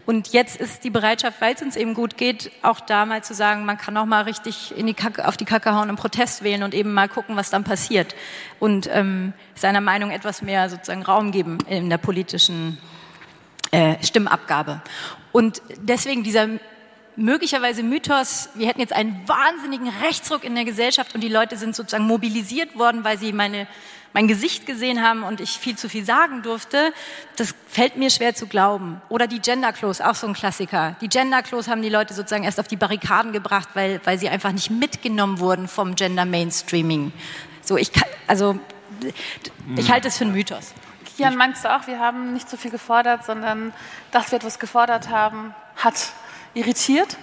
Und 0.08 0.34
jetzt 0.34 0.60
ist 0.60 0.84
die 0.84 0.90
Bereitschaft, 0.90 1.40
weil 1.42 1.54
es 1.54 1.62
uns 1.62 1.76
eben 1.76 1.94
gut 1.94 2.18
geht, 2.18 2.52
auch 2.64 2.80
da 2.80 3.06
mal 3.06 3.24
zu 3.24 3.36
sagen, 3.36 3.66
man 3.66 3.78
kann 3.78 3.96
auch 3.98 4.08
mal 4.08 4.24
richtig 4.24 4.76
in 4.76 4.88
die 4.88 4.96
Kacke, 4.96 5.28
auf 5.28 5.38
die 5.38 5.46
Kacke 5.46 5.76
hauen 5.76 5.92
und 5.92 5.98
Protest 5.98 6.44
wählen 6.44 6.64
und 6.64 6.74
eben 6.74 6.94
mal 6.94 7.08
gucken, 7.08 7.36
was 7.36 7.52
dann 7.52 7.64
passiert. 7.64 8.16
Und 8.60 8.90
ähm, 8.92 9.34
seiner 9.54 9.82
Meinung 9.82 10.10
etwas 10.10 10.42
mehr 10.42 10.70
sozusagen 10.70 11.04
Raum 11.04 11.32
geben 11.32 11.60
in 11.68 11.90
der 11.90 12.00
politischen 12.00 12.80
äh, 13.72 14.04
Stimmabgabe. 14.04 14.82
Und 15.32 15.62
deswegen 15.78 16.24
dieser 16.24 16.48
möglicherweise 17.16 17.84
Mythos, 17.84 18.50
wir 18.56 18.68
hätten 18.68 18.80
jetzt 18.80 18.94
einen 18.94 19.28
wahnsinnigen 19.28 19.90
Rechtsruck 20.04 20.44
in 20.44 20.56
der 20.56 20.66
Gesellschaft 20.66 21.16
und 21.16 21.22
die 21.22 21.30
Leute 21.30 21.58
sind 21.58 21.76
sozusagen 21.76 22.06
mobilisiert 22.06 22.78
worden, 22.78 23.04
weil 23.04 23.18
sie 23.18 23.34
meine 23.34 23.68
mein 24.14 24.28
Gesicht 24.28 24.66
gesehen 24.66 25.02
haben 25.02 25.24
und 25.24 25.40
ich 25.40 25.52
viel 25.52 25.76
zu 25.78 25.88
viel 25.90 26.04
sagen 26.04 26.42
durfte, 26.42 26.94
das 27.38 27.56
fällt 27.68 27.98
mir 27.98 28.10
schwer 28.10 28.36
zu 28.36 28.48
glauben. 28.48 29.02
Oder 29.10 29.28
die 29.28 29.40
Gender 29.40 29.72
Close, 29.72 30.06
auch 30.06 30.16
so 30.16 30.28
ein 30.28 30.34
Klassiker. 30.34 30.96
Die 31.02 31.08
Gender 31.08 31.42
Close 31.42 31.70
haben 31.70 31.82
die 31.82 31.90
Leute 31.90 32.14
sozusagen 32.14 32.44
erst 32.44 32.60
auf 32.60 32.68
die 32.68 32.76
Barrikaden 32.76 33.32
gebracht, 33.32 33.70
weil, 33.74 34.02
weil 34.04 34.20
sie 34.20 34.30
einfach 34.30 34.52
nicht 34.52 34.70
mitgenommen 34.70 35.40
wurden 35.40 35.68
vom 35.68 35.96
Gender 35.96 36.26
Mainstreaming. 36.26 37.14
So, 37.62 37.78
ich 37.78 37.94
kann, 37.94 38.10
also, 38.28 38.60
ich 39.78 39.92
halte 39.92 40.10
es 40.10 40.18
für 40.18 40.26
einen 40.26 40.34
Mythos. 40.34 40.74
Kian, 41.16 41.36
meinst 41.36 41.64
du 41.64 41.74
auch, 41.74 41.88
wir 41.88 42.00
haben 42.00 42.34
nicht 42.34 42.50
so 42.50 42.58
viel 42.58 42.72
gefordert, 42.72 43.26
sondern 43.26 43.74
dass 44.12 44.32
wir 44.32 44.38
etwas 44.38 44.60
gefordert 44.60 45.10
haben, 45.10 45.54
hat 45.76 46.12
irritiert? 46.54 47.18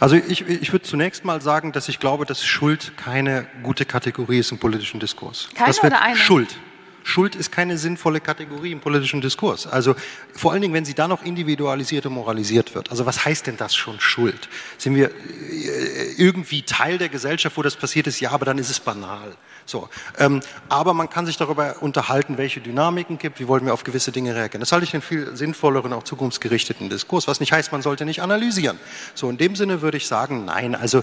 Also 0.00 0.16
ich, 0.16 0.46
ich 0.48 0.72
würde 0.72 0.84
zunächst 0.84 1.24
mal 1.24 1.42
sagen, 1.42 1.72
dass 1.72 1.88
ich 1.88 1.98
glaube, 1.98 2.24
dass 2.24 2.44
Schuld 2.44 2.96
keine 2.96 3.46
gute 3.62 3.84
Kategorie 3.84 4.38
ist 4.38 4.52
im 4.52 4.58
politischen 4.58 5.00
Diskurs. 5.00 5.48
Keine 5.54 5.68
das 5.68 5.82
wird 5.82 5.92
oder 5.92 6.02
eine? 6.02 6.16
Schuld. 6.16 6.58
Schuld 7.06 7.36
ist 7.36 7.52
keine 7.52 7.78
sinnvolle 7.78 8.20
Kategorie 8.20 8.72
im 8.72 8.80
politischen 8.80 9.20
Diskurs. 9.20 9.68
Also 9.68 9.94
vor 10.34 10.52
allen 10.52 10.60
Dingen, 10.60 10.74
wenn 10.74 10.84
sie 10.84 10.94
dann 10.94 11.10
noch 11.10 11.22
individualisiert 11.22 12.04
und 12.06 12.14
moralisiert 12.14 12.74
wird. 12.74 12.90
Also 12.90 13.06
was 13.06 13.24
heißt 13.24 13.46
denn 13.46 13.56
das 13.56 13.76
schon 13.76 14.00
Schuld? 14.00 14.48
Sind 14.76 14.96
wir 14.96 15.10
äh, 15.10 16.12
irgendwie 16.16 16.62
Teil 16.62 16.98
der 16.98 17.08
Gesellschaft, 17.08 17.56
wo 17.56 17.62
das 17.62 17.76
passiert 17.76 18.08
ist? 18.08 18.18
Ja, 18.18 18.32
aber 18.32 18.44
dann 18.44 18.58
ist 18.58 18.70
es 18.70 18.80
banal. 18.80 19.36
So, 19.66 19.88
ähm, 20.18 20.40
aber 20.68 20.94
man 20.94 21.10
kann 21.10 21.26
sich 21.26 21.36
darüber 21.36 21.76
unterhalten, 21.80 22.38
welche 22.38 22.60
Dynamiken 22.60 23.18
gibt, 23.18 23.40
wie 23.40 23.48
wollen 23.48 23.66
wir 23.66 23.74
auf 23.74 23.82
gewisse 23.82 24.12
Dinge 24.12 24.34
reagieren. 24.34 24.60
Das 24.60 24.70
halte 24.70 24.84
ich 24.84 24.94
einen 24.94 25.02
viel 25.02 25.36
sinnvolleren, 25.36 25.92
auch 25.92 26.04
zukunftsgerichteten 26.04 26.88
Diskurs, 26.88 27.26
was 27.26 27.40
nicht 27.40 27.52
heißt, 27.52 27.72
man 27.72 27.82
sollte 27.82 28.04
nicht 28.04 28.22
analysieren. 28.22 28.78
So, 29.14 29.28
in 29.28 29.38
dem 29.38 29.56
Sinne 29.56 29.82
würde 29.82 29.96
ich 29.96 30.06
sagen, 30.06 30.44
nein, 30.44 30.76
also 30.76 31.02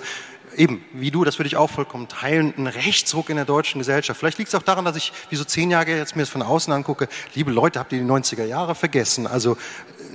eben, 0.55 0.83
wie 0.93 1.11
du, 1.11 1.25
das 1.25 1.39
würde 1.39 1.47
ich 1.47 1.57
auch 1.57 1.69
vollkommen 1.69 2.07
teilen, 2.07 2.53
ein 2.57 2.67
Rechtsruck 2.67 3.29
in 3.29 3.35
der 3.35 3.45
deutschen 3.45 3.79
Gesellschaft. 3.79 4.19
Vielleicht 4.19 4.37
liegt 4.37 4.47
es 4.49 4.55
auch 4.55 4.63
daran, 4.63 4.85
dass 4.85 4.95
ich 4.95 5.11
wie 5.29 5.35
so 5.35 5.43
zehn 5.43 5.69
Jahre 5.69 5.91
jetzt 5.91 6.15
mir 6.15 6.21
das 6.21 6.29
von 6.29 6.41
außen 6.41 6.71
angucke, 6.71 7.09
liebe 7.35 7.51
Leute, 7.51 7.79
habt 7.79 7.91
ihr 7.91 7.99
die 7.99 8.05
90er 8.05 8.45
Jahre 8.45 8.75
vergessen? 8.75 9.27
Also, 9.27 9.57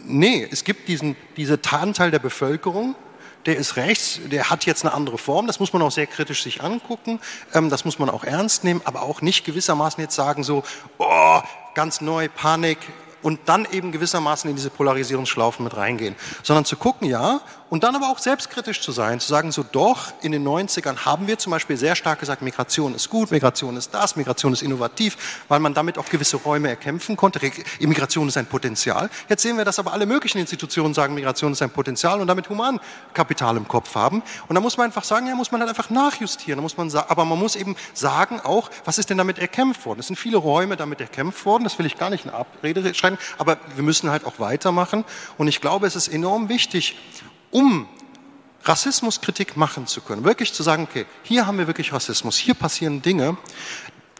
nee, 0.04 0.48
es 0.50 0.64
gibt 0.64 0.88
diesen, 0.88 1.16
diese 1.36 1.58
Anteil 1.70 2.10
der 2.10 2.18
Bevölkerung, 2.18 2.94
der 3.48 3.56
ist 3.56 3.76
rechts, 3.76 4.20
der 4.26 4.50
hat 4.50 4.66
jetzt 4.66 4.84
eine 4.84 4.92
andere 4.92 5.16
Form, 5.16 5.46
das 5.46 5.58
muss 5.58 5.72
man 5.72 5.80
auch 5.80 5.90
sehr 5.90 6.06
kritisch 6.06 6.42
sich 6.42 6.62
angucken, 6.62 7.18
ähm, 7.54 7.70
das 7.70 7.86
muss 7.86 7.98
man 7.98 8.10
auch 8.10 8.22
ernst 8.22 8.62
nehmen, 8.62 8.82
aber 8.84 9.00
auch 9.02 9.22
nicht 9.22 9.46
gewissermaßen 9.46 10.02
jetzt 10.02 10.14
sagen 10.14 10.44
so, 10.44 10.64
oh, 10.98 11.40
ganz 11.74 12.02
neu, 12.02 12.28
Panik, 12.28 12.78
und 13.22 13.40
dann 13.46 13.66
eben 13.70 13.92
gewissermaßen 13.92 14.48
in 14.48 14.56
diese 14.56 14.70
Polarisierungsschlaufen 14.70 15.64
mit 15.64 15.76
reingehen, 15.76 16.14
sondern 16.42 16.64
zu 16.64 16.76
gucken, 16.76 17.08
ja, 17.08 17.40
und 17.70 17.84
dann 17.84 17.94
aber 17.94 18.10
auch 18.10 18.18
selbstkritisch 18.18 18.80
zu 18.80 18.92
sein, 18.92 19.20
zu 19.20 19.28
sagen, 19.28 19.52
so 19.52 19.62
doch, 19.62 20.12
in 20.22 20.32
den 20.32 20.46
90ern 20.46 21.04
haben 21.04 21.26
wir 21.26 21.38
zum 21.38 21.50
Beispiel 21.50 21.76
sehr 21.76 21.94
stark 21.96 22.18
gesagt, 22.20 22.40
Migration 22.40 22.94
ist 22.94 23.10
gut, 23.10 23.30
Migration 23.30 23.76
ist 23.76 23.92
das, 23.92 24.16
Migration 24.16 24.54
ist 24.54 24.62
innovativ, 24.62 25.44
weil 25.48 25.60
man 25.60 25.74
damit 25.74 25.98
auch 25.98 26.06
gewisse 26.06 26.38
Räume 26.38 26.68
erkämpfen 26.68 27.16
konnte. 27.16 27.40
Immigration 27.78 28.28
ist 28.28 28.38
ein 28.38 28.46
Potenzial. 28.46 29.10
Jetzt 29.28 29.42
sehen 29.42 29.58
wir, 29.58 29.66
dass 29.66 29.78
aber 29.78 29.92
alle 29.92 30.06
möglichen 30.06 30.38
Institutionen 30.38 30.94
sagen, 30.94 31.14
Migration 31.14 31.52
ist 31.52 31.60
ein 31.60 31.70
Potenzial 31.70 32.20
und 32.20 32.26
damit 32.26 32.48
Humankapital 32.48 33.56
im 33.58 33.68
Kopf 33.68 33.94
haben. 33.94 34.22
Und 34.48 34.54
da 34.54 34.60
muss 34.62 34.78
man 34.78 34.86
einfach 34.86 35.04
sagen, 35.04 35.26
ja, 35.26 35.34
muss 35.34 35.52
man 35.52 35.60
halt 35.60 35.68
einfach 35.68 35.90
nachjustieren. 35.90 36.58
Da 36.58 36.62
muss 36.62 36.76
man 36.76 36.88
aber 36.94 37.26
man 37.26 37.38
muss 37.38 37.54
eben 37.54 37.76
sagen 37.92 38.40
auch, 38.40 38.70
was 38.86 38.96
ist 38.98 39.10
denn 39.10 39.18
damit 39.18 39.38
erkämpft 39.38 39.84
worden? 39.84 40.00
Es 40.00 40.06
sind 40.06 40.16
viele 40.16 40.38
Räume 40.38 40.76
damit 40.76 41.00
erkämpft 41.00 41.44
worden. 41.44 41.64
Das 41.64 41.78
will 41.78 41.84
ich 41.84 41.98
gar 41.98 42.08
nicht 42.08 42.24
in 42.24 42.30
Abrede 42.30 42.94
schreiben, 42.94 43.07
aber 43.38 43.58
wir 43.76 43.84
müssen 43.84 44.10
halt 44.10 44.24
auch 44.24 44.40
weitermachen. 44.40 45.04
Und 45.38 45.48
ich 45.48 45.60
glaube, 45.60 45.86
es 45.86 45.96
ist 45.96 46.08
enorm 46.08 46.48
wichtig, 46.48 46.96
um 47.50 47.88
Rassismuskritik 48.64 49.56
machen 49.56 49.86
zu 49.86 50.00
können, 50.00 50.24
wirklich 50.24 50.52
zu 50.52 50.62
sagen, 50.62 50.82
okay, 50.90 51.06
hier 51.22 51.46
haben 51.46 51.58
wir 51.58 51.66
wirklich 51.66 51.92
Rassismus, 51.92 52.36
hier 52.36 52.54
passieren 52.54 53.00
Dinge, 53.00 53.36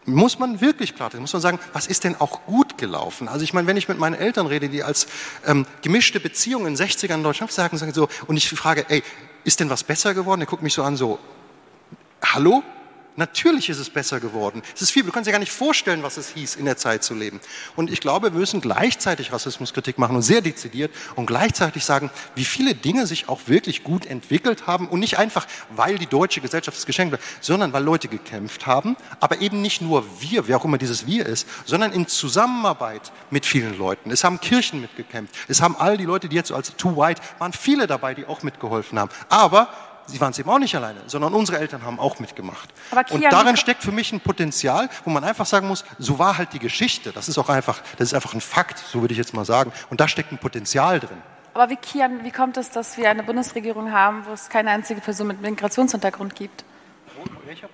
muss 0.06 0.38
man 0.38 0.60
wirklich 0.62 0.94
klar, 0.94 1.10
muss 1.18 1.34
man 1.34 1.42
sagen, 1.42 1.58
was 1.72 1.86
ist 1.86 2.04
denn 2.04 2.18
auch 2.18 2.46
gut 2.46 2.78
gelaufen? 2.78 3.28
Also 3.28 3.44
ich 3.44 3.52
meine, 3.52 3.66
wenn 3.66 3.76
ich 3.76 3.88
mit 3.88 3.98
meinen 3.98 4.14
Eltern 4.14 4.46
rede, 4.46 4.68
die 4.68 4.82
als 4.82 5.06
ähm, 5.46 5.66
gemischte 5.82 6.18
Beziehungen 6.18 6.66
in 6.66 6.76
den 6.76 6.86
60ern 6.86 7.14
in 7.14 7.22
Deutschland 7.22 7.52
sagen, 7.52 7.76
sagen 7.76 7.92
so, 7.92 8.08
und 8.26 8.36
ich 8.36 8.48
frage, 8.48 8.86
ey, 8.88 9.02
ist 9.44 9.60
denn 9.60 9.68
was 9.68 9.84
besser 9.84 10.14
geworden? 10.14 10.40
Der 10.40 10.46
guckt 10.46 10.62
mich 10.62 10.72
so 10.72 10.82
an, 10.82 10.96
so, 10.96 11.18
hallo? 12.24 12.62
Natürlich 13.18 13.68
ist 13.68 13.80
es 13.80 13.90
besser 13.90 14.20
geworden. 14.20 14.62
Es 14.76 14.80
ist 14.80 14.92
viel, 14.92 15.02
du 15.02 15.10
kannst 15.10 15.26
dir 15.26 15.32
gar 15.32 15.40
nicht 15.40 15.50
vorstellen, 15.50 16.04
was 16.04 16.18
es 16.18 16.28
hieß, 16.28 16.54
in 16.54 16.66
der 16.66 16.76
Zeit 16.76 17.02
zu 17.02 17.14
leben. 17.14 17.40
Und 17.74 17.90
ich 17.90 18.00
glaube, 18.00 18.32
wir 18.32 18.38
müssen 18.38 18.60
gleichzeitig 18.60 19.32
Rassismuskritik 19.32 19.98
machen 19.98 20.14
und 20.14 20.22
sehr 20.22 20.40
dezidiert 20.40 20.94
und 21.16 21.26
gleichzeitig 21.26 21.84
sagen, 21.84 22.12
wie 22.36 22.44
viele 22.44 22.76
Dinge 22.76 23.08
sich 23.08 23.28
auch 23.28 23.40
wirklich 23.46 23.82
gut 23.82 24.06
entwickelt 24.06 24.68
haben 24.68 24.86
und 24.86 25.00
nicht 25.00 25.18
einfach, 25.18 25.48
weil 25.70 25.98
die 25.98 26.06
deutsche 26.06 26.40
Gesellschaft 26.40 26.78
es 26.78 26.86
geschenkt 26.86 27.10
wird, 27.10 27.20
sondern 27.40 27.72
weil 27.72 27.82
Leute 27.82 28.06
gekämpft 28.06 28.68
haben, 28.68 28.96
aber 29.18 29.40
eben 29.40 29.62
nicht 29.62 29.82
nur 29.82 30.04
wir, 30.20 30.46
wer 30.46 30.56
auch 30.56 30.64
immer 30.64 30.78
dieses 30.78 31.08
Wir 31.08 31.26
ist, 31.26 31.48
sondern 31.64 31.90
in 31.90 32.06
Zusammenarbeit 32.06 33.10
mit 33.30 33.46
vielen 33.46 33.76
Leuten. 33.76 34.12
Es 34.12 34.22
haben 34.22 34.38
Kirchen 34.38 34.80
mitgekämpft. 34.80 35.34
Es 35.48 35.60
haben 35.60 35.74
all 35.74 35.96
die 35.96 36.04
Leute, 36.04 36.28
die 36.28 36.36
jetzt 36.36 36.48
so 36.48 36.54
als 36.54 36.76
Too 36.76 36.96
White 36.96 37.20
waren, 37.40 37.52
viele 37.52 37.88
dabei, 37.88 38.14
die 38.14 38.26
auch 38.26 38.44
mitgeholfen 38.44 38.96
haben. 38.96 39.10
Aber 39.28 39.70
sie 40.08 40.20
waren 40.20 40.32
es 40.32 40.38
eben 40.38 40.50
auch 40.50 40.58
nicht 40.58 40.74
alleine, 40.74 41.00
sondern 41.06 41.34
unsere 41.34 41.58
Eltern 41.58 41.84
haben 41.84 42.00
auch 42.00 42.18
mitgemacht. 42.18 42.68
und 43.10 43.24
darin 43.24 43.56
steckt 43.56 43.82
für 43.82 43.92
mich 43.92 44.12
ein 44.12 44.20
Potenzial, 44.20 44.88
wo 45.04 45.10
man 45.10 45.24
einfach 45.24 45.46
sagen 45.46 45.68
muss, 45.68 45.84
so 45.98 46.18
war 46.18 46.38
halt 46.38 46.52
die 46.52 46.58
Geschichte. 46.58 47.12
Das 47.12 47.28
ist 47.28 47.38
auch 47.38 47.48
einfach, 47.48 47.80
das 47.96 48.08
ist 48.08 48.14
einfach 48.14 48.34
ein 48.34 48.40
Fakt, 48.40 48.78
so 48.78 49.00
würde 49.00 49.12
ich 49.12 49.18
jetzt 49.18 49.34
mal 49.34 49.44
sagen. 49.44 49.72
Und 49.90 50.00
da 50.00 50.08
steckt 50.08 50.32
ein 50.32 50.38
Potenzial 50.38 51.00
drin. 51.00 51.22
Aber 51.54 51.70
wie, 51.70 51.76
Kian, 51.76 52.24
wie 52.24 52.30
kommt 52.30 52.56
es, 52.56 52.70
dass 52.70 52.96
wir 52.96 53.10
eine 53.10 53.22
Bundesregierung 53.22 53.92
haben, 53.92 54.24
wo 54.26 54.32
es 54.32 54.48
keine 54.48 54.70
einzige 54.70 55.00
Person 55.00 55.26
mit 55.26 55.40
Migrationshintergrund 55.40 56.34
gibt? 56.34 56.64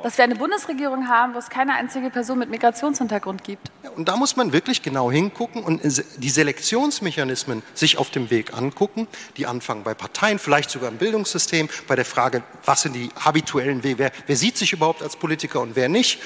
Dass 0.02 0.16
wir 0.16 0.24
eine 0.24 0.36
Bundesregierung 0.36 1.08
haben, 1.08 1.34
wo 1.34 1.38
es 1.38 1.48
keine 1.50 1.74
einzige 1.74 2.10
Person 2.10 2.38
mit 2.38 2.50
Migrationshintergrund 2.50 3.44
gibt. 3.44 3.70
Ja, 3.82 3.90
und 3.90 4.08
da 4.08 4.16
muss 4.16 4.36
man 4.36 4.52
wirklich 4.52 4.82
genau 4.82 5.10
hingucken 5.10 5.62
und 5.62 5.82
die 5.82 6.30
Selektionsmechanismen 6.30 7.62
sich 7.74 7.98
auf 7.98 8.10
dem 8.10 8.30
Weg 8.30 8.56
angucken, 8.56 9.08
die 9.36 9.46
anfangen 9.46 9.82
bei 9.82 9.94
Parteien, 9.94 10.38
vielleicht 10.38 10.70
sogar 10.70 10.90
im 10.90 10.98
Bildungssystem, 10.98 11.68
bei 11.86 11.96
der 11.96 12.04
Frage, 12.04 12.42
was 12.64 12.82
sind 12.82 12.94
die 12.94 13.10
habituellen 13.18 13.82
Wege, 13.82 13.98
wer, 13.98 14.12
wer 14.26 14.36
sieht 14.36 14.56
sich 14.56 14.72
überhaupt 14.72 15.02
als 15.02 15.16
Politiker 15.16 15.60
und 15.60 15.76
wer 15.76 15.88
nicht 15.88 16.20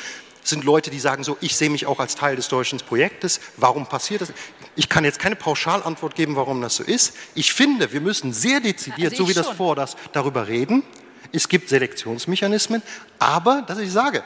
sind 0.48 0.64
Leute, 0.64 0.90
die 0.90 0.98
sagen 0.98 1.24
so, 1.24 1.36
ich 1.40 1.56
sehe 1.56 1.70
mich 1.70 1.86
auch 1.86 2.00
als 2.00 2.14
Teil 2.14 2.36
des 2.36 2.48
deutschen 2.48 2.78
Projektes. 2.78 3.40
Warum 3.56 3.86
passiert 3.86 4.22
das? 4.22 4.32
Ich 4.76 4.88
kann 4.88 5.04
jetzt 5.04 5.18
keine 5.18 5.36
Pauschalantwort 5.36 6.14
geben, 6.14 6.36
warum 6.36 6.60
das 6.60 6.76
so 6.76 6.84
ist. 6.84 7.14
Ich 7.34 7.52
finde, 7.52 7.92
wir 7.92 8.00
müssen 8.00 8.32
sehr 8.32 8.60
dezidiert, 8.60 9.12
also 9.12 9.24
so 9.24 9.28
wie 9.28 9.34
schon. 9.34 9.42
das 9.42 9.52
vor, 9.52 9.76
das 9.76 9.96
darüber 10.12 10.48
reden. 10.48 10.82
Es 11.32 11.48
gibt 11.48 11.68
Selektionsmechanismen, 11.68 12.82
aber, 13.18 13.62
dass 13.62 13.78
ich 13.78 13.92
sage, 13.92 14.22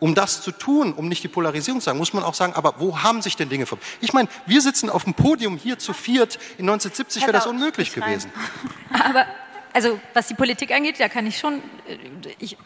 um 0.00 0.14
das 0.14 0.42
zu 0.42 0.52
tun, 0.52 0.92
um 0.92 1.08
nicht 1.08 1.22
die 1.24 1.28
Polarisierung 1.28 1.80
zu 1.80 1.86
sagen, 1.86 1.98
muss 1.98 2.12
man 2.12 2.22
auch 2.22 2.34
sagen, 2.34 2.52
aber 2.54 2.74
wo 2.78 3.02
haben 3.02 3.22
sich 3.22 3.36
denn 3.36 3.48
Dinge 3.48 3.66
verändert? 3.66 3.88
Ich 4.00 4.12
meine, 4.12 4.28
wir 4.46 4.60
sitzen 4.60 4.90
auf 4.90 5.04
dem 5.04 5.14
Podium 5.14 5.56
hier 5.56 5.78
zu 5.78 5.92
viert. 5.92 6.36
In 6.58 6.68
1970 6.68 7.22
wäre 7.22 7.32
das 7.32 7.46
unmöglich 7.46 7.92
gewesen. 7.92 8.30
Aber, 8.92 9.26
also, 9.72 10.00
was 10.14 10.28
die 10.28 10.34
Politik 10.34 10.70
angeht, 10.70 10.98
da 10.98 11.08
kann 11.08 11.26
ich 11.26 11.38
schon, 11.38 11.54
äh, 11.88 11.98
ich, 12.38 12.56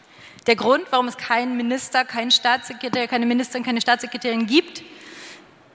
der 0.47 0.55
Grund, 0.55 0.85
warum 0.91 1.07
es 1.07 1.17
keinen 1.17 1.57
Minister, 1.57 2.05
keinen 2.05 2.31
Staatssekretär, 2.31 3.07
keine 3.07 3.25
Ministerin, 3.25 3.63
keine 3.63 3.81
Staatssekretärin 3.81 4.45
gibt, 4.45 4.83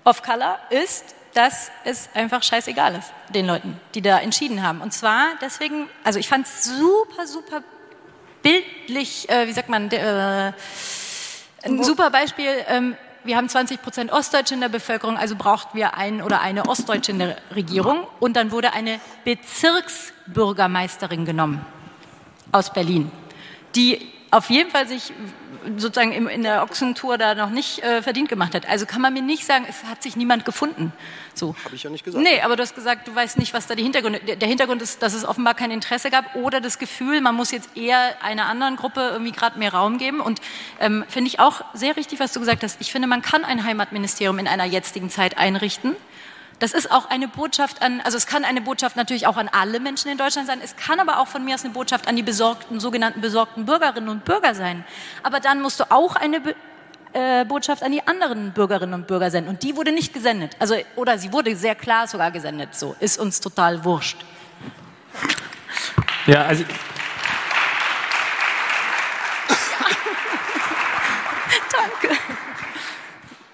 of 0.05 0.23
Color, 0.23 0.59
ist, 0.71 1.15
dass 1.35 1.71
es 1.85 2.09
einfach 2.15 2.43
scheißegal 2.43 2.95
ist, 2.95 3.13
den 3.35 3.47
Leuten, 3.47 3.79
die 3.95 4.03
da 4.03 4.19
entschieden 4.19 4.63
haben. 4.63 4.81
Und 4.81 4.93
zwar 4.93 5.27
deswegen, 5.41 5.89
also 6.05 6.19
ich 6.19 6.29
fand 6.29 6.47
es 6.47 6.65
super, 6.65 7.27
super 7.27 7.63
bildlich, 8.49 9.29
äh, 9.29 9.47
wie 9.47 9.53
sagt 9.53 9.69
man, 9.69 9.91
äh, 9.91 10.53
ein 11.65 11.85
super 11.85 12.09
Beispiel. 12.11 12.49
Ähm, 12.69 12.97
wir 13.25 13.37
haben 13.37 13.49
20 13.49 13.83
Prozent 13.83 14.13
Ostdeutsche 14.13 14.55
in 14.55 14.61
der 14.61 14.69
Bevölkerung, 14.69 15.19
also 15.19 15.35
brauchten 15.37 15.77
wir 15.77 15.97
einen 15.97 16.23
oder 16.23 16.41
eine 16.41 16.69
Ostdeutsche 16.69 17.11
in 17.13 17.19
der 17.19 17.37
Regierung. 17.55 18.07
Und 18.21 18.37
dann 18.37 18.53
wurde 18.53 18.73
eine 18.73 19.01
Bezirksbürgermeisterin 19.25 21.27
genommen 21.27 21.67
aus 22.53 22.73
Berlin, 22.73 23.11
die 23.75 24.01
auf 24.31 24.49
jeden 24.49 24.71
Fall 24.71 24.89
sich 24.89 25.13
sozusagen 25.77 26.13
in 26.29 26.43
der 26.43 26.63
Ochsentour 26.63 27.19
da 27.19 27.35
noch 27.35 27.51
nicht 27.51 27.83
äh, 27.83 28.03
verdient 28.03 28.29
gemacht 28.29 28.55
hat. 28.55 28.69
Also 28.69 28.87
kann 28.87 29.01
man 29.01 29.13
mir 29.13 29.23
nicht 29.23 29.45
sagen, 29.45 29.67
es 29.69 29.85
hat 29.85 30.03
sich 30.03 30.17
niemand 30.17 30.45
gefunden. 30.45 30.93
So. 31.35 31.55
Habe 31.65 31.75
ich 31.75 31.83
ja 31.83 31.91
nicht 31.91 32.05
gesagt. 32.05 32.23
Nee, 32.23 32.41
aber 32.43 32.57
du 32.57 32.63
hast 32.63 32.75
gesagt, 32.75 33.09
du 33.09 33.15
weißt 33.15 33.39
nicht, 33.39 33.55
was 33.55 33.67
da 33.67 33.75
die 33.75 33.83
Hintergrund 33.83 34.17
ist. 34.17 34.41
Der 34.41 34.49
Hintergrund 34.49 34.83
ist, 34.83 35.03
dass 35.03 35.15
es 35.15 35.25
offenbar 35.25 35.55
kein 35.55 35.71
Interesse 35.71 36.11
gab 36.11 36.35
oder 36.35 36.61
das 36.61 36.79
Gefühl, 36.79 37.21
man 37.21 37.35
muss 37.35 37.51
jetzt 37.51 37.77
eher 37.77 38.23
einer 38.23 38.47
anderen 38.47 38.77
Gruppe 38.77 39.01
irgendwie 39.13 39.33
gerade 39.33 39.59
mehr 39.59 39.73
Raum 39.73 39.99
geben. 39.99 40.21
Und 40.21 40.41
ähm, 40.81 41.05
finde 41.09 41.29
ich 41.29 41.41
auch 41.41 41.63
sehr 41.75 41.97
richtig, 41.97 42.21
was 42.21 42.33
du 42.33 42.41
gesagt 42.41 42.63
hast. 42.63 42.81
Ich 42.81 42.93
finde, 42.93 43.09
man 43.09 43.23
kann 43.23 43.45
ein 43.45 43.65
Heimatministerium 43.65 44.39
in 44.39 44.49
einer 44.49 44.65
jetzigen 44.65 45.11
Zeit 45.11 45.39
einrichten. 45.39 45.97
Das 46.59 46.73
ist 46.73 46.91
auch 46.91 47.09
eine 47.09 47.29
Botschaft 47.29 47.83
an, 47.83 48.01
also 48.01 48.17
es 48.17 48.27
kann 48.27 48.45
eine 48.45 48.61
Botschaft 48.61 48.97
natürlich 48.97 49.27
auch 49.27 49.37
an 49.37 49.49
alle 49.49 49.79
Menschen 49.79 50.11
in 50.11 50.19
Deutschland 50.19 50.49
sein, 50.49 50.61
es 50.63 50.75
kann 50.77 50.99
aber 50.99 51.21
auch 51.21 51.29
von 51.29 51.45
mir 51.45 51.55
aus 51.55 51.65
eine 51.65 51.73
Botschaft 51.73 52.09
an 52.09 52.17
die 52.17 52.23
besorgten, 52.23 52.81
sogenannten 52.81 53.21
besorgten 53.21 53.65
Bürgerinnen 53.65 54.09
und 54.09 54.25
Bürger 54.25 54.55
sein. 54.55 54.85
Aber 55.23 55.39
dann 55.39 55.63
musst 55.63 55.79
du 55.79 55.91
auch 55.91 56.17
eine 56.17 56.41
Be 56.41 56.55
äh, 57.15 57.45
Botschaft 57.47 57.83
an 57.83 57.93
die 57.93 58.07
anderen 58.07 58.53
Bürgerinnen 58.53 58.93
und 58.93 59.07
Bürger 59.07 59.31
senden. 59.31 59.49
Und 59.49 59.63
die 59.63 59.77
wurde 59.77 59.93
nicht 59.93 60.13
gesendet. 60.13 60.57
Also, 60.59 60.75
oder 60.95 61.17
sie 61.17 61.33
wurde 61.33 61.57
sehr 61.57 61.75
klar 61.75 62.07
sogar 62.07 62.31
gesendet. 62.31 62.75
So, 62.75 62.97
ist 63.01 63.19
uns 63.19 63.41
total 63.41 63.83
wurscht. 63.85 64.19
Ja, 66.27 66.45
also 66.45 66.65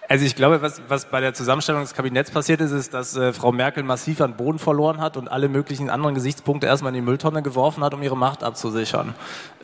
Also 0.06 0.26
ich 0.26 0.36
glaube, 0.36 0.60
was, 0.60 0.82
was 0.88 1.06
bei 1.06 1.20
der 1.20 1.32
Zusammenstellung 1.32 1.80
des 1.80 1.94
Kabinetts 1.94 2.30
passiert 2.30 2.60
ist, 2.60 2.72
ist, 2.72 2.92
dass 2.92 3.16
äh, 3.16 3.32
Frau 3.32 3.52
Merkel 3.52 3.82
massiv 3.82 4.20
an 4.20 4.36
Boden 4.36 4.58
verloren 4.58 5.00
hat 5.00 5.16
und 5.16 5.28
alle 5.28 5.48
möglichen 5.48 5.88
anderen 5.88 6.14
Gesichtspunkte 6.14 6.66
erstmal 6.66 6.90
in 6.90 6.96
die 6.96 7.00
Mülltonne 7.00 7.42
geworfen 7.42 7.82
hat, 7.82 7.94
um 7.94 8.02
ihre 8.02 8.16
Macht 8.16 8.44
abzusichern. 8.44 9.14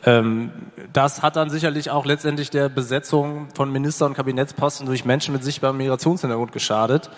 Ähm, 0.03 0.51
das 0.93 1.21
hat 1.21 1.35
dann 1.35 1.51
sicherlich 1.51 1.91
auch 1.91 2.05
letztendlich 2.05 2.49
der 2.49 2.69
Besetzung 2.69 3.49
von 3.53 3.71
Minister- 3.71 4.07
und 4.07 4.15
Kabinettsposten 4.15 4.87
durch 4.87 5.05
Menschen 5.05 5.33
mit 5.33 5.43
sichtbarem 5.43 5.77
Migrationshintergrund 5.77 6.51
geschadet. 6.51 7.11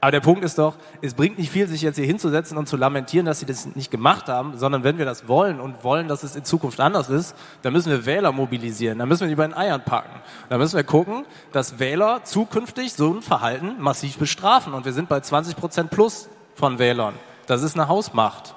Aber 0.00 0.12
der 0.12 0.20
Punkt 0.20 0.44
ist 0.44 0.58
doch, 0.58 0.76
es 1.02 1.14
bringt 1.14 1.38
nicht 1.38 1.50
viel, 1.50 1.66
sich 1.66 1.82
jetzt 1.82 1.96
hier 1.96 2.06
hinzusetzen 2.06 2.56
und 2.56 2.68
zu 2.68 2.76
lamentieren, 2.76 3.26
dass 3.26 3.40
sie 3.40 3.46
das 3.46 3.74
nicht 3.74 3.90
gemacht 3.90 4.28
haben, 4.28 4.56
sondern 4.56 4.84
wenn 4.84 4.96
wir 4.96 5.04
das 5.04 5.26
wollen 5.26 5.58
und 5.58 5.82
wollen, 5.82 6.06
dass 6.06 6.22
es 6.22 6.36
in 6.36 6.44
Zukunft 6.44 6.78
anders 6.78 7.08
ist, 7.08 7.34
dann 7.62 7.72
müssen 7.72 7.90
wir 7.90 8.06
Wähler 8.06 8.30
mobilisieren, 8.30 8.98
dann 8.98 9.08
müssen 9.08 9.22
wir 9.22 9.28
die 9.28 9.34
bei 9.34 9.46
den 9.46 9.56
Eiern 9.56 9.82
packen. 9.84 10.20
Dann 10.50 10.60
müssen 10.60 10.76
wir 10.76 10.84
gucken, 10.84 11.24
dass 11.50 11.80
Wähler 11.80 12.20
zukünftig 12.22 12.92
so 12.92 13.12
ein 13.12 13.22
Verhalten 13.22 13.74
massiv 13.78 14.18
bestrafen. 14.18 14.72
Und 14.72 14.84
wir 14.84 14.92
sind 14.92 15.08
bei 15.08 15.18
20 15.18 15.56
Prozent 15.56 15.90
plus 15.90 16.28
von 16.54 16.78
Wählern. 16.78 17.14
Das 17.46 17.62
ist 17.62 17.74
eine 17.74 17.88
Hausmacht. 17.88 18.54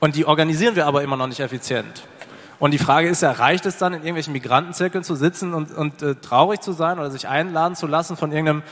Und 0.00 0.16
die 0.16 0.26
organisieren 0.26 0.74
wir 0.74 0.86
aber 0.86 1.02
immer 1.02 1.16
noch 1.16 1.28
nicht 1.28 1.40
effizient. 1.40 2.04
Und 2.58 2.70
die 2.70 2.78
Frage 2.78 3.08
ist 3.08 3.22
ja, 3.22 3.32
reicht 3.32 3.66
es 3.66 3.78
dann, 3.78 3.92
in 3.92 4.00
irgendwelchen 4.00 4.32
Migrantenzirkeln 4.32 5.04
zu 5.04 5.14
sitzen 5.14 5.54
und, 5.54 5.72
und 5.72 6.02
äh, 6.02 6.14
traurig 6.14 6.60
zu 6.60 6.72
sein 6.72 6.98
oder 6.98 7.10
sich 7.10 7.28
einladen 7.28 7.76
zu 7.76 7.86
lassen 7.86 8.16
von 8.16 8.32
irgendeinem 8.32 8.62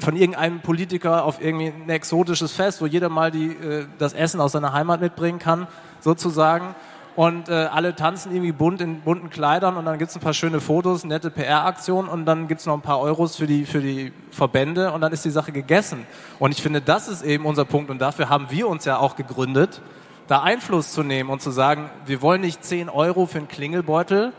von 0.00 0.16
irgendeinem 0.16 0.60
Politiker 0.60 1.24
auf 1.24 1.42
irgendwie 1.42 1.68
ein 1.68 1.88
exotisches 1.88 2.52
Fest, 2.52 2.80
wo 2.80 2.86
jeder 2.86 3.08
mal 3.08 3.30
die, 3.30 3.52
äh, 3.52 3.86
das 3.98 4.12
Essen 4.12 4.40
aus 4.40 4.52
seiner 4.52 4.72
Heimat 4.72 5.00
mitbringen 5.00 5.38
kann, 5.38 5.66
sozusagen. 6.00 6.74
Und 7.16 7.48
äh, 7.48 7.52
alle 7.52 7.94
tanzen 7.94 8.32
irgendwie 8.32 8.50
bunt 8.50 8.80
in 8.80 9.00
bunten 9.00 9.30
Kleidern 9.30 9.76
und 9.76 9.84
dann 9.84 9.98
gibt's 9.98 10.16
ein 10.16 10.20
paar 10.20 10.34
schöne 10.34 10.60
Fotos, 10.60 11.04
nette 11.04 11.30
PR-Aktionen 11.30 12.08
und 12.08 12.26
dann 12.26 12.48
gibt's 12.48 12.66
noch 12.66 12.74
ein 12.74 12.80
paar 12.80 13.00
Euros 13.00 13.36
für 13.36 13.46
die, 13.46 13.66
für 13.66 13.80
die 13.80 14.12
Verbände 14.32 14.90
und 14.90 15.00
dann 15.00 15.12
ist 15.12 15.24
die 15.24 15.30
Sache 15.30 15.52
gegessen. 15.52 16.06
Und 16.40 16.50
ich 16.50 16.60
finde, 16.60 16.80
das 16.80 17.06
ist 17.06 17.22
eben 17.22 17.46
unser 17.46 17.64
Punkt 17.64 17.90
und 17.90 18.00
dafür 18.00 18.28
haben 18.30 18.46
wir 18.50 18.66
uns 18.66 18.84
ja 18.84 18.98
auch 18.98 19.14
gegründet, 19.14 19.80
da 20.26 20.42
Einfluss 20.42 20.92
zu 20.92 21.04
nehmen 21.04 21.30
und 21.30 21.40
zu 21.40 21.52
sagen, 21.52 21.88
wir 22.04 22.20
wollen 22.20 22.40
nicht 22.40 22.64
10 22.64 22.88
Euro 22.88 23.26
für 23.26 23.38
einen 23.38 23.48
Klingelbeutel, 23.48 24.32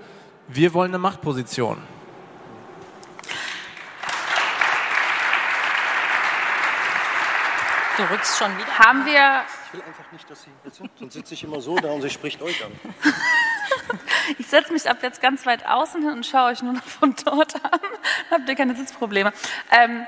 wir 0.49 0.73
wollen 0.73 0.91
eine 0.91 0.99
Machtposition. 0.99 1.77
Du 7.97 8.03
rückst 8.03 8.37
schon 8.37 8.57
wieder. 8.57 8.77
Haben 8.77 9.05
wir. 9.05 9.43
Ich 9.67 9.73
will 9.73 9.81
einfach 9.87 10.11
nicht, 10.11 10.29
dass 10.29 10.43
Sie 10.43 10.49
jetzt 10.65 10.77
sind. 10.77 10.91
Sonst 10.99 11.13
sitze 11.13 11.33
ich 11.33 11.43
immer 11.43 11.61
so 11.61 11.77
da 11.77 11.91
und 11.91 12.01
sie 12.01 12.09
spricht 12.09 12.41
euch 12.41 12.63
an. 12.65 12.71
ich 14.37 14.47
setze 14.47 14.73
mich 14.73 14.89
ab 14.89 14.97
jetzt 15.01 15.21
ganz 15.21 15.45
weit 15.45 15.65
außen 15.65 16.01
hin 16.01 16.11
und 16.11 16.25
schaue 16.25 16.51
euch 16.51 16.61
nur 16.61 16.73
noch 16.73 16.83
von 16.83 17.15
dort 17.23 17.55
an. 17.55 17.79
Habt 18.31 18.49
ihr 18.49 18.55
keine 18.55 18.75
Sitzprobleme. 18.75 19.31
Ähm, 19.71 20.05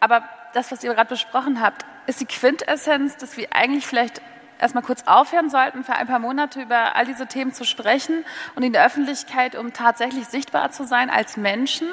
aber 0.00 0.26
das, 0.54 0.72
was 0.72 0.82
ihr 0.84 0.94
gerade 0.94 1.10
besprochen 1.10 1.60
habt, 1.60 1.84
ist 2.06 2.20
die 2.20 2.26
Quintessenz, 2.26 3.16
dass 3.18 3.36
wir 3.36 3.52
eigentlich 3.52 3.86
vielleicht 3.86 4.22
erstmal 4.58 4.82
kurz 4.82 5.02
aufhören 5.06 5.50
sollten, 5.50 5.84
für 5.84 5.94
ein 5.94 6.06
paar 6.06 6.18
Monate 6.18 6.62
über 6.62 6.96
all 6.96 7.06
diese 7.06 7.26
Themen 7.26 7.52
zu 7.52 7.64
sprechen 7.64 8.24
und 8.54 8.62
in 8.62 8.72
der 8.72 8.84
Öffentlichkeit, 8.84 9.54
um 9.56 9.72
tatsächlich 9.72 10.26
sichtbar 10.26 10.70
zu 10.70 10.84
sein 10.84 11.10
als 11.10 11.36
Menschen. 11.36 11.88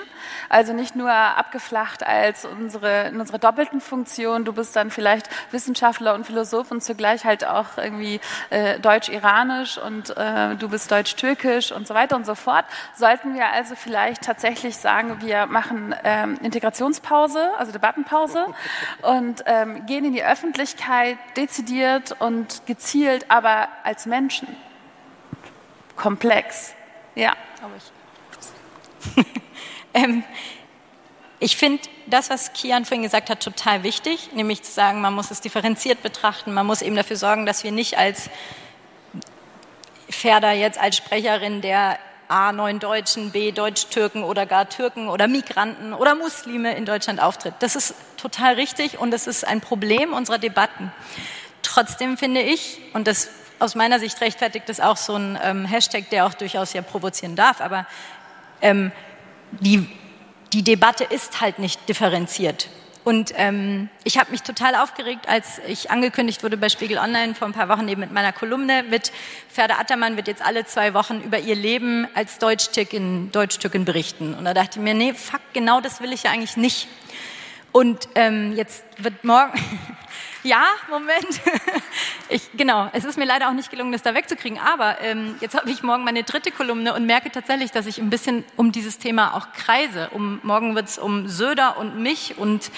Also 0.49 0.74
nicht 0.74 0.95
nur 0.95 1.11
abgeflacht 1.11 2.05
als 2.05 2.45
unsere, 2.45 3.07
in 3.07 3.20
unserer 3.20 3.39
doppelten 3.39 3.82
Funktion. 3.82 4.45
Du 4.45 4.53
bist 4.53 4.76
dann 4.76 4.91
vielleicht 4.91 5.30
Wissenschaftler 5.51 6.14
und 6.14 6.26
Philosoph 6.26 6.72
und 6.72 6.84
zugleich 6.84 7.26
halt 7.26 7.45
auch 7.45 7.78
irgendwie 7.78 8.20
äh, 8.49 8.80
deutsch-iranisch 8.80 9.78
und 9.78 10.16
äh, 10.16 10.55
du 10.55 10.70
bist 10.70 10.91
deutsch-türkisch 10.91 11.72
und 11.72 11.88
so 11.88 11.93
weiter 11.93 12.16
und 12.16 12.26
so 12.26 12.36
fort. 12.36 12.66
Sollten 12.95 13.36
wir 13.36 13.47
also 13.47 13.76
vielleicht 13.76 14.24
tatsächlich 14.24 14.78
sagen, 14.78 15.18
wir 15.22 15.45
machen 15.45 15.95
ähm, 16.03 16.38
Integrationspause, 16.41 17.51
also 17.57 17.72
Debattenpause 17.72 18.45
und 19.01 19.43
ähm, 19.45 19.86
gehen 19.86 20.05
in 20.05 20.14
die 20.14 20.24
Öffentlichkeit 20.24 21.18
dezidiert 21.36 22.16
und 22.20 22.53
gezielt, 22.66 23.30
aber 23.30 23.70
als 23.84 24.06
Menschen. 24.06 24.47
Komplex. 25.95 26.74
Ja. 27.16 27.36
ähm, 29.93 30.24
ich 31.39 31.58
finde 31.58 31.84
das, 32.08 32.30
was 32.30 32.54
Kian 32.54 32.86
vorhin 32.86 33.04
gesagt 33.04 33.30
hat, 33.30 33.41
total 33.41 33.84
wichtig, 33.84 34.30
nämlich 34.34 34.64
zu 34.64 34.72
sagen, 34.72 35.01
man 35.01 35.14
muss 35.14 35.30
es 35.30 35.41
differenziert 35.41 36.01
betrachten, 36.01 36.54
man 36.54 36.66
muss 36.66 36.82
eben 36.82 36.95
dafür 36.95 37.18
sorgen, 37.18 37.45
dass 37.45 37.64
wir 37.64 37.72
nicht 37.72 37.97
als 37.97 38.30
Ferda 40.10 40.54
jetzt 40.54 40.80
als 40.80 40.95
Sprecherin 40.95 41.62
der 41.62 41.97
A, 42.28 42.51
neun 42.51 42.80
Deutschen, 42.80 43.32
B, 43.32 43.51
Deutsch-Türken 43.51 44.24
oder 44.24 44.45
gar 44.45 44.70
Türken 44.70 45.10
oder 45.10 45.28
Migranten 45.28 45.93
oder 45.93 46.16
Muslime 46.16 46.76
in 46.76 46.86
Deutschland 46.86 47.22
auftritt. 47.22 47.56
Das 47.60 47.76
ist 47.76 47.93
total 48.18 48.56
richtig 48.56 48.97
und 48.97 49.12
das 49.12 49.28
ist 49.28 49.45
ein 49.45 49.62
Problem 49.62 50.14
unserer 50.14 50.38
Debatten. 50.38 50.91
Trotzdem 51.64 52.18
finde 52.18 52.41
ich, 52.41 52.80
und 52.93 53.07
das 53.07 53.30
aus 53.59 53.76
meiner 53.76 53.99
Sicht 53.99 54.20
rechtfertigt 54.22 54.70
das 54.70 54.80
auch 54.80 54.97
so 54.97 55.16
ein 55.16 55.39
ähm, 55.41 55.66
Hashtag, 55.66 56.09
der 56.09 56.26
auch 56.26 56.34
durchaus 56.34 56.74
ja 56.74 56.82
provozieren 56.82 57.36
darf, 57.36 57.61
aber 57.61 57.88
ähm, 58.61 58.91
die, 59.51 59.88
die 60.51 60.64
Debatte 60.64 61.03
ist 61.03 61.41
halt 61.41 61.59
nicht 61.59 61.88
differenziert. 61.89 62.70
Und 63.03 63.34
ähm, 63.36 63.89
ich 64.05 64.18
habe 64.18 64.32
mich 64.32 64.43
total 64.43 64.76
aufgeregt, 64.76 65.28
als 65.28 65.59
ich 65.68 65.91
angekündigt 65.91 66.41
wurde 66.41 66.55
bei 66.55 66.70
Spiegel 66.70 66.97
Online 66.97 67.36
vor 67.36 67.47
ein 67.47 67.53
paar 67.53 67.68
Wochen 67.68 67.88
eben 67.89 67.99
mit 67.99 68.14
meiner 68.14 68.32
Kolumne 68.32 68.84
mit 68.84 69.11
Ferda 69.49 69.78
Attermann 69.78 70.16
wird 70.16 70.28
jetzt 70.28 70.41
alle 70.41 70.66
zwei 70.66 70.93
Wochen 70.93 71.20
über 71.20 71.38
ihr 71.38 71.55
Leben 71.55 72.07
als 72.16 72.38
Deutsch-Türkin 72.39 73.32
Deutsch 73.32 73.59
berichten. 73.59 74.34
Und 74.34 74.45
da 74.45 74.53
dachte 74.53 74.80
ich 74.80 74.84
mir, 74.84 74.93
nee, 74.93 75.14
fuck, 75.14 75.41
genau 75.51 75.82
das 75.82 75.99
will 75.99 76.14
ich 76.14 76.24
ja 76.24 76.32
eigentlich 76.32 76.55
nicht. 76.55 76.88
Und 77.74 78.07
ähm, 78.16 78.53
jetzt 78.55 78.86
wird 78.99 79.24
morgen, 79.26 79.51
ja, 80.44 80.66
Moment, 80.89 81.26
ich, 82.30 82.50
genau, 82.56 82.89
es 82.94 83.06
ist 83.06 83.18
mir 83.18 83.26
leider 83.26 83.50
auch 83.50 83.54
nicht 83.54 83.72
gelungen, 83.72 83.91
das 83.91 84.02
da 84.02 84.14
wegzukriegen, 84.14 84.60
aber 84.60 85.02
ähm, 85.02 85.36
jetzt 85.39 85.56
habe 85.56 85.70
ich 85.72 85.84
morgen 85.84 86.04
meine 86.04 86.24
dritte 86.24 86.52
Kolumne 86.52 86.94
und 86.94 87.06
merke 87.06 87.32
tatsächlich, 87.32 87.72
dass 87.72 87.86
ich 87.86 88.00
ein 88.00 88.10
bisschen 88.10 88.44
um 88.58 88.72
dieses 88.72 88.98
Thema 89.00 89.36
auch 89.36 89.54
kreise. 89.54 90.10
Um, 90.10 90.39
morgen 90.44 90.76
wird 90.76 90.89
es 90.89 90.98
um 90.98 91.28
Söder 91.28 91.78
und 91.78 92.00
mich 92.00 92.38
und 92.38 92.72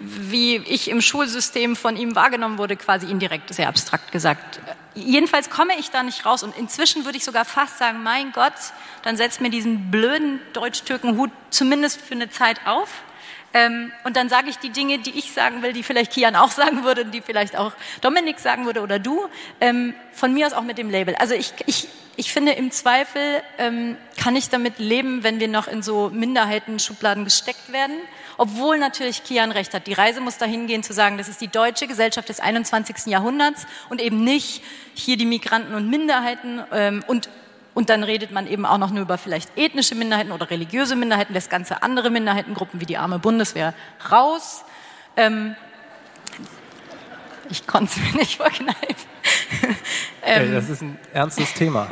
wie 0.00 0.56
ich 0.56 0.90
im 0.90 1.00
Schulsystem 1.00 1.74
von 1.74 1.96
ihm 1.96 2.14
wahrgenommen 2.14 2.58
wurde, 2.58 2.76
quasi 2.76 3.10
indirekt, 3.10 3.52
sehr 3.52 3.68
abstrakt 3.68 4.12
gesagt. 4.12 4.60
Jedenfalls 4.94 5.50
komme 5.50 5.72
ich 5.78 5.90
da 5.90 6.02
nicht 6.02 6.24
raus 6.24 6.42
und 6.42 6.56
inzwischen 6.56 7.04
würde 7.04 7.18
ich 7.18 7.24
sogar 7.24 7.44
fast 7.44 7.78
sagen, 7.78 8.02
mein 8.02 8.30
Gott, 8.32 8.52
dann 9.02 9.16
setzt 9.16 9.40
mir 9.40 9.50
diesen 9.50 9.90
blöden 9.90 10.40
Deutsch-Türken-Hut 10.52 11.30
zumindest 11.50 12.00
für 12.00 12.14
eine 12.14 12.30
Zeit 12.30 12.60
auf 12.64 12.88
ähm, 13.54 13.92
und 14.04 14.16
dann 14.16 14.28
sage 14.28 14.50
ich 14.50 14.58
die 14.58 14.70
Dinge, 14.70 14.98
die 14.98 15.18
ich 15.18 15.32
sagen 15.32 15.62
will, 15.62 15.72
die 15.72 15.82
vielleicht 15.82 16.12
Kian 16.12 16.36
auch 16.36 16.50
sagen 16.50 16.84
würde, 16.84 17.04
die 17.06 17.22
vielleicht 17.22 17.56
auch 17.56 17.72
Dominik 18.00 18.38
sagen 18.40 18.66
würde 18.66 18.82
oder 18.82 18.98
du. 18.98 19.26
Ähm, 19.60 19.94
von 20.12 20.34
mir 20.34 20.46
aus 20.46 20.52
auch 20.52 20.62
mit 20.62 20.78
dem 20.78 20.90
Label. 20.90 21.14
Also 21.14 21.34
ich, 21.34 21.54
ich, 21.66 21.88
ich 22.16 22.32
finde 22.32 22.52
im 22.52 22.70
Zweifel 22.70 23.22
ähm, 23.58 23.96
kann 24.16 24.36
ich 24.36 24.50
damit 24.50 24.78
leben, 24.78 25.22
wenn 25.22 25.40
wir 25.40 25.48
noch 25.48 25.66
in 25.66 25.82
so 25.82 26.10
Minderheiten-Schubladen 26.10 27.24
gesteckt 27.24 27.72
werden. 27.72 27.96
Obwohl 28.36 28.78
natürlich 28.78 29.24
Kian 29.24 29.50
recht 29.50 29.74
hat. 29.74 29.86
Die 29.86 29.94
Reise 29.94 30.20
muss 30.20 30.38
dahin 30.38 30.66
gehen 30.66 30.82
zu 30.82 30.92
sagen, 30.92 31.18
das 31.18 31.28
ist 31.28 31.40
die 31.40 31.48
deutsche 31.48 31.86
Gesellschaft 31.86 32.28
des 32.28 32.40
21. 32.40 33.06
Jahrhunderts 33.06 33.66
und 33.88 34.00
eben 34.00 34.22
nicht 34.22 34.62
hier 34.94 35.16
die 35.16 35.24
Migranten 35.24 35.74
und 35.74 35.88
Minderheiten 35.88 36.62
ähm, 36.72 37.02
und 37.06 37.28
und 37.78 37.90
dann 37.90 38.02
redet 38.02 38.32
man 38.32 38.48
eben 38.48 38.66
auch 38.66 38.78
noch 38.78 38.90
nur 38.90 39.02
über 39.02 39.18
vielleicht 39.18 39.56
ethnische 39.56 39.94
Minderheiten 39.94 40.32
oder 40.32 40.50
religiöse 40.50 40.96
Minderheiten, 40.96 41.32
lässt 41.32 41.48
ganze 41.48 41.80
andere 41.80 42.10
Minderheitengruppen 42.10 42.80
wie 42.80 42.86
die 42.86 42.96
arme 42.96 43.20
Bundeswehr 43.20 43.72
raus. 44.10 44.64
Ähm, 45.16 45.54
ich 47.48 47.68
konnte 47.68 47.92
es 47.92 47.98
mir 47.98 48.18
nicht 48.18 48.36
vorkneifen. 48.36 48.96
ähm, 50.24 50.54
das 50.54 50.68
ist 50.70 50.82
ein 50.82 50.98
ernstes 51.12 51.54
Thema. 51.54 51.86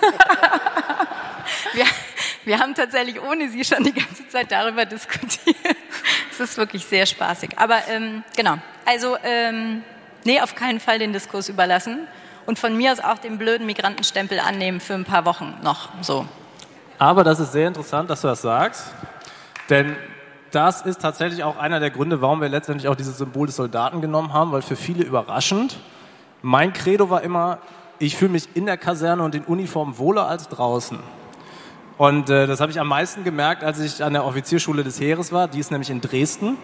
wir, 1.74 1.84
wir 2.46 2.58
haben 2.58 2.74
tatsächlich 2.74 3.20
ohne 3.20 3.50
Sie 3.50 3.66
schon 3.66 3.84
die 3.84 3.92
ganze 3.92 4.26
Zeit 4.30 4.50
darüber 4.50 4.86
diskutiert. 4.86 5.76
Es 6.30 6.40
ist 6.40 6.56
wirklich 6.56 6.86
sehr 6.86 7.04
spaßig. 7.04 7.50
Aber 7.58 7.86
ähm, 7.88 8.24
genau, 8.34 8.56
also 8.86 9.18
ähm, 9.22 9.84
nee, 10.24 10.40
auf 10.40 10.54
keinen 10.54 10.80
Fall 10.80 10.98
den 10.98 11.12
Diskurs 11.12 11.50
überlassen 11.50 12.08
und 12.48 12.58
von 12.58 12.74
mir 12.74 12.92
aus 12.92 13.00
auch 13.00 13.18
den 13.18 13.36
blöden 13.36 13.66
Migrantenstempel 13.66 14.40
annehmen 14.40 14.80
für 14.80 14.94
ein 14.94 15.04
paar 15.04 15.26
Wochen 15.26 15.54
noch 15.62 15.90
so. 16.00 16.24
Aber 16.98 17.22
das 17.22 17.40
ist 17.40 17.52
sehr 17.52 17.68
interessant, 17.68 18.08
dass 18.08 18.22
du 18.22 18.28
das 18.28 18.40
sagst, 18.40 18.86
denn 19.68 19.94
das 20.50 20.80
ist 20.80 21.02
tatsächlich 21.02 21.44
auch 21.44 21.58
einer 21.58 21.78
der 21.78 21.90
Gründe, 21.90 22.22
warum 22.22 22.40
wir 22.40 22.48
letztendlich 22.48 22.88
auch 22.88 22.96
dieses 22.96 23.18
Symbol 23.18 23.48
des 23.48 23.56
Soldaten 23.56 24.00
genommen 24.00 24.32
haben, 24.32 24.50
weil 24.50 24.62
für 24.62 24.76
viele 24.76 25.04
überraschend. 25.04 25.78
Mein 26.40 26.72
Credo 26.72 27.10
war 27.10 27.20
immer, 27.20 27.58
ich 27.98 28.16
fühle 28.16 28.30
mich 28.30 28.48
in 28.54 28.64
der 28.64 28.78
Kaserne 28.78 29.22
und 29.24 29.34
in 29.34 29.44
Uniform 29.44 29.98
wohler 29.98 30.26
als 30.26 30.48
draußen. 30.48 30.98
Und 31.98 32.30
äh, 32.30 32.46
das 32.46 32.62
habe 32.62 32.72
ich 32.72 32.80
am 32.80 32.88
meisten 32.88 33.24
gemerkt, 33.24 33.62
als 33.62 33.78
ich 33.78 34.02
an 34.02 34.14
der 34.14 34.24
Offizierschule 34.24 34.84
des 34.84 34.98
Heeres 34.98 35.32
war. 35.32 35.48
Die 35.48 35.58
ist 35.58 35.70
nämlich 35.70 35.90
in 35.90 36.00
Dresden. 36.00 36.56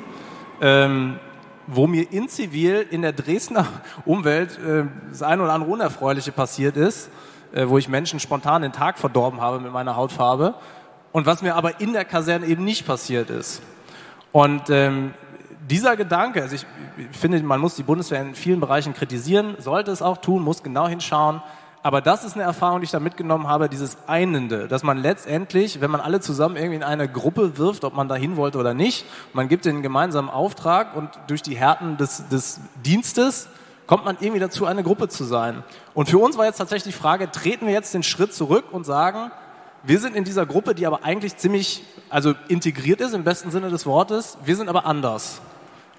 Ähm, 0.63 1.19
wo 1.67 1.87
mir 1.87 2.11
in 2.13 2.29
Zivil 2.29 2.87
in 2.91 3.03
der 3.03 3.13
Dresdner 3.13 3.67
Umwelt 4.05 4.59
äh, 4.59 4.85
das 5.11 5.23
eine 5.23 5.43
oder 5.43 5.53
andere 5.53 5.71
Unerfreuliche 5.71 6.33
passiert 6.33 6.77
ist, 6.77 7.11
äh, 7.53 7.69
wo 7.69 7.79
ich 7.79 7.89
Menschen 7.89 8.21
spontan 8.21 8.63
den 8.63 8.73
Tag 8.73 8.99
verdorben 8.99 9.41
habe 9.41 9.61
mit 9.61 9.73
meiner 9.73 9.97
Hautfarbe 9.97 10.55
und 11.13 11.27
was 11.27 11.43
mir 11.43 11.55
aber 11.55 11.81
in 11.81 11.93
der 11.93 12.05
Kaserne 12.05 12.47
eben 12.47 12.65
nicht 12.65 12.87
passiert 12.87 13.31
ist. 13.31 13.63
Und 14.33 14.69
ähm, 14.71 15.15
dieser 15.71 15.97
Gedanke, 15.97 16.43
also 16.43 16.57
ich, 16.57 16.67
ich 16.99 17.17
finde, 17.17 17.43
man 17.43 17.61
muss 17.61 17.77
die 17.77 17.83
Bundeswehr 17.83 18.21
in 18.21 18.35
vielen 18.35 18.61
Bereichen 18.61 18.95
kritisieren, 18.95 19.57
sollte 19.59 19.91
es 19.91 20.03
auch 20.03 20.19
tun, 20.19 20.43
muss 20.43 20.63
genau 20.63 20.89
hinschauen, 20.89 21.41
aber 21.85 22.01
das 22.01 22.25
ist 22.25 22.33
eine 22.33 22.45
Erfahrung, 22.45 22.81
die 22.81 22.87
ich 22.87 22.93
da 22.93 22.99
mitgenommen 22.99 23.47
habe, 23.47 23.69
dieses 23.69 23.99
Einende, 24.07 24.69
dass 24.69 24.83
man 24.83 24.97
letztendlich, 24.97 25.83
wenn 25.83 25.91
man 25.91 26.01
alle 26.01 26.19
zusammen 26.19 26.57
irgendwie 26.57 26.77
in 26.77 26.83
eine 26.83 27.07
Gruppe 27.07 27.59
wirft, 27.59 27.85
ob 27.85 27.93
man 27.93 28.09
da 28.09 28.15
hin 28.15 28.39
wollte 28.39 28.57
oder 28.57 28.73
nicht, 28.73 29.05
man 29.35 29.49
gibt 29.49 29.67
den 29.67 29.83
gemeinsamen 29.83 30.31
Auftrag 30.31 30.97
und 30.97 31.11
durch 31.27 31.43
die 31.43 31.55
Härten 31.57 31.99
des, 31.99 32.27
des 32.31 32.61
Dienstes 32.87 33.51
kommt 33.87 34.07
man 34.07 34.17
irgendwie 34.19 34.41
dazu, 34.41 34.65
eine 34.65 34.83
Gruppe 34.83 35.09
zu 35.09 35.25
sein. 35.25 35.63
Und 35.93 36.09
für 36.09 36.17
uns 36.17 36.39
war 36.39 36.47
jetzt 36.47 36.57
tatsächlich 36.57 36.95
die 36.95 36.99
Frage, 36.99 37.31
treten 37.31 37.67
wir 37.67 37.75
jetzt 37.75 37.93
den 37.93 38.03
Schritt 38.03 38.33
zurück 38.33 38.65
und 38.71 38.87
sagen, 38.87 39.31
wir 39.83 39.99
sind 39.99 40.17
in 40.17 40.25
dieser 40.25 40.47
Gruppe, 40.47 40.75
die 40.75 40.87
aber 40.87 41.05
eigentlich 41.05 41.37
ziemlich, 41.37 41.85
also 42.09 42.33
integriert 42.49 43.03
ist 43.03 43.13
im 43.13 43.25
besten 43.25 43.51
Sinne 43.51 43.69
des 43.69 43.85
Wortes, 43.85 44.39
wir 44.43 44.57
sind 44.57 44.71
aber 44.71 44.87
anders. 44.87 45.43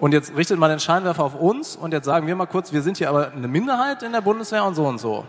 Und 0.00 0.10
jetzt 0.10 0.36
richtet 0.36 0.58
man 0.58 0.68
den 0.68 0.80
Scheinwerfer 0.80 1.22
auf 1.22 1.36
uns 1.36 1.76
und 1.76 1.92
jetzt 1.92 2.06
sagen 2.06 2.26
wir 2.26 2.34
mal 2.34 2.46
kurz, 2.46 2.72
wir 2.72 2.82
sind 2.82 2.96
hier 2.96 3.08
aber 3.08 3.30
eine 3.30 3.46
Minderheit 3.46 4.02
in 4.02 4.10
der 4.10 4.20
Bundeswehr 4.20 4.64
und 4.64 4.74
so 4.74 4.84
und 4.84 4.98
so. 4.98 5.24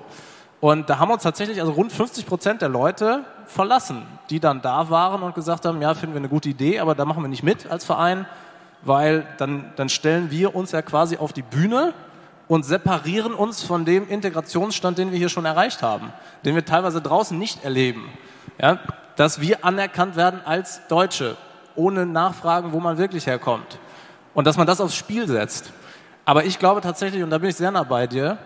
Und 0.59 0.89
da 0.89 0.97
haben 0.97 1.11
uns 1.11 1.23
tatsächlich 1.23 1.59
also 1.59 1.71
rund 1.73 1.91
50 1.91 2.25
Prozent 2.25 2.61
der 2.61 2.69
Leute 2.69 3.23
verlassen, 3.45 4.03
die 4.29 4.39
dann 4.39 4.61
da 4.61 4.89
waren 4.89 5.21
und 5.21 5.35
gesagt 5.35 5.65
haben, 5.65 5.81
ja, 5.81 5.93
finden 5.93 6.15
wir 6.15 6.19
eine 6.19 6.29
gute 6.29 6.49
Idee, 6.49 6.79
aber 6.79 6.95
da 6.95 7.05
machen 7.05 7.23
wir 7.23 7.27
nicht 7.27 7.43
mit 7.43 7.69
als 7.69 7.85
Verein, 7.85 8.25
weil 8.81 9.27
dann, 9.37 9.71
dann 9.75 9.89
stellen 9.89 10.31
wir 10.31 10.55
uns 10.55 10.71
ja 10.71 10.81
quasi 10.81 11.17
auf 11.17 11.31
die 11.31 11.43
Bühne 11.43 11.93
und 12.47 12.63
separieren 12.63 13.33
uns 13.33 13.61
von 13.63 13.85
dem 13.85 14.07
Integrationsstand, 14.07 14.97
den 14.97 15.11
wir 15.11 15.17
hier 15.17 15.29
schon 15.29 15.45
erreicht 15.45 15.83
haben, 15.83 16.11
den 16.43 16.55
wir 16.55 16.65
teilweise 16.65 17.01
draußen 17.01 17.37
nicht 17.37 17.63
erleben. 17.63 18.09
Ja, 18.59 18.79
dass 19.15 19.41
wir 19.41 19.63
anerkannt 19.65 20.15
werden 20.15 20.41
als 20.45 20.81
Deutsche, 20.87 21.37
ohne 21.75 22.05
Nachfragen, 22.05 22.71
wo 22.71 22.79
man 22.79 22.97
wirklich 22.97 23.27
herkommt. 23.27 23.79
Und 24.33 24.47
dass 24.47 24.57
man 24.57 24.65
das 24.65 24.81
aufs 24.81 24.95
Spiel 24.95 25.27
setzt. 25.27 25.71
Aber 26.25 26.45
ich 26.45 26.59
glaube 26.59 26.81
tatsächlich, 26.81 27.23
und 27.23 27.29
da 27.29 27.37
bin 27.37 27.49
ich 27.49 27.55
sehr 27.55 27.71
nah 27.71 27.83
bei 27.83 28.07
dir, 28.07 28.37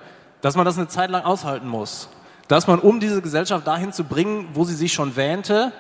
dass 0.41 0.55
man 0.55 0.65
das 0.65 0.77
eine 0.77 0.87
Zeit 0.87 1.09
lang 1.09 1.23
aushalten 1.23 1.67
muss. 1.67 2.09
Dass 2.47 2.67
man, 2.67 2.79
um 2.79 2.99
diese 2.99 3.21
Gesellschaft 3.21 3.65
dahin 3.65 3.93
zu 3.93 4.03
bringen, 4.03 4.49
wo 4.53 4.63
sie 4.65 4.75
sich 4.75 4.93
schon 4.93 5.15
wähnte, 5.15 5.71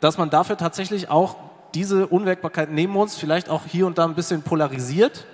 dass 0.00 0.18
man 0.18 0.30
dafür 0.30 0.56
tatsächlich 0.56 1.10
auch 1.10 1.36
diese 1.74 2.06
Unwägbarkeit 2.06 2.70
nehmen 2.70 2.92
muss, 2.92 3.16
vielleicht 3.16 3.48
auch 3.48 3.62
hier 3.66 3.86
und 3.86 3.98
da 3.98 4.04
ein 4.04 4.14
bisschen 4.14 4.42
polarisiert, 4.42 5.26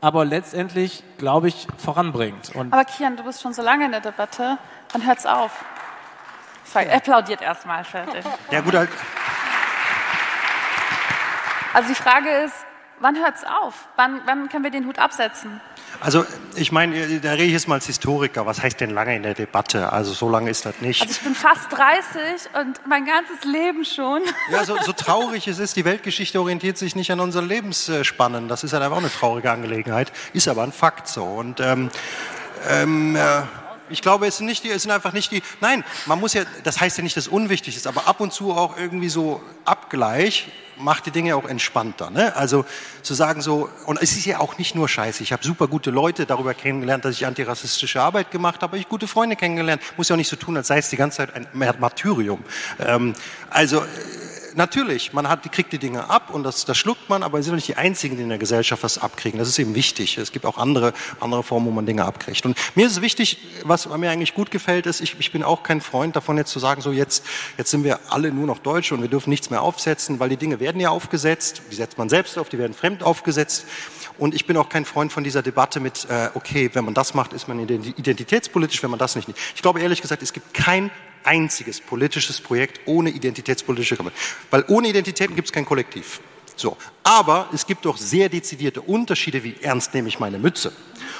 aber 0.00 0.24
letztendlich, 0.24 1.02
glaube 1.18 1.48
ich, 1.48 1.66
voranbringt. 1.78 2.54
Und 2.54 2.72
aber 2.72 2.84
Kian, 2.84 3.16
du 3.16 3.24
bist 3.24 3.42
schon 3.42 3.52
so 3.52 3.62
lange 3.62 3.84
in 3.86 3.90
der 3.90 4.00
Debatte, 4.00 4.58
dann 4.92 5.06
hört's 5.06 5.26
auf. 5.26 5.64
Sorry, 6.64 6.88
applaudiert 6.90 7.42
erstmal 7.42 7.84
fertig. 7.84 8.24
Ja 8.50 8.60
gut, 8.60 8.74
halt. 8.74 8.90
Also 11.74 11.88
die 11.88 11.94
Frage 11.94 12.28
ist, 12.44 12.54
wann 13.00 13.16
hört's 13.16 13.44
auf? 13.44 13.88
Wann, 13.96 14.20
wann 14.26 14.48
können 14.48 14.64
wir 14.64 14.70
den 14.70 14.86
Hut 14.86 14.98
absetzen? 14.98 15.60
Also 16.00 16.24
ich 16.56 16.72
meine, 16.72 17.20
da 17.20 17.32
rede 17.32 17.44
ich 17.44 17.52
jetzt 17.52 17.68
mal 17.68 17.76
als 17.76 17.86
Historiker. 17.86 18.46
Was 18.46 18.62
heißt 18.62 18.80
denn 18.80 18.90
lange 18.90 19.16
in 19.16 19.22
der 19.22 19.34
Debatte? 19.34 19.92
Also 19.92 20.12
so 20.12 20.28
lange 20.28 20.50
ist 20.50 20.66
das 20.66 20.80
nicht. 20.80 21.00
Also 21.00 21.12
ich 21.12 21.20
bin 21.20 21.34
fast 21.34 21.72
30 21.72 22.50
und 22.60 22.86
mein 22.86 23.06
ganzes 23.06 23.44
Leben 23.44 23.84
schon. 23.84 24.22
Ja, 24.50 24.64
so, 24.64 24.76
so 24.84 24.92
traurig 24.92 25.48
es 25.48 25.58
ist, 25.58 25.76
die 25.76 25.84
Weltgeschichte 25.84 26.40
orientiert 26.40 26.78
sich 26.78 26.94
nicht 26.96 27.10
an 27.10 27.20
unseren 27.20 27.48
Lebensspannen. 27.48 28.48
Das 28.48 28.64
ist 28.64 28.72
halt 28.72 28.82
einfach 28.82 28.96
auch 28.96 29.00
eine 29.00 29.10
traurige 29.10 29.50
Angelegenheit. 29.50 30.12
Ist 30.32 30.48
aber 30.48 30.62
ein 30.62 30.72
Fakt 30.72 31.08
so. 31.08 31.24
Und 31.24 31.60
ähm, 31.60 31.90
ähm, 32.68 33.16
äh, 33.16 33.42
ich 33.90 34.02
glaube, 34.02 34.26
es 34.26 34.38
sind, 34.38 34.46
nicht 34.46 34.64
die, 34.64 34.70
es 34.70 34.82
sind 34.82 34.90
einfach 34.90 35.12
nicht 35.12 35.30
die. 35.30 35.42
Nein, 35.60 35.84
man 36.06 36.18
muss 36.18 36.32
ja, 36.32 36.42
das 36.62 36.80
heißt 36.80 36.96
ja 36.96 37.04
nicht, 37.04 37.16
dass 37.16 37.26
es 37.26 37.32
unwichtig 37.32 37.76
ist, 37.76 37.86
aber 37.86 38.06
ab 38.06 38.20
und 38.20 38.32
zu 38.32 38.52
auch 38.52 38.76
irgendwie 38.78 39.08
so 39.08 39.42
Abgleich 39.64 40.48
macht 40.78 41.06
die 41.06 41.10
Dinge 41.10 41.36
auch 41.36 41.46
entspannter. 41.46 42.10
Ne? 42.10 42.34
Also 42.36 42.64
zu 43.02 43.14
sagen 43.14 43.40
so, 43.40 43.68
und 43.86 44.00
es 44.02 44.12
ist 44.12 44.24
ja 44.24 44.40
auch 44.40 44.58
nicht 44.58 44.74
nur 44.74 44.88
scheiße. 44.88 45.22
Ich 45.22 45.32
habe 45.32 45.44
super 45.44 45.68
gute 45.68 45.90
Leute 45.90 46.26
darüber 46.26 46.54
kennengelernt, 46.54 47.04
dass 47.04 47.16
ich 47.16 47.26
antirassistische 47.26 48.00
Arbeit 48.00 48.30
gemacht 48.30 48.62
habe, 48.62 48.78
ich 48.78 48.88
gute 48.88 49.06
Freunde 49.06 49.36
kennengelernt. 49.36 49.82
Muss 49.96 50.08
ja 50.08 50.14
auch 50.14 50.18
nicht 50.18 50.28
so 50.28 50.36
tun, 50.36 50.56
als 50.56 50.68
sei 50.68 50.78
es 50.78 50.90
die 50.90 50.96
ganze 50.96 51.18
Zeit 51.18 51.34
ein 51.34 51.46
Martyrium. 51.78 52.44
Ähm, 52.80 53.14
also 53.50 53.82
natürlich, 54.56 55.12
man 55.12 55.28
hat, 55.28 55.50
kriegt 55.52 55.72
die 55.72 55.78
Dinge 55.78 56.08
ab 56.10 56.30
und 56.32 56.42
das, 56.42 56.64
das 56.64 56.76
schluckt 56.76 57.08
man, 57.08 57.22
aber 57.22 57.38
wir 57.38 57.42
sind 57.42 57.54
nicht 57.54 57.68
die 57.68 57.76
Einzigen, 57.76 58.16
die 58.16 58.22
in 58.22 58.28
der 58.28 58.38
Gesellschaft 58.38 58.82
was 58.82 58.98
abkriegen. 58.98 59.38
Das 59.38 59.48
ist 59.48 59.58
eben 59.58 59.74
wichtig. 59.74 60.18
Es 60.18 60.32
gibt 60.32 60.46
auch 60.46 60.58
andere, 60.58 60.92
andere 61.20 61.42
Formen, 61.42 61.66
wo 61.66 61.70
man 61.70 61.86
Dinge 61.86 62.04
abkriegt. 62.04 62.44
Und 62.46 62.56
mir 62.74 62.86
ist 62.86 62.92
es 62.92 63.00
wichtig, 63.00 63.38
was 63.64 63.86
mir 63.86 64.10
eigentlich 64.10 64.34
gut 64.34 64.50
gefällt, 64.50 64.86
ist, 64.86 65.00
ich, 65.00 65.16
ich 65.18 65.32
bin 65.32 65.42
auch 65.42 65.62
kein 65.62 65.80
Freund 65.80 66.16
davon, 66.16 66.36
jetzt 66.36 66.50
zu 66.50 66.58
sagen, 66.58 66.80
so 66.80 66.92
jetzt, 66.92 67.24
jetzt 67.58 67.70
sind 67.70 67.84
wir 67.84 68.00
alle 68.10 68.30
nur 68.32 68.46
noch 68.46 68.58
Deutsche 68.58 68.94
und 68.94 69.02
wir 69.02 69.08
dürfen 69.08 69.30
nichts 69.30 69.50
mehr 69.50 69.62
aufsetzen, 69.62 70.20
weil 70.20 70.28
die 70.28 70.36
Dinge 70.36 70.60
werden 70.64 70.80
ja 70.80 70.88
aufgesetzt, 70.88 71.60
die 71.70 71.76
setzt 71.76 71.98
man 71.98 72.08
selbst 72.08 72.38
auf, 72.38 72.48
die 72.48 72.58
werden 72.58 72.72
fremd 72.72 73.02
aufgesetzt. 73.02 73.66
Und 74.16 74.34
ich 74.34 74.46
bin 74.46 74.56
auch 74.56 74.70
kein 74.70 74.86
Freund 74.86 75.12
von 75.12 75.22
dieser 75.22 75.42
Debatte 75.42 75.78
mit, 75.78 76.06
äh, 76.08 76.30
okay, 76.32 76.70
wenn 76.72 76.86
man 76.86 76.94
das 76.94 77.12
macht, 77.12 77.34
ist 77.34 77.48
man 77.48 77.68
identitätspolitisch, 77.68 78.82
wenn 78.82 78.90
man 78.90 78.98
das 78.98 79.14
nicht. 79.14 79.28
Ich 79.54 79.60
glaube 79.60 79.80
ehrlich 79.80 80.00
gesagt, 80.00 80.22
es 80.22 80.32
gibt 80.32 80.54
kein 80.54 80.90
einziges 81.22 81.82
politisches 81.82 82.40
Projekt 82.40 82.80
ohne 82.86 83.10
identitätspolitische 83.10 83.96
Kampagne. 83.96 84.18
Weil 84.50 84.64
ohne 84.68 84.88
Identitäten 84.88 85.36
gibt 85.36 85.48
es 85.48 85.52
kein 85.52 85.66
Kollektiv. 85.66 86.20
So. 86.56 86.78
Aber 87.02 87.50
es 87.52 87.66
gibt 87.66 87.84
doch 87.84 87.98
sehr 87.98 88.30
dezidierte 88.30 88.80
Unterschiede, 88.80 89.44
wie 89.44 89.56
ernst 89.60 89.92
nehme 89.92 90.08
ich 90.08 90.18
meine 90.18 90.38
Mütze? 90.38 90.72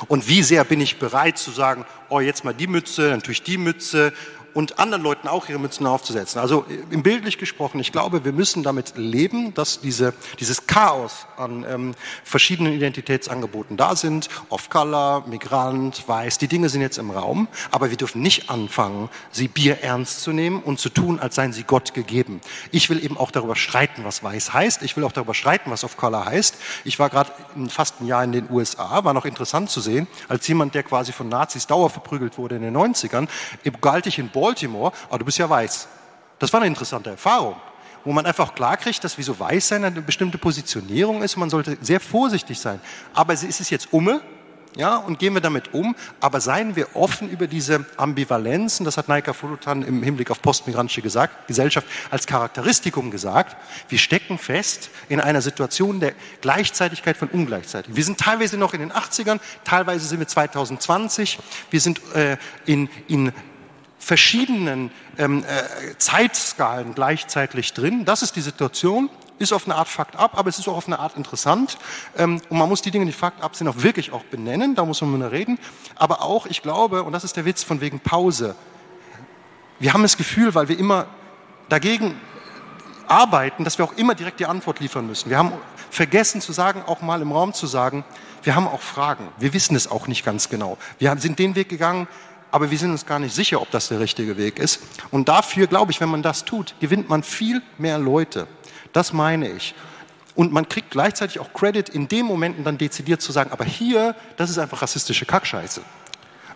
Und 0.08 0.26
wie 0.26 0.42
sehr 0.42 0.64
bin 0.64 0.80
ich 0.80 0.98
bereit 0.98 1.36
zu 1.36 1.50
sagen, 1.50 1.84
oh, 2.08 2.20
jetzt 2.20 2.44
mal 2.44 2.54
die 2.54 2.66
Mütze, 2.66 3.10
dann 3.10 3.22
tue 3.22 3.32
ich 3.32 3.42
die 3.42 3.58
Mütze 3.58 4.14
und 4.54 4.78
anderen 4.78 5.02
Leuten 5.02 5.28
auch 5.28 5.48
ihre 5.48 5.58
Mützen 5.58 5.86
aufzusetzen. 5.86 6.40
Also 6.40 6.64
im 6.90 7.02
bildlich 7.02 7.38
gesprochen, 7.38 7.80
ich 7.80 7.92
glaube, 7.92 8.24
wir 8.24 8.32
müssen 8.32 8.62
damit 8.62 8.96
leben, 8.96 9.52
dass 9.54 9.80
diese, 9.80 10.14
dieses 10.38 10.66
Chaos 10.66 11.26
an 11.36 11.66
ähm, 11.68 11.94
verschiedenen 12.22 12.72
Identitätsangeboten 12.72 13.76
da 13.76 13.96
sind. 13.96 14.28
Off-Color, 14.48 15.24
Migrant, 15.26 16.08
Weiß, 16.08 16.38
die 16.38 16.46
Dinge 16.46 16.68
sind 16.68 16.80
jetzt 16.80 16.98
im 16.98 17.10
Raum, 17.10 17.48
aber 17.72 17.90
wir 17.90 17.96
dürfen 17.96 18.22
nicht 18.22 18.48
anfangen, 18.48 19.10
sie 19.32 19.48
Bier 19.48 19.82
ernst 19.82 20.22
zu 20.22 20.32
nehmen 20.32 20.62
und 20.62 20.78
zu 20.78 20.88
tun, 20.88 21.18
als 21.18 21.34
seien 21.34 21.52
sie 21.52 21.64
Gott 21.64 21.92
gegeben. 21.92 22.40
Ich 22.70 22.88
will 22.88 23.04
eben 23.04 23.18
auch 23.18 23.32
darüber 23.32 23.56
streiten, 23.56 24.04
was 24.04 24.22
Weiß 24.22 24.54
heißt. 24.54 24.82
Ich 24.82 24.96
will 24.96 25.04
auch 25.04 25.12
darüber 25.12 25.34
streiten, 25.34 25.70
was 25.70 25.82
Off-Color 25.82 26.26
heißt. 26.26 26.56
Ich 26.84 26.98
war 26.98 27.10
gerade 27.10 27.32
fast 27.68 28.00
ein 28.00 28.06
Jahr 28.06 28.22
in 28.22 28.32
den 28.32 28.48
USA, 28.50 29.04
war 29.04 29.14
noch 29.14 29.24
interessant 29.24 29.68
zu 29.70 29.80
sehen, 29.80 30.06
als 30.28 30.46
jemand, 30.46 30.74
der 30.74 30.84
quasi 30.84 31.12
von 31.12 31.28
Nazis 31.28 31.66
dauer 31.66 31.90
verprügelt 31.90 32.38
wurde 32.38 32.56
in 32.56 32.62
den 32.62 32.76
90ern, 32.76 33.28
galt 33.80 34.06
ich 34.06 34.18
in 34.18 34.28
Bonn 34.28 34.43
Baltimore, 34.44 34.92
aber 35.08 35.20
du 35.20 35.24
bist 35.24 35.38
ja 35.38 35.48
weiß. 35.48 35.88
Das 36.38 36.52
war 36.52 36.60
eine 36.60 36.68
interessante 36.68 37.08
Erfahrung, 37.08 37.56
wo 38.04 38.12
man 38.12 38.26
einfach 38.26 38.54
klar 38.54 38.76
kriegt, 38.76 39.02
dass 39.02 39.16
wieso 39.16 39.38
weiß 39.38 39.68
sein 39.68 39.84
eine 39.84 40.02
bestimmte 40.02 40.36
Positionierung 40.36 41.22
ist 41.22 41.34
und 41.36 41.40
man 41.40 41.50
sollte 41.50 41.78
sehr 41.80 42.00
vorsichtig 42.00 42.58
sein. 42.58 42.78
Aber 43.14 43.32
ist 43.32 43.60
es 43.60 43.70
jetzt 43.70 43.92
umme, 43.92 44.20
ja, 44.76 44.96
und 44.96 45.18
gehen 45.20 45.34
wir 45.34 45.40
damit 45.40 45.72
um, 45.72 45.94
aber 46.20 46.40
seien 46.40 46.74
wir 46.74 46.96
offen 46.96 47.30
über 47.30 47.46
diese 47.46 47.86
Ambivalenzen, 47.96 48.84
das 48.84 48.96
hat 48.96 49.08
Naika 49.08 49.32
Fulutan 49.32 49.82
im 49.82 50.02
Hinblick 50.02 50.30
auf 50.30 50.42
postmigrantische 50.42 51.00
Gesellschaft 51.46 51.86
als 52.10 52.26
Charakteristikum 52.26 53.12
gesagt. 53.12 53.56
Wir 53.88 53.98
stecken 53.98 54.36
fest 54.36 54.90
in 55.08 55.20
einer 55.20 55.42
Situation 55.42 56.00
der 56.00 56.12
Gleichzeitigkeit 56.40 57.16
von 57.16 57.28
Ungleichzeitigkeit. 57.28 57.96
Wir 57.96 58.04
sind 58.04 58.18
teilweise 58.18 58.58
noch 58.58 58.74
in 58.74 58.80
den 58.80 58.92
80ern, 58.92 59.38
teilweise 59.62 60.06
sind 60.06 60.18
wir 60.18 60.28
2020, 60.28 61.38
wir 61.70 61.80
sind 61.80 62.00
äh, 62.14 62.36
in, 62.66 62.88
in 63.06 63.32
verschiedenen 64.04 64.90
ähm, 65.18 65.44
äh, 65.44 65.96
Zeitskalen 65.98 66.94
gleichzeitig 66.94 67.72
drin. 67.72 68.04
Das 68.04 68.22
ist 68.22 68.36
die 68.36 68.40
Situation. 68.40 69.10
Ist 69.38 69.52
auf 69.52 69.64
eine 69.64 69.74
Art 69.74 69.88
Fakt 69.88 70.14
ab, 70.14 70.38
aber 70.38 70.48
es 70.48 70.60
ist 70.60 70.68
auch 70.68 70.76
auf 70.76 70.86
eine 70.86 71.00
Art 71.00 71.16
interessant. 71.16 71.76
Ähm, 72.16 72.40
und 72.50 72.58
man 72.58 72.68
muss 72.68 72.82
die 72.82 72.92
Dinge, 72.92 73.06
die 73.06 73.12
Fakt 73.12 73.42
ab 73.42 73.56
sind, 73.56 73.66
auch 73.66 73.82
wirklich 73.82 74.12
auch 74.12 74.22
benennen. 74.24 74.76
Da 74.76 74.84
muss 74.84 75.00
man 75.00 75.18
mal 75.18 75.28
reden. 75.28 75.58
Aber 75.96 76.22
auch, 76.22 76.46
ich 76.46 76.62
glaube, 76.62 77.02
und 77.02 77.12
das 77.12 77.24
ist 77.24 77.36
der 77.36 77.44
Witz 77.44 77.64
von 77.64 77.80
wegen 77.80 77.98
Pause. 77.98 78.54
Wir 79.80 79.92
haben 79.92 80.02
das 80.02 80.16
Gefühl, 80.16 80.54
weil 80.54 80.68
wir 80.68 80.78
immer 80.78 81.06
dagegen 81.68 82.14
arbeiten, 83.08 83.64
dass 83.64 83.78
wir 83.78 83.84
auch 83.84 83.96
immer 83.96 84.14
direkt 84.14 84.38
die 84.38 84.46
Antwort 84.46 84.78
liefern 84.80 85.06
müssen. 85.06 85.30
Wir 85.30 85.38
haben 85.38 85.52
vergessen 85.90 86.40
zu 86.40 86.52
sagen, 86.52 86.82
auch 86.86 87.00
mal 87.00 87.20
im 87.20 87.32
Raum 87.32 87.52
zu 87.52 87.66
sagen, 87.66 88.04
wir 88.42 88.54
haben 88.54 88.68
auch 88.68 88.80
Fragen. 88.80 89.28
Wir 89.38 89.52
wissen 89.52 89.74
es 89.74 89.90
auch 89.90 90.06
nicht 90.06 90.24
ganz 90.24 90.48
genau. 90.48 90.78
Wir 90.98 91.16
sind 91.18 91.38
den 91.38 91.56
Weg 91.56 91.68
gegangen, 91.68 92.06
aber 92.54 92.70
wir 92.70 92.78
sind 92.78 92.92
uns 92.92 93.04
gar 93.04 93.18
nicht 93.18 93.34
sicher, 93.34 93.60
ob 93.60 93.68
das 93.72 93.88
der 93.88 93.98
richtige 93.98 94.36
Weg 94.36 94.60
ist. 94.60 94.80
Und 95.10 95.28
dafür, 95.28 95.66
glaube 95.66 95.90
ich, 95.90 96.00
wenn 96.00 96.08
man 96.08 96.22
das 96.22 96.44
tut, 96.44 96.76
gewinnt 96.78 97.08
man 97.08 97.24
viel 97.24 97.60
mehr 97.78 97.98
Leute. 97.98 98.46
Das 98.92 99.12
meine 99.12 99.50
ich. 99.50 99.74
Und 100.36 100.52
man 100.52 100.68
kriegt 100.68 100.92
gleichzeitig 100.92 101.40
auch 101.40 101.52
Credit 101.52 101.88
in 101.88 102.06
den 102.06 102.26
Momenten 102.26 102.62
dann 102.62 102.78
dezidiert 102.78 103.20
zu 103.20 103.32
sagen, 103.32 103.50
aber 103.50 103.64
hier, 103.64 104.14
das 104.36 104.50
ist 104.50 104.58
einfach 104.58 104.82
rassistische 104.82 105.26
Kackscheiße. 105.26 105.80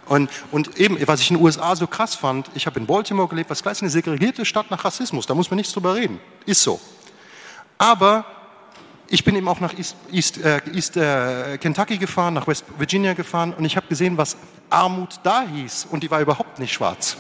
Und, 0.07 0.31
und 0.53 0.79
eben, 0.79 0.97
was 1.09 1.21
ich 1.21 1.33
in 1.33 1.37
den 1.37 1.45
USA 1.45 1.75
so 1.75 1.89
krass 1.89 2.15
fand, 2.15 2.49
ich 2.55 2.67
habe 2.67 2.79
in 2.79 2.87
Baltimore 2.87 3.27
gelebt, 3.27 3.51
was 3.51 3.61
gleich 3.61 3.83
eine 3.83 3.91
segregierte 3.91 4.45
Stadt 4.45 4.71
nach 4.71 4.85
Rassismus, 4.85 5.27
da 5.27 5.35
muss 5.35 5.51
man 5.51 5.57
nichts 5.57 5.73
drüber 5.73 5.97
reden. 5.97 6.21
Ist 6.47 6.63
so. 6.63 6.79
Aber 7.77 8.25
ich 9.11 9.25
bin 9.25 9.37
eben 9.37 9.49
auch 9.49 9.61
nach 9.61 9.77
East, 9.77 9.97
East, 10.13 10.39
äh, 10.39 10.61
East 10.73 10.97
äh, 10.97 11.59
Kentucky 11.59 11.99
gefahren, 11.99 12.35
nach 12.35 12.47
West 12.47 12.65
Virginia 12.77 13.15
gefahren 13.15 13.55
und 13.57 13.65
ich 13.65 13.77
habe 13.77 13.87
gesehen, 13.89 14.17
was 14.19 14.37
Armut 14.71 15.21
da 15.23 15.43
hieß 15.43 15.89
und 15.91 16.03
die 16.03 16.11
war 16.11 16.21
überhaupt 16.21 16.59
nicht 16.59 16.73
schwarz. 16.73 17.17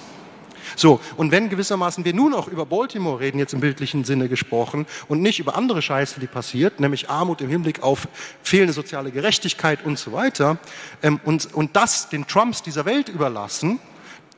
So, 0.76 1.00
und 1.16 1.30
wenn 1.30 1.48
gewissermaßen 1.48 2.04
wir 2.04 2.12
nur 2.12 2.28
noch 2.28 2.46
über 2.46 2.66
Baltimore 2.66 3.20
reden, 3.20 3.38
jetzt 3.38 3.54
im 3.54 3.60
bildlichen 3.60 4.04
Sinne 4.04 4.28
gesprochen, 4.28 4.86
und 5.08 5.22
nicht 5.22 5.38
über 5.38 5.56
andere 5.56 5.80
Scheiße, 5.80 6.20
die 6.20 6.26
passiert, 6.26 6.78
nämlich 6.78 7.08
Armut 7.08 7.40
im 7.40 7.48
Hinblick 7.48 7.82
auf 7.82 8.06
fehlende 8.42 8.74
soziale 8.74 9.10
Gerechtigkeit 9.10 9.84
und 9.84 9.98
so 9.98 10.12
weiter, 10.12 10.58
ähm, 11.02 11.20
und, 11.24 11.54
und 11.54 11.74
das 11.74 12.10
den 12.10 12.26
Trumps 12.26 12.62
dieser 12.62 12.84
Welt 12.84 13.08
überlassen, 13.08 13.80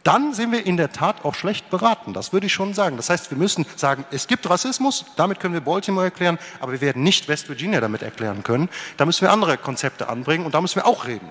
dann 0.03 0.33
sind 0.33 0.53
wir 0.53 0.67
in 0.67 0.77
der 0.77 0.93
Tat 0.93 1.25
auch 1.25 1.35
schlecht 1.35 1.71
beraten. 1.71 2.13
Das 2.13 2.33
würde 2.33 2.47
ich 2.47 2.53
schon 2.53 2.75
sagen. 2.75 2.97
Das 2.97 3.11
heißt, 3.11 3.31
wir 3.31 3.39
müssen 3.39 3.67
sagen, 3.77 4.05
es 4.11 4.27
gibt 4.27 4.49
Rassismus, 4.49 5.05
damit 5.17 5.41
können 5.41 5.55
wir 5.55 5.61
Baltimore 5.61 6.05
erklären, 6.05 6.39
aber 6.61 6.73
wir 6.73 6.81
werden 6.81 7.03
nicht 7.03 7.29
West 7.29 7.49
Virginia 7.49 7.81
damit 7.81 8.03
erklären 8.03 8.43
können. 8.43 8.69
Da 8.97 9.05
müssen 9.05 9.23
wir 9.23 9.33
andere 9.33 9.59
Konzepte 9.59 10.09
anbringen 10.09 10.47
und 10.47 10.55
da 10.55 10.61
müssen 10.61 10.77
wir 10.77 10.87
auch 10.87 11.07
reden. 11.07 11.31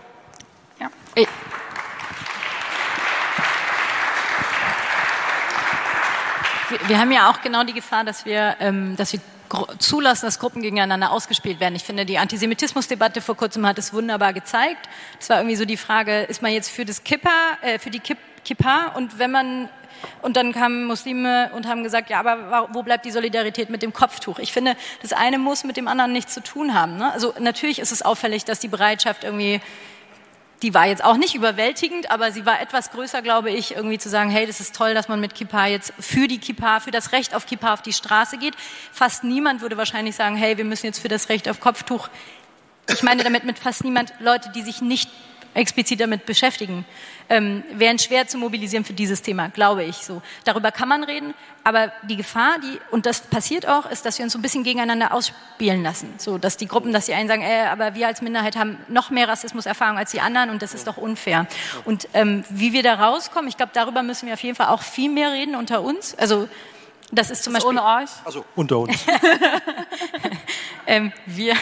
Ja. 0.80 0.90
Wir 6.88 7.00
haben 7.00 7.12
ja 7.12 7.32
auch 7.32 7.42
genau 7.42 7.64
die 7.64 7.74
Gefahr, 7.74 8.04
dass 8.04 8.26
wir, 8.26 8.56
ähm, 8.60 8.96
dass 8.96 9.14
wir 9.14 9.20
zulassen, 9.80 10.26
dass 10.26 10.40
Gruppen 10.40 10.62
gegeneinander 10.62 11.12
ausgespielt 11.12 11.60
werden. 11.60 11.76
Ich 11.76 11.84
finde, 11.84 12.06
die 12.06 12.18
Antisemitismusdebatte 12.18 13.22
vor 13.22 13.36
kurzem 13.36 13.66
hat 13.66 13.80
es 13.80 13.94
wunderbar 13.94 14.34
gezeigt. 14.34 14.88
Es 15.20 15.30
war 15.30 15.38
irgendwie 15.38 15.56
so 15.56 15.66
die 15.66 15.78
Frage, 15.78 16.22
ist 16.24 16.42
man 16.42 16.52
jetzt 16.52 16.70
für 16.70 16.86
das 16.86 17.04
Kippa, 17.04 17.58
äh, 17.62 17.80
für 17.80 17.90
die 17.90 18.00
Kipp 18.00 18.20
Kippa 18.44 18.94
und 18.96 19.20
wenn 19.20 19.32
man 19.32 19.70
und 20.22 20.38
dann 20.38 20.54
kamen 20.54 20.86
Muslime 20.86 21.52
und 21.54 21.68
haben 21.68 21.84
gesagt, 21.84 22.10
ja, 22.10 22.20
aber 22.20 22.70
wo 22.72 22.84
bleibt 22.84 23.06
die 23.06 23.12
Solidarität 23.12 23.70
mit 23.70 23.82
dem 23.82 23.94
Kopftuch? 23.94 24.40
Ich 24.40 24.54
finde, 24.54 24.76
das 25.02 25.14
eine 25.14 25.38
muss 25.38 25.64
mit 25.64 25.78
dem 25.78 25.88
anderen 25.88 26.12
nichts 26.12 26.34
zu 26.34 26.42
tun 26.42 26.74
haben. 26.74 26.98
Ne? 26.98 27.12
Also 27.12 27.34
natürlich 27.40 27.80
ist 27.80 27.92
es 27.92 28.02
auffällig, 28.02 28.46
dass 28.46 28.60
die 28.60 28.68
Bereitschaft 28.68 29.24
irgendwie, 29.24 29.62
die 30.62 30.74
war 30.74 30.88
jetzt 30.88 31.04
auch 31.04 31.18
nicht 31.18 31.36
überwältigend, 31.36 32.12
aber 32.12 32.32
sie 32.32 32.46
war 32.46 32.62
etwas 32.62 32.92
größer, 32.92 33.22
glaube 33.22 33.52
ich, 33.52 33.76
irgendwie 33.76 33.98
zu 33.98 34.10
sagen, 34.10 34.30
hey, 34.30 34.46
das 34.46 34.60
ist 34.60 34.76
toll, 34.76 34.94
dass 34.94 35.08
man 35.08 35.20
mit 35.20 35.36
Kippa 35.36 35.68
jetzt 35.68 35.94
für 36.00 36.28
die 36.28 36.40
Kippa, 36.40 36.80
für 36.80 36.92
das 36.92 37.12
Recht 37.12 37.36
auf 37.36 37.46
Kippa 37.46 37.74
auf 37.74 37.82
die 37.82 37.94
Straße 37.94 38.38
geht. 38.38 38.56
Fast 38.92 39.24
niemand 39.24 39.62
würde 39.62 39.78
wahrscheinlich 39.78 40.16
sagen, 40.16 40.36
hey, 40.36 40.58
wir 40.58 40.66
müssen 40.66 40.86
jetzt 40.86 41.00
für 41.00 41.08
das 41.08 41.30
Recht 41.30 41.50
auf 41.50 41.60
Kopftuch. 41.60 42.10
Ich 42.92 43.04
meine 43.04 43.24
damit 43.24 43.44
mit 43.44 43.60
fast 43.60 43.84
niemand 43.84 44.14
Leute, 44.20 44.50
die 44.50 44.64
sich 44.64 44.82
nicht 44.82 45.10
explizit 45.54 46.00
damit 46.00 46.26
beschäftigen, 46.26 46.86
ähm, 47.30 47.64
wären 47.74 48.00
schwer 48.00 48.28
zu 48.28 48.38
mobilisieren 48.38 48.86
für 48.86 48.94
dieses 48.94 49.22
Thema, 49.22 49.50
glaube 49.50 49.84
ich 49.84 49.98
so. 49.98 50.22
Darüber 50.46 50.72
kann 50.72 50.90
man 50.90 51.04
reden, 51.04 51.34
aber 51.64 51.92
die 52.04 52.16
Gefahr, 52.16 52.58
die, 52.60 52.80
und 52.92 53.06
das 53.06 53.22
passiert 53.22 53.68
auch, 53.68 53.86
ist, 53.90 54.06
dass 54.06 54.18
wir 54.18 54.24
uns 54.24 54.34
so 54.34 54.40
ein 54.40 54.42
bisschen 54.42 54.64
gegeneinander 54.64 55.14
ausspielen 55.14 55.84
lassen. 55.84 56.14
So, 56.18 56.38
dass 56.38 56.58
die 56.58 56.68
Gruppen, 56.68 56.94
dass 56.94 57.06
die 57.06 57.14
einen 57.14 57.28
sagen, 57.28 57.42
äh, 57.42 57.66
aber 57.72 57.96
wir 57.96 58.08
als 58.08 58.22
Minderheit 58.22 58.56
haben 58.56 58.78
noch 58.88 59.10
mehr 59.10 59.28
Rassismuserfahrung 59.28 59.98
als 59.98 60.12
die 60.12 60.22
anderen 60.22 60.50
und 60.50 60.62
das 60.62 60.74
ist 60.74 60.88
doch 60.88 60.98
unfair. 60.98 61.48
Und 61.86 62.08
ähm, 62.14 62.44
wie 62.50 62.74
wir 62.74 62.84
da 62.84 62.96
rauskommen, 62.96 63.48
ich 63.50 63.58
glaube, 63.58 63.72
darüber 63.74 64.04
müssen 64.04 64.28
wir 64.28 64.34
auf 64.34 64.44
jeden 64.44 64.56
Fall 64.56 64.68
auch 64.68 64.82
viel 64.82 65.10
mehr 65.10 65.32
reden 65.32 65.56
unter 65.56 65.82
uns. 65.82 66.16
Also 66.16 66.48
das 67.12 67.32
ist 67.32 67.44
zum 67.44 67.54
das 67.54 67.64
Beispiel 67.64 67.80
ohne 67.80 68.02
euch. 68.02 68.10
Also 68.24 68.46
unter 68.56 68.80
uns. 68.80 69.06
ähm, 70.88 71.12
wir, 71.26 71.56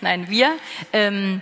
nein, 0.00 0.28
wir. 0.28 0.52
Ähm, 0.92 1.40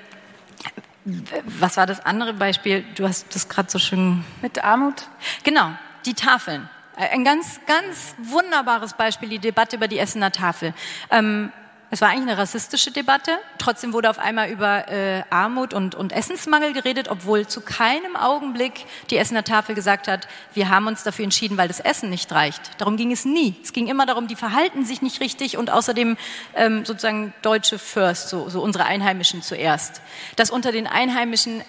was 1.45 1.77
war 1.77 1.87
das 1.87 2.05
andere 2.05 2.35
Beispiel? 2.35 2.85
Du 2.95 3.07
hast 3.07 3.35
das 3.35 3.49
gerade 3.49 3.71
so 3.71 3.79
schön. 3.79 4.25
Mit 4.43 4.63
Armut? 4.63 5.09
Genau, 5.45 5.71
die 6.05 6.15
Tafeln. 6.15 6.69
Ein 6.97 7.25
ganz, 7.25 7.61
ganz 7.67 8.15
wunderbares 8.19 8.95
Beispiel, 8.95 9.29
die 9.29 9.39
Debatte 9.39 9.77
über 9.77 9.89
die 9.89 9.99
Essener 9.99 10.33
Tafel. 10.33 10.75
Ähm, 11.11 11.53
es 11.91 12.03
war 12.03 12.11
eigentlich 12.11 12.29
eine 12.29 12.39
rassistische 12.39 12.91
Debatte. 12.91 13.39
Trotzdem 13.57 13.95
wurde 13.95 14.11
auf 14.11 14.19
einmal 14.19 14.51
über 14.51 14.89
äh, 14.89 15.23
Armut 15.31 15.73
und, 15.73 15.95
und 15.95 16.13
Essensmangel 16.13 16.75
geredet, 16.75 17.09
obwohl 17.09 17.47
zu 17.47 17.63
keinem 17.63 18.15
Augenblick 18.15 18.85
die 19.09 19.17
Essener 19.17 19.43
Tafel 19.43 19.75
gesagt 19.75 20.07
hat, 20.07 20.29
wir 20.53 20.69
haben 20.69 20.87
uns 20.87 21.03
dafür 21.03 21.25
entschieden, 21.25 21.57
weil 21.57 21.69
das 21.69 21.81
Essen 21.81 22.11
nicht 22.11 22.31
reicht. 22.31 22.61
Darum 22.79 22.99
ging 22.99 23.11
es 23.11 23.25
nie. 23.25 23.57
Es 23.63 23.73
ging 23.73 23.87
immer 23.87 24.05
darum, 24.05 24.29
die 24.29 24.37
verhalten 24.37 24.85
sich 24.85 25.01
nicht 25.01 25.21
richtig 25.21 25.57
und 25.57 25.71
außerdem 25.71 26.19
ähm, 26.55 26.85
sozusagen 26.85 27.33
Deutsche 27.41 27.79
first, 27.79 28.29
so, 28.29 28.51
so 28.51 28.61
unsere 28.61 28.85
Einheimischen 28.85 29.43
zuerst. 29.43 30.03
Dass 30.37 30.51
unter 30.51 30.73
den 30.73 30.87
Einheimischen 30.87 31.63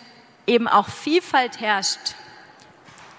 eben 0.48 0.68
auch 0.68 0.90
Vielfalt 0.90 1.62
herrscht, 1.62 2.16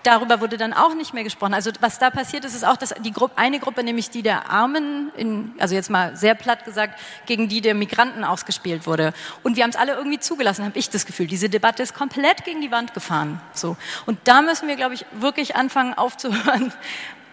darüber 0.02 0.40
wurde 0.40 0.56
dann 0.56 0.72
auch 0.72 0.94
nicht 0.94 1.14
mehr 1.14 1.24
gesprochen. 1.24 1.54
Also 1.54 1.70
was 1.80 1.98
da 1.98 2.10
passiert 2.10 2.44
ist, 2.44 2.54
ist 2.54 2.64
auch, 2.64 2.76
dass 2.76 2.94
die 3.04 3.12
Gruppe, 3.12 3.36
eine 3.36 3.58
Gruppe, 3.58 3.84
nämlich 3.84 4.10
die 4.10 4.22
der 4.22 4.50
Armen, 4.50 5.10
in, 5.16 5.52
also 5.58 5.74
jetzt 5.74 5.90
mal 5.90 6.16
sehr 6.16 6.34
platt 6.34 6.64
gesagt, 6.64 6.98
gegen 7.26 7.48
die 7.48 7.60
der 7.60 7.74
Migranten 7.74 8.24
ausgespielt 8.24 8.86
wurde. 8.86 9.12
Und 9.42 9.56
wir 9.56 9.62
haben 9.62 9.70
es 9.70 9.76
alle 9.76 9.94
irgendwie 9.94 10.18
zugelassen, 10.18 10.64
habe 10.64 10.78
ich 10.78 10.90
das 10.90 11.06
Gefühl. 11.06 11.26
Diese 11.26 11.48
Debatte 11.48 11.82
ist 11.82 11.94
komplett 11.94 12.44
gegen 12.44 12.60
die 12.60 12.70
Wand 12.70 12.94
gefahren. 12.94 13.40
So. 13.52 13.76
Und 14.06 14.18
da 14.24 14.42
müssen 14.42 14.68
wir, 14.68 14.76
glaube 14.76 14.94
ich, 14.94 15.04
wirklich 15.12 15.56
anfangen 15.56 15.94
aufzuhören, 15.94 16.72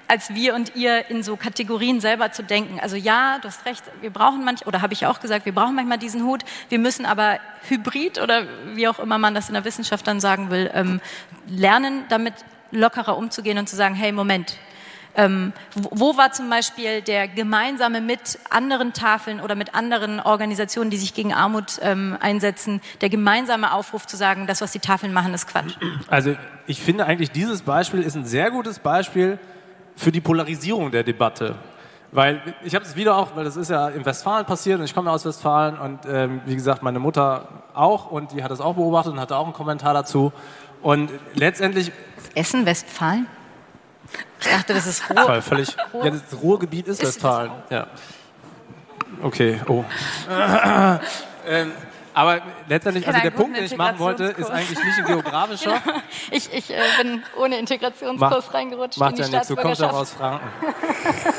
als 0.09 0.33
wir 0.33 0.55
und 0.55 0.73
ihr 0.75 1.09
in 1.09 1.21
so 1.21 1.35
Kategorien 1.35 1.99
selber 1.99 2.31
zu 2.31 2.41
denken. 2.41 2.79
Also 2.79 2.95
ja, 2.95 3.39
du 3.39 3.49
hast 3.49 3.65
recht, 3.65 3.83
wir 3.99 4.09
brauchen 4.09 4.45
manch, 4.45 4.65
oder 4.65 4.81
habe 4.81 4.93
ich 4.93 5.05
auch 5.05 5.19
gesagt, 5.19 5.45
wir 5.45 5.53
brauchen 5.53 5.75
manchmal 5.75 5.97
diesen 5.97 6.23
Hut. 6.23 6.43
Wir 6.69 6.79
müssen 6.79 7.05
aber 7.05 7.39
hybrid 7.67 8.21
oder 8.21 8.43
wie 8.73 8.87
auch 8.87 8.99
immer 8.99 9.17
man 9.17 9.35
das 9.35 9.49
in 9.49 9.53
der 9.53 9.65
Wissenschaft 9.65 10.07
dann 10.07 10.21
sagen 10.21 10.49
will, 10.49 10.71
ähm, 10.73 11.01
lernen, 11.47 12.05
damit 12.07 12.33
lockerer 12.71 13.17
umzugehen 13.17 13.57
und 13.57 13.67
zu 13.67 13.75
sagen, 13.75 13.95
hey, 13.95 14.11
Moment, 14.11 14.57
ähm, 15.17 15.51
wo 15.73 16.15
war 16.15 16.31
zum 16.31 16.47
Beispiel 16.47 17.01
der 17.01 17.27
gemeinsame 17.27 18.01
mit 18.01 18.37
anderen 18.51 18.93
Tafeln 18.93 19.41
oder 19.41 19.55
mit 19.55 19.73
anderen 19.73 20.19
Organisationen, 20.19 20.91
die 20.91 20.97
sich 20.97 21.15
gegen 21.15 21.33
Armut 21.33 21.79
ähm, 21.81 22.15
einsetzen, 22.19 22.81
der 23.01 23.09
gemeinsame 23.09 23.73
Aufruf 23.73 24.05
zu 24.05 24.15
sagen, 24.15 24.45
das, 24.45 24.61
was 24.61 24.71
die 24.71 24.79
Tafeln 24.79 25.13
machen, 25.13 25.33
ist 25.33 25.47
Quatsch? 25.47 25.73
Also 26.07 26.35
ich 26.67 26.81
finde 26.81 27.07
eigentlich, 27.07 27.31
dieses 27.31 27.63
Beispiel 27.63 28.03
ist 28.03 28.15
ein 28.15 28.25
sehr 28.25 28.51
gutes 28.51 28.77
Beispiel 28.77 29.39
für 29.95 30.11
die 30.11 30.21
Polarisierung 30.21 30.91
der 30.91 31.03
Debatte. 31.03 31.55
Weil 32.11 32.41
ich 32.63 32.75
habe 32.75 32.85
es 32.85 32.95
wieder 32.95 33.17
auch, 33.17 33.35
weil 33.35 33.43
das 33.43 33.57
ist 33.57 33.69
ja 33.69 33.89
in 33.89 34.05
Westfalen 34.05 34.45
passiert 34.45 34.79
und 34.79 34.85
ich 34.85 34.93
komme 34.93 35.09
ja 35.09 35.15
aus 35.15 35.25
Westfalen 35.25 35.77
und 35.79 35.99
ähm, 36.07 36.41
wie 36.45 36.55
gesagt, 36.55 36.83
meine 36.83 36.99
Mutter 36.99 37.63
auch 37.73 38.11
und 38.11 38.31
die 38.33 38.43
hat 38.43 38.51
das 38.51 38.61
auch 38.61 38.75
beobachtet 38.75 39.13
und 39.13 39.19
hatte 39.19 39.35
auch 39.35 39.45
einen 39.45 39.53
Kommentar 39.53 39.95
dazu. 39.95 40.31
Und 40.83 41.09
letztendlich. 41.33 41.91
Essen 42.35 42.65
Westfalen? 42.65 43.27
Ich 44.39 44.47
dachte, 44.47 44.73
das 44.73 44.87
ist 44.87 45.09
Ruhr. 45.09 45.41
Völlig. 45.41 45.75
Ja, 45.93 46.09
das 46.09 46.21
Ruhrgebiet 46.41 46.87
ist, 46.87 47.01
ist 47.01 47.07
Westfalen. 47.07 47.51
Ja. 47.69 47.87
Okay, 49.21 49.59
oh. 49.67 49.83
ähm, 51.47 51.71
aber 52.17 52.41
letztendlich, 52.67 53.07
also 53.07 53.19
der 53.19 53.29
Punkt, 53.29 53.57
den 53.57 53.65
ich 53.65 53.77
machen 53.77 53.99
wollte, 53.99 54.23
ist 54.23 54.49
eigentlich 54.49 54.83
nicht 54.83 54.97
ein 54.97 55.05
geografischer. 55.05 55.81
Genau. 55.85 56.01
Ich, 56.31 56.51
ich 56.51 56.71
äh, 56.71 56.81
bin 56.99 57.23
ohne 57.37 57.57
Integrationskurs 57.59 58.45
Mach, 58.47 58.53
reingerutscht 58.53 58.97
macht 58.97 59.11
in 59.11 59.15
die 59.17 59.21
ja 59.21 59.27
nichts, 59.29 59.47
du 59.47 59.55
kommst 59.55 59.83
auch 59.83 59.93
aus 59.93 60.13
Franken. 60.13 60.47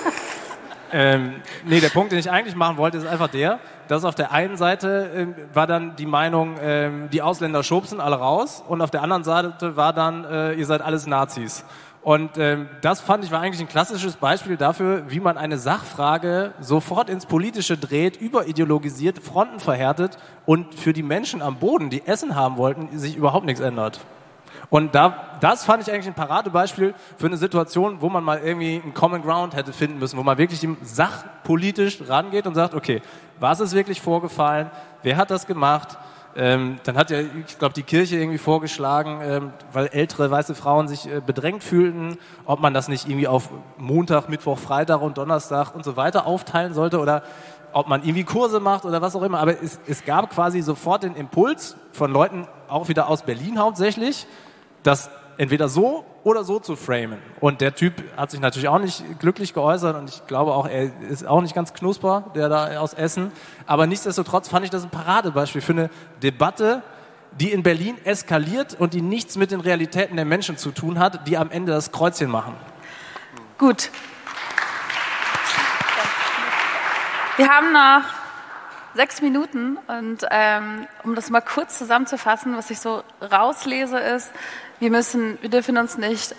ähm, 0.93 1.37
nee, 1.65 1.81
der 1.81 1.89
Punkt, 1.91 2.13
den 2.13 2.19
ich 2.19 2.31
eigentlich 2.31 2.57
machen 2.57 2.77
wollte, 2.77 2.99
ist 2.99 3.07
einfach 3.07 3.29
der, 3.29 3.59
dass 3.89 4.05
auf 4.05 4.15
der 4.15 4.33
einen 4.33 4.57
Seite 4.57 5.35
äh, 5.37 5.55
war 5.55 5.67
dann 5.67 5.97
die 5.97 6.07
Meinung, 6.07 6.57
äh, 6.59 6.91
die 7.13 7.23
Ausländer 7.23 7.63
schubsen 7.63 8.01
alle 8.01 8.17
raus 8.17 8.63
und 8.67 8.81
auf 8.81 8.91
der 8.91 9.03
anderen 9.03 9.25
Seite 9.25 9.77
war 9.77 9.93
dann, 9.93 10.25
äh, 10.25 10.53
ihr 10.55 10.67
seid 10.67 10.83
alles 10.83 11.07
Nazis. 11.07 11.65
Und 12.03 12.39
ähm, 12.39 12.69
das 12.81 13.01
fand 13.01 13.25
ich 13.25 13.31
war 13.31 13.41
eigentlich 13.41 13.61
ein 13.61 13.69
klassisches 13.69 14.17
Beispiel 14.17 14.57
dafür, 14.57 15.05
wie 15.09 15.21
man 15.21 15.37
eine 15.37 15.59
Sachfrage 15.59 16.53
sofort 16.61 17.11
ins 17.11 17.27
Politische 17.27 17.77
dreht, 17.77 18.17
überideologisiert, 18.17 19.19
Fronten 19.19 19.61
verhärtet 19.61 20.17
und 20.47 20.75
für 20.75 20.93
die 20.93 21.03
Menschen 21.03 21.43
am 21.43 21.57
Boden, 21.57 21.91
die 21.91 22.07
Essen 22.07 22.35
haben 22.35 22.57
wollten, 22.57 22.97
sich 22.99 23.17
überhaupt 23.17 23.47
nichts 23.47 23.61
ändert. 23.61 24.01
Und 24.71 24.95
da, 24.95 25.39
das 25.41 25.65
fand 25.65 25.83
ich 25.83 25.93
eigentlich 25.93 26.09
ein 26.09 26.15
Paradebeispiel 26.15 26.95
für 27.17 27.27
eine 27.27 27.39
Situation, 27.39 28.01
wo 28.01 28.11
man 28.11 28.23
mal 28.23 28.39
irgendwie 28.39 28.81
einen 28.83 28.93
Common 28.93 29.23
Ground 29.23 29.57
hätte 29.57 29.73
finden 29.73 29.99
müssen, 29.99 30.19
wo 30.19 30.23
man 30.23 30.37
wirklich 30.37 30.67
sachpolitisch 30.83 32.03
rangeht 32.07 32.47
und 32.47 32.55
sagt, 32.55 32.75
okay, 32.75 33.01
was 33.41 33.61
ist 33.61 33.75
wirklich 33.75 34.01
vorgefallen? 34.01 34.71
Wer 35.03 35.17
hat 35.17 35.31
das 35.31 35.47
gemacht? 35.47 35.97
Ähm, 36.37 36.79
dann 36.85 36.97
hat 36.97 37.11
ja, 37.11 37.21
ich 37.21 37.59
glaube, 37.59 37.75
die 37.75 37.83
Kirche 37.83 38.17
irgendwie 38.17 38.39
vorgeschlagen, 38.39 39.21
ähm, 39.23 39.53
weil 39.73 39.87
ältere 39.87 40.31
weiße 40.31 40.55
Frauen 40.55 40.87
sich 40.87 41.11
äh, 41.11 41.21
bedrängt 41.25 41.65
fühlten, 41.65 42.19
ob 42.45 42.61
man 42.61 42.75
das 42.75 42.89
nicht 42.89 43.09
irgendwie 43.09 43.27
auf 43.27 43.51
Montag, 43.79 44.29
Mittwoch, 44.29 44.59
Freitag 44.59 45.01
und 45.01 45.19
Donnerstag 45.19 45.75
und 45.75 45.85
so 45.85 45.97
weiter 45.97 46.27
aufteilen 46.27 46.75
sollte 46.75 47.01
oder 47.01 47.23
ob 47.73 47.89
man 47.89 48.03
irgendwie 48.03 48.25
Kurse 48.25 48.61
macht 48.61 48.85
oder 48.85 49.03
was 49.03 49.17
auch 49.17 49.23
immer. 49.23 49.41
Aber 49.41 49.61
es, 49.63 49.81
es 49.87 50.05
gab 50.05 50.31
quasi 50.31 50.61
sofort 50.61 51.03
den 51.03 51.17
Impuls 51.17 51.77
von 51.93 52.13
Leuten, 52.13 52.47
auch 52.69 52.89
wieder 52.89 53.09
aus 53.09 53.23
Berlin 53.23 53.59
hauptsächlich, 53.59 54.27
das 54.89 55.11
entweder 55.37 55.69
so 55.69 56.05
oder 56.25 56.45
so 56.45 56.59
zu 56.59 56.75
framen. 56.75 57.19
Und 57.41 57.61
der 57.61 57.75
Typ 57.75 58.03
hat 58.17 58.31
sich 58.31 58.41
natürlich 58.41 58.69
auch 58.69 58.79
nicht 58.79 59.05
glücklich 59.21 59.55
geäußert 59.55 59.97
und 59.97 60.09
ich 60.09 60.27
glaube 60.27 60.53
auch, 60.53 60.67
er 60.67 60.91
ist 61.09 61.27
auch 61.27 61.43
nicht 61.43 61.55
ganz 61.55 61.75
knusper, 61.75 62.33
der 62.35 62.49
da 62.49 62.81
aus 62.81 62.95
Essen. 62.95 63.31
Aber 63.67 63.87
nichtsdestotrotz 63.87 64.49
fand 64.49 64.65
ich 64.65 64.71
das 64.71 64.85
ein 64.85 64.91
Paradebeispiel 64.91 65.61
für 65.61 65.73
eine 65.73 65.91
Debatte, 66.23 66.83
die 67.33 67.53
in 67.53 67.63
Berlin 67.63 67.97
eskaliert 68.05 68.75
und 68.81 68.95
die 68.95 69.03
nichts 69.03 69.37
mit 69.37 69.51
den 69.51 69.61
Realitäten 69.61 70.17
der 70.17 70.25
Menschen 70.25 70.57
zu 70.57 70.71
tun 70.71 70.99
hat, 70.99 71.29
die 71.29 71.37
am 71.37 71.51
Ende 71.51 71.73
das 71.73 71.93
Kreuzchen 71.93 72.31
machen. 72.31 72.55
Gut. 73.59 73.91
Wir 77.37 77.49
haben 77.49 77.73
noch 77.73 78.03
sechs 78.95 79.21
Minuten 79.23 79.79
und 79.87 80.27
ähm, 80.31 80.89
um 81.05 81.15
das 81.15 81.31
mal 81.31 81.43
kurz 81.43 81.79
zusammenzufassen, 81.79 82.57
was 82.57 82.71
ich 82.71 82.81
so 82.81 83.05
rauslese, 83.21 83.99
ist, 83.99 84.33
wir 84.81 84.91
müssen, 84.91 85.39
wir 85.41 85.51
dürfen 85.51 85.77
uns 85.77 85.99
nicht 85.99 86.35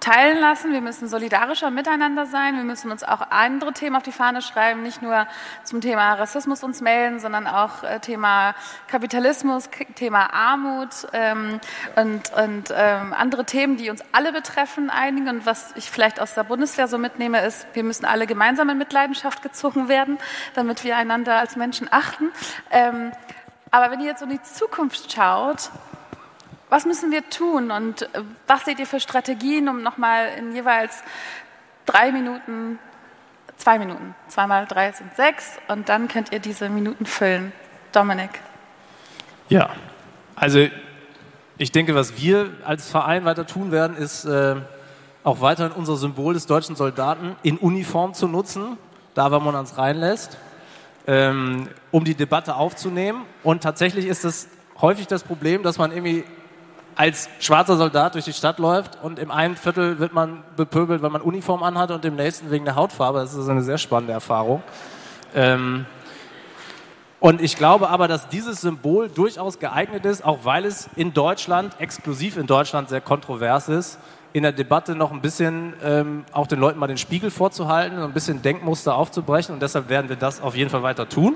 teilen 0.00 0.40
lassen, 0.40 0.72
wir 0.72 0.80
müssen 0.80 1.08
solidarischer 1.08 1.70
miteinander 1.70 2.26
sein, 2.26 2.56
wir 2.56 2.64
müssen 2.64 2.90
uns 2.90 3.04
auch 3.04 3.20
andere 3.30 3.72
Themen 3.72 3.96
auf 3.96 4.02
die 4.02 4.12
Fahne 4.12 4.42
schreiben, 4.42 4.82
nicht 4.82 5.02
nur 5.02 5.26
zum 5.62 5.80
Thema 5.80 6.14
Rassismus 6.14 6.64
uns 6.64 6.80
melden, 6.80 7.20
sondern 7.20 7.46
auch 7.46 7.82
äh, 7.82 8.00
Thema 8.00 8.54
Kapitalismus, 8.88 9.68
Thema 9.94 10.32
Armut 10.32 10.88
ähm, 11.12 11.60
und, 11.96 12.32
und 12.32 12.74
ähm, 12.74 13.12
andere 13.12 13.44
Themen, 13.44 13.76
die 13.76 13.90
uns 13.90 14.02
alle 14.12 14.32
betreffen, 14.32 14.90
einigen. 14.90 15.28
Und 15.28 15.46
was 15.46 15.72
ich 15.76 15.90
vielleicht 15.90 16.20
aus 16.20 16.34
der 16.34 16.44
Bundeswehr 16.44 16.88
so 16.88 16.98
mitnehme, 16.98 17.44
ist, 17.44 17.66
wir 17.74 17.84
müssen 17.84 18.06
alle 18.06 18.26
gemeinsam 18.26 18.70
in 18.70 18.78
Mitleidenschaft 18.78 19.42
gezogen 19.42 19.88
werden, 19.88 20.18
damit 20.54 20.82
wir 20.82 20.96
einander 20.96 21.38
als 21.38 21.56
Menschen 21.56 21.88
achten. 21.90 22.30
Ähm, 22.70 23.12
aber 23.70 23.92
wenn 23.92 24.00
ihr 24.00 24.06
jetzt 24.06 24.22
in 24.22 24.30
die 24.30 24.42
Zukunft 24.42 25.12
schaut, 25.12 25.70
was 26.70 26.86
müssen 26.86 27.10
wir 27.10 27.28
tun 27.28 27.70
und 27.70 28.02
äh, 28.02 28.22
was 28.46 28.64
seht 28.64 28.78
ihr 28.78 28.86
für 28.86 29.00
Strategien, 29.00 29.68
um 29.68 29.82
nochmal 29.82 30.28
in 30.38 30.54
jeweils 30.54 31.02
drei 31.84 32.12
Minuten, 32.12 32.78
zwei 33.56 33.78
Minuten, 33.78 34.14
zweimal 34.28 34.66
drei 34.66 34.92
sind 34.92 35.14
sechs 35.14 35.58
und 35.68 35.88
dann 35.88 36.08
könnt 36.08 36.32
ihr 36.32 36.38
diese 36.38 36.68
Minuten 36.68 37.04
füllen. 37.04 37.52
Dominik. 37.92 38.30
Ja, 39.48 39.70
also 40.36 40.66
ich 41.58 41.72
denke, 41.72 41.94
was 41.94 42.16
wir 42.16 42.50
als 42.64 42.88
Verein 42.88 43.24
weiter 43.24 43.46
tun 43.46 43.72
werden, 43.72 43.96
ist 43.96 44.24
äh, 44.24 44.56
auch 45.24 45.40
weiterhin 45.40 45.72
unser 45.72 45.96
Symbol 45.96 46.34
des 46.34 46.46
deutschen 46.46 46.76
Soldaten 46.76 47.36
in 47.42 47.58
Uniform 47.58 48.14
zu 48.14 48.28
nutzen, 48.28 48.78
da 49.14 49.30
wo 49.32 49.40
man 49.40 49.54
uns 49.56 49.76
reinlässt, 49.76 50.38
ähm, 51.06 51.68
um 51.90 52.04
die 52.04 52.14
Debatte 52.14 52.54
aufzunehmen. 52.54 53.24
Und 53.42 53.62
tatsächlich 53.62 54.06
ist 54.06 54.24
es 54.24 54.48
häufig 54.80 55.06
das 55.08 55.24
Problem, 55.24 55.62
dass 55.62 55.78
man 55.78 55.92
irgendwie 55.92 56.24
als 56.96 57.28
schwarzer 57.40 57.76
Soldat 57.76 58.14
durch 58.14 58.24
die 58.24 58.32
Stadt 58.32 58.58
läuft 58.58 58.98
und 59.02 59.18
im 59.18 59.30
einen 59.30 59.56
Viertel 59.56 59.98
wird 59.98 60.12
man 60.12 60.42
bepöbelt, 60.56 61.02
weil 61.02 61.10
man 61.10 61.22
Uniform 61.22 61.62
anhat 61.62 61.90
und 61.90 62.04
im 62.04 62.16
nächsten 62.16 62.50
wegen 62.50 62.64
der 62.64 62.74
Hautfarbe. 62.74 63.20
Das 63.20 63.34
ist 63.34 63.48
eine 63.48 63.62
sehr 63.62 63.78
spannende 63.78 64.12
Erfahrung. 64.12 64.62
Ähm, 65.34 65.86
Und 67.20 67.42
ich 67.42 67.56
glaube 67.56 67.90
aber, 67.90 68.08
dass 68.08 68.28
dieses 68.28 68.62
Symbol 68.62 69.10
durchaus 69.10 69.58
geeignet 69.58 70.06
ist, 70.06 70.24
auch 70.24 70.38
weil 70.44 70.64
es 70.64 70.88
in 70.96 71.12
Deutschland, 71.12 71.78
exklusiv 71.78 72.38
in 72.38 72.46
Deutschland, 72.46 72.88
sehr 72.88 73.02
kontrovers 73.02 73.68
ist, 73.68 73.98
in 74.32 74.42
der 74.42 74.52
Debatte 74.52 74.94
noch 74.94 75.12
ein 75.12 75.20
bisschen 75.20 75.74
ähm, 75.84 76.24
auch 76.32 76.46
den 76.46 76.58
Leuten 76.58 76.78
mal 76.78 76.86
den 76.86 76.96
Spiegel 76.96 77.30
vorzuhalten 77.30 77.98
und 77.98 78.04
ein 78.04 78.14
bisschen 78.14 78.40
Denkmuster 78.40 78.94
aufzubrechen. 78.94 79.52
Und 79.52 79.60
deshalb 79.60 79.90
werden 79.90 80.08
wir 80.08 80.16
das 80.16 80.40
auf 80.40 80.56
jeden 80.56 80.70
Fall 80.70 80.82
weiter 80.82 81.08
tun. 81.08 81.34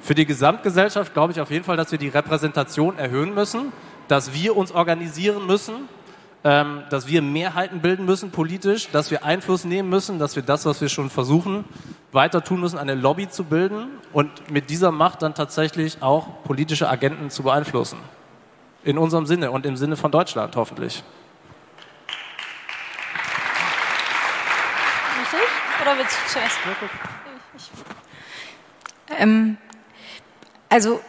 Für 0.00 0.14
die 0.14 0.24
Gesamtgesellschaft 0.24 1.14
glaube 1.14 1.32
ich 1.32 1.40
auf 1.40 1.50
jeden 1.50 1.64
Fall, 1.64 1.76
dass 1.76 1.90
wir 1.90 1.98
die 1.98 2.08
Repräsentation 2.08 2.96
erhöhen 2.96 3.34
müssen, 3.34 3.72
dass 4.08 4.32
wir 4.32 4.56
uns 4.56 4.72
organisieren 4.72 5.46
müssen, 5.46 5.88
ähm, 6.44 6.84
dass 6.90 7.08
wir 7.08 7.20
Mehrheiten 7.20 7.80
bilden 7.80 8.04
müssen 8.04 8.30
politisch, 8.30 8.90
dass 8.90 9.10
wir 9.10 9.24
Einfluss 9.24 9.64
nehmen 9.64 9.88
müssen, 9.88 10.18
dass 10.18 10.36
wir 10.36 10.42
das, 10.42 10.64
was 10.66 10.80
wir 10.80 10.88
schon 10.88 11.10
versuchen, 11.10 11.64
weiter 12.12 12.42
tun 12.42 12.60
müssen, 12.60 12.78
eine 12.78 12.94
Lobby 12.94 13.28
zu 13.28 13.44
bilden 13.44 13.88
und 14.12 14.50
mit 14.50 14.70
dieser 14.70 14.92
Macht 14.92 15.22
dann 15.22 15.34
tatsächlich 15.34 16.02
auch 16.02 16.42
politische 16.44 16.88
Agenten 16.88 17.30
zu 17.30 17.42
beeinflussen. 17.42 17.98
In 18.84 18.98
unserem 18.98 19.26
Sinne 19.26 19.50
und 19.50 19.66
im 19.66 19.76
Sinne 19.76 19.96
von 19.96 20.10
Deutschland 20.10 20.56
hoffentlich. 20.56 21.02
Richtig? 25.20 25.48
Oder 25.82 25.98
willst 25.98 26.16
du 26.16 26.32
zuerst? 26.32 26.58
Ähm, 29.18 29.56
also 30.68 31.00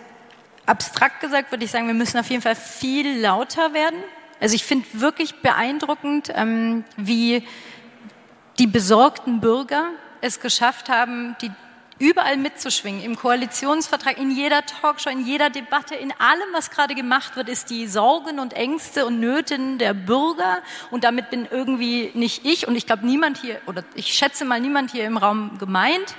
abstrakt 0.69 1.19
gesagt 1.19 1.51
würde 1.51 1.65
ich 1.65 1.71
sagen, 1.71 1.87
wir 1.87 1.93
müssen 1.93 2.19
auf 2.19 2.29
jeden 2.29 2.41
Fall 2.41 2.55
viel 2.55 3.19
lauter 3.19 3.73
werden. 3.73 3.99
Also 4.39 4.55
ich 4.55 4.63
finde 4.63 4.87
wirklich 4.93 5.41
beeindruckend, 5.41 6.31
ähm, 6.33 6.85
wie 6.95 7.45
die 8.57 8.67
besorgten 8.67 9.41
Bürger 9.41 9.89
es 10.21 10.39
geschafft 10.39 10.89
haben, 10.89 11.35
die 11.41 11.51
überall 11.97 12.37
mitzuschwingen. 12.37 13.03
Im 13.03 13.17
Koalitionsvertrag, 13.17 14.17
in 14.17 14.31
jeder 14.31 14.65
Talkshow, 14.65 15.09
in 15.09 15.25
jeder 15.25 15.49
Debatte, 15.49 15.95
in 15.95 16.13
allem, 16.17 16.47
was 16.53 16.71
gerade 16.71 16.95
gemacht 16.95 17.35
wird, 17.35 17.49
ist 17.49 17.69
die 17.69 17.87
Sorgen 17.87 18.39
und 18.39 18.53
Ängste 18.53 19.05
und 19.05 19.19
Nöten 19.19 19.77
der 19.77 19.93
Bürger. 19.93 20.61
Und 20.91 21.03
damit 21.03 21.29
bin 21.29 21.47
irgendwie 21.49 22.11
nicht 22.13 22.45
ich 22.45 22.67
und 22.67 22.75
ich 22.75 22.85
glaube 22.85 23.05
niemand 23.05 23.37
hier, 23.37 23.59
oder 23.67 23.83
ich 23.95 24.13
schätze 24.13 24.45
mal 24.45 24.61
niemand 24.61 24.91
hier 24.91 25.05
im 25.05 25.17
Raum 25.17 25.57
gemeint. 25.57 26.15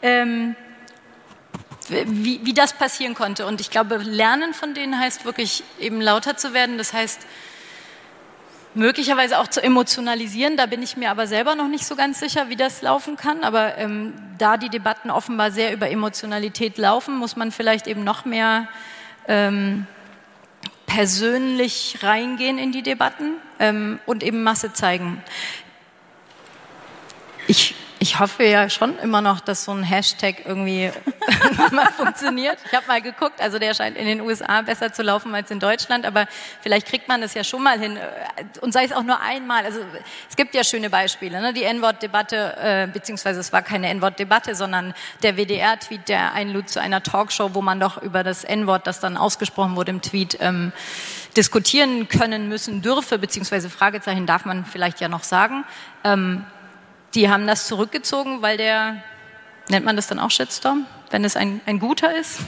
Ähm, 0.00 0.56
wie, 1.90 2.40
wie 2.44 2.54
das 2.54 2.72
passieren 2.72 3.14
konnte. 3.14 3.46
Und 3.46 3.60
ich 3.60 3.70
glaube, 3.70 3.96
lernen 3.96 4.54
von 4.54 4.74
denen 4.74 4.98
heißt 4.98 5.24
wirklich 5.24 5.64
eben 5.78 6.00
lauter 6.00 6.36
zu 6.36 6.52
werden. 6.52 6.78
Das 6.78 6.92
heißt, 6.92 7.20
möglicherweise 8.74 9.38
auch 9.38 9.48
zu 9.48 9.62
emotionalisieren. 9.62 10.56
Da 10.56 10.66
bin 10.66 10.82
ich 10.82 10.96
mir 10.96 11.10
aber 11.10 11.26
selber 11.26 11.54
noch 11.54 11.68
nicht 11.68 11.84
so 11.84 11.96
ganz 11.96 12.20
sicher, 12.20 12.48
wie 12.48 12.56
das 12.56 12.82
laufen 12.82 13.16
kann. 13.16 13.44
Aber 13.44 13.76
ähm, 13.78 14.14
da 14.38 14.56
die 14.56 14.68
Debatten 14.68 15.10
offenbar 15.10 15.50
sehr 15.50 15.72
über 15.72 15.90
Emotionalität 15.90 16.78
laufen, 16.78 17.16
muss 17.16 17.36
man 17.36 17.50
vielleicht 17.52 17.86
eben 17.86 18.04
noch 18.04 18.24
mehr 18.24 18.68
ähm, 19.26 19.86
persönlich 20.86 21.98
reingehen 22.02 22.58
in 22.58 22.72
die 22.72 22.82
Debatten 22.82 23.34
ähm, 23.58 23.98
und 24.06 24.22
eben 24.22 24.42
Masse 24.42 24.72
zeigen. 24.72 25.22
Ich 27.46 27.74
ich 28.00 28.20
hoffe 28.20 28.44
ja 28.44 28.70
schon 28.70 28.98
immer 28.98 29.20
noch, 29.20 29.40
dass 29.40 29.64
so 29.64 29.72
ein 29.72 29.82
Hashtag 29.82 30.46
irgendwie 30.46 30.90
mal 31.72 31.90
funktioniert. 31.92 32.58
Ich 32.66 32.72
habe 32.72 32.86
mal 32.86 33.02
geguckt, 33.02 33.40
also 33.40 33.58
der 33.58 33.74
scheint 33.74 33.96
in 33.96 34.06
den 34.06 34.20
USA 34.20 34.62
besser 34.62 34.92
zu 34.92 35.02
laufen 35.02 35.34
als 35.34 35.50
in 35.50 35.58
Deutschland, 35.58 36.06
aber 36.06 36.26
vielleicht 36.60 36.86
kriegt 36.86 37.08
man 37.08 37.20
das 37.20 37.34
ja 37.34 37.42
schon 37.42 37.62
mal 37.62 37.78
hin 37.78 37.98
und 38.60 38.72
sei 38.72 38.84
es 38.84 38.92
auch 38.92 39.02
nur 39.02 39.20
einmal. 39.20 39.64
Also 39.64 39.80
es 40.30 40.36
gibt 40.36 40.54
ja 40.54 40.62
schöne 40.62 40.90
Beispiele, 40.90 41.40
ne? 41.40 41.52
die 41.52 41.64
N-Wort-Debatte, 41.64 42.56
äh, 42.60 42.86
beziehungsweise 42.92 43.40
es 43.40 43.52
war 43.52 43.62
keine 43.62 43.88
N-Wort-Debatte, 43.88 44.54
sondern 44.54 44.94
der 45.22 45.36
WDR-Tweet, 45.36 46.08
der 46.08 46.32
einlud 46.32 46.68
zu 46.68 46.80
einer 46.80 47.02
Talkshow, 47.02 47.54
wo 47.54 47.62
man 47.62 47.80
doch 47.80 48.00
über 48.00 48.22
das 48.22 48.44
N-Wort, 48.44 48.86
das 48.86 49.00
dann 49.00 49.16
ausgesprochen 49.16 49.74
wurde 49.74 49.90
im 49.90 50.02
Tweet, 50.02 50.38
ähm, 50.40 50.72
diskutieren 51.36 52.08
können 52.08 52.48
müssen 52.48 52.80
dürfe, 52.80 53.18
beziehungsweise 53.18 53.70
Fragezeichen 53.70 54.26
darf 54.26 54.44
man 54.44 54.64
vielleicht 54.64 55.00
ja 55.00 55.08
noch 55.08 55.24
sagen. 55.24 55.64
Ähm, 56.04 56.44
die 57.14 57.28
haben 57.28 57.46
das 57.46 57.66
zurückgezogen, 57.66 58.42
weil 58.42 58.56
der, 58.56 59.02
nennt 59.68 59.84
man 59.84 59.96
das 59.96 60.06
dann 60.08 60.18
auch 60.18 60.30
Shitstorm, 60.30 60.86
wenn 61.10 61.24
es 61.24 61.36
ein, 61.36 61.60
ein 61.66 61.78
guter 61.78 62.14
ist? 62.16 62.40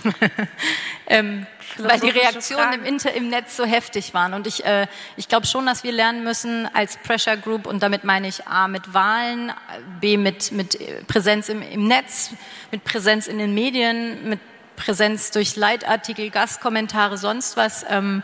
ähm, 1.06 1.46
weil 1.78 2.00
die 2.00 2.10
Reaktionen 2.10 2.72
im, 2.74 2.84
Inter, 2.84 3.12
im 3.12 3.28
Netz 3.28 3.56
so 3.56 3.64
heftig 3.64 4.12
waren. 4.12 4.34
Und 4.34 4.46
ich, 4.46 4.64
äh, 4.64 4.86
ich 5.16 5.28
glaube 5.28 5.46
schon, 5.46 5.66
dass 5.66 5.84
wir 5.84 5.92
lernen 5.92 6.24
müssen 6.24 6.68
als 6.74 6.96
Pressure 6.98 7.36
Group, 7.36 7.66
und 7.66 7.82
damit 7.82 8.04
meine 8.04 8.28
ich 8.28 8.46
A 8.46 8.68
mit 8.68 8.92
Wahlen, 8.92 9.52
B 10.00 10.16
mit, 10.16 10.52
mit 10.52 11.06
Präsenz 11.06 11.48
im, 11.48 11.62
im 11.62 11.86
Netz, 11.86 12.30
mit 12.70 12.84
Präsenz 12.84 13.28
in 13.28 13.38
den 13.38 13.54
Medien, 13.54 14.28
mit 14.28 14.40
Präsenz 14.76 15.30
durch 15.30 15.56
Leitartikel, 15.56 16.30
Gastkommentare, 16.30 17.18
sonst 17.18 17.56
was, 17.56 17.84
ähm, 17.88 18.22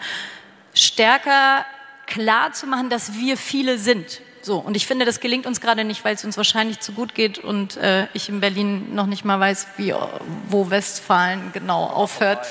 stärker 0.74 1.64
klar 2.06 2.52
zu 2.52 2.66
machen, 2.66 2.90
dass 2.90 3.14
wir 3.14 3.36
viele 3.36 3.78
sind 3.78 4.20
so, 4.46 4.58
und 4.58 4.76
ich 4.76 4.86
finde, 4.86 5.04
das 5.04 5.18
gelingt 5.18 5.44
uns 5.44 5.60
gerade 5.60 5.82
nicht, 5.82 6.04
weil 6.04 6.14
es 6.14 6.24
uns 6.24 6.36
wahrscheinlich 6.36 6.78
zu 6.78 6.92
gut 6.92 7.16
geht 7.16 7.40
und 7.40 7.76
äh, 7.78 8.06
ich 8.12 8.28
in 8.28 8.38
Berlin 8.40 8.94
noch 8.94 9.06
nicht 9.06 9.24
mal 9.24 9.40
weiß, 9.40 9.66
wie, 9.76 9.92
wo 10.48 10.70
Westfalen 10.70 11.50
genau 11.52 11.82
aufhört. 11.82 12.46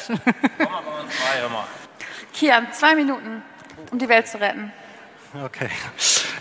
Kian, 2.34 2.68
zwei 2.74 2.96
Minuten, 2.96 3.42
um 3.92 3.98
die 3.98 4.10
Welt 4.10 4.28
zu 4.28 4.42
retten. 4.42 4.74
Okay. 5.42 5.70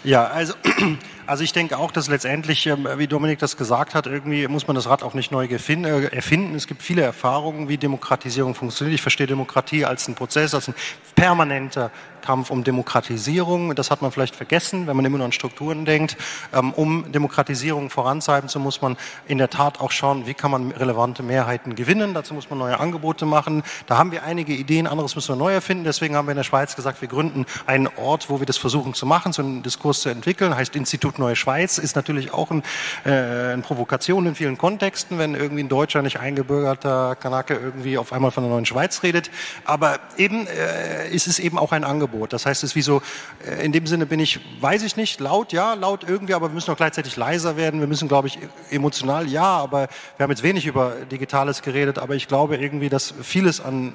Ja, 0.04 0.26
also, 0.26 0.52
also 1.26 1.44
ich 1.44 1.54
denke 1.54 1.78
auch, 1.78 1.90
dass 1.90 2.08
letztendlich, 2.08 2.66
ähm, 2.66 2.86
wie 2.96 3.06
Dominik 3.06 3.38
das 3.38 3.56
gesagt 3.56 3.94
hat, 3.94 4.06
irgendwie 4.06 4.46
muss 4.48 4.66
man 4.66 4.76
das 4.76 4.86
Rad 4.86 5.02
auch 5.02 5.14
nicht 5.14 5.32
neu 5.32 5.46
äh, 5.46 6.14
erfinden. 6.14 6.54
Es 6.54 6.66
gibt 6.66 6.82
viele 6.82 7.00
Erfahrungen, 7.00 7.70
wie 7.70 7.78
Demokratisierung 7.78 8.54
funktioniert. 8.54 8.94
Ich 8.94 9.02
verstehe 9.02 9.26
Demokratie 9.26 9.86
als 9.86 10.06
einen 10.06 10.14
Prozess, 10.14 10.54
als 10.54 10.68
ein 10.68 10.74
permanenter 11.14 11.90
Kampf 12.20 12.50
um 12.50 12.64
Demokratisierung. 12.64 13.74
Das 13.74 13.90
hat 13.90 14.02
man 14.02 14.10
vielleicht 14.10 14.34
vergessen, 14.36 14.86
wenn 14.86 14.96
man 14.96 15.04
immer 15.04 15.18
nur 15.18 15.26
an 15.26 15.32
Strukturen 15.32 15.84
denkt. 15.84 16.16
Ähm, 16.52 16.72
um 16.72 17.10
Demokratisierung 17.12 17.88
voranzutreiben, 17.88 18.48
so 18.48 18.58
muss 18.58 18.82
man 18.82 18.96
in 19.26 19.38
der 19.38 19.50
Tat 19.50 19.80
auch 19.80 19.90
schauen, 19.90 20.26
wie 20.26 20.34
kann 20.34 20.50
man 20.50 20.70
relevante 20.72 21.22
Mehrheiten 21.22 21.74
gewinnen. 21.74 22.12
Dazu 22.12 22.34
muss 22.34 22.50
man 22.50 22.58
neue 22.58 22.78
Angebote 22.78 23.24
machen. 23.26 23.62
Da 23.86 23.96
haben 23.96 24.12
wir 24.12 24.22
einige 24.22 24.52
Ideen, 24.52 24.86
anderes 24.86 25.14
müssen 25.14 25.34
wir 25.34 25.36
neu 25.36 25.52
erfinden. 25.52 25.84
Deswegen 25.84 26.16
haben 26.16 26.26
wir 26.26 26.32
in 26.32 26.36
der 26.36 26.44
Schweiz 26.44 26.76
gesagt, 26.76 27.00
wir 27.00 27.08
gründen 27.08 27.46
einen 27.66 27.88
Ort, 27.96 28.28
wo 28.28 28.38
wir 28.40 28.46
das 28.46 28.56
versuchen 28.56 28.94
zu 28.94 29.06
machen, 29.06 29.32
so 29.32 29.42
einen 29.42 29.62
Diskurs 29.62 29.93
zu 30.00 30.08
entwickeln. 30.08 30.56
Heißt 30.56 30.76
Institut 30.76 31.18
Neue 31.18 31.36
Schweiz, 31.36 31.78
ist 31.78 31.96
natürlich 31.96 32.32
auch 32.32 32.50
ein, 32.50 32.62
äh, 33.04 33.10
eine 33.52 33.62
Provokation 33.62 34.26
in 34.26 34.34
vielen 34.34 34.58
Kontexten, 34.58 35.18
wenn 35.18 35.34
irgendwie 35.34 35.62
ein 35.62 35.68
deutscher, 35.68 36.02
nicht 36.02 36.20
eingebürgerter 36.20 37.16
Kanake 37.16 37.54
irgendwie 37.54 37.98
auf 37.98 38.12
einmal 38.12 38.30
von 38.30 38.44
der 38.44 38.52
neuen 38.52 38.66
Schweiz 38.66 39.02
redet. 39.02 39.30
Aber 39.64 39.98
eben 40.16 40.46
äh, 40.46 41.08
ist 41.10 41.26
es 41.26 41.38
eben 41.38 41.58
auch 41.58 41.72
ein 41.72 41.84
Angebot. 41.84 42.32
Das 42.32 42.46
heißt, 42.46 42.62
es 42.62 42.70
ist 42.70 42.76
wie 42.76 42.82
so, 42.82 43.02
äh, 43.46 43.64
in 43.64 43.72
dem 43.72 43.86
Sinne 43.86 44.06
bin 44.06 44.20
ich, 44.20 44.40
weiß 44.60 44.82
ich 44.82 44.96
nicht, 44.96 45.20
laut, 45.20 45.52
ja, 45.52 45.74
laut 45.74 46.04
irgendwie, 46.06 46.34
aber 46.34 46.48
wir 46.48 46.54
müssen 46.54 46.70
auch 46.70 46.76
gleichzeitig 46.76 47.16
leiser 47.16 47.56
werden. 47.56 47.80
Wir 47.80 47.86
müssen, 47.86 48.08
glaube 48.08 48.28
ich, 48.28 48.38
emotional, 48.70 49.28
ja, 49.28 49.44
aber 49.44 49.88
wir 50.16 50.24
haben 50.24 50.30
jetzt 50.30 50.42
wenig 50.42 50.66
über 50.66 50.92
Digitales 51.10 51.62
geredet, 51.62 51.98
aber 51.98 52.14
ich 52.14 52.28
glaube 52.28 52.56
irgendwie, 52.56 52.88
dass 52.88 53.14
vieles 53.22 53.60
an 53.60 53.94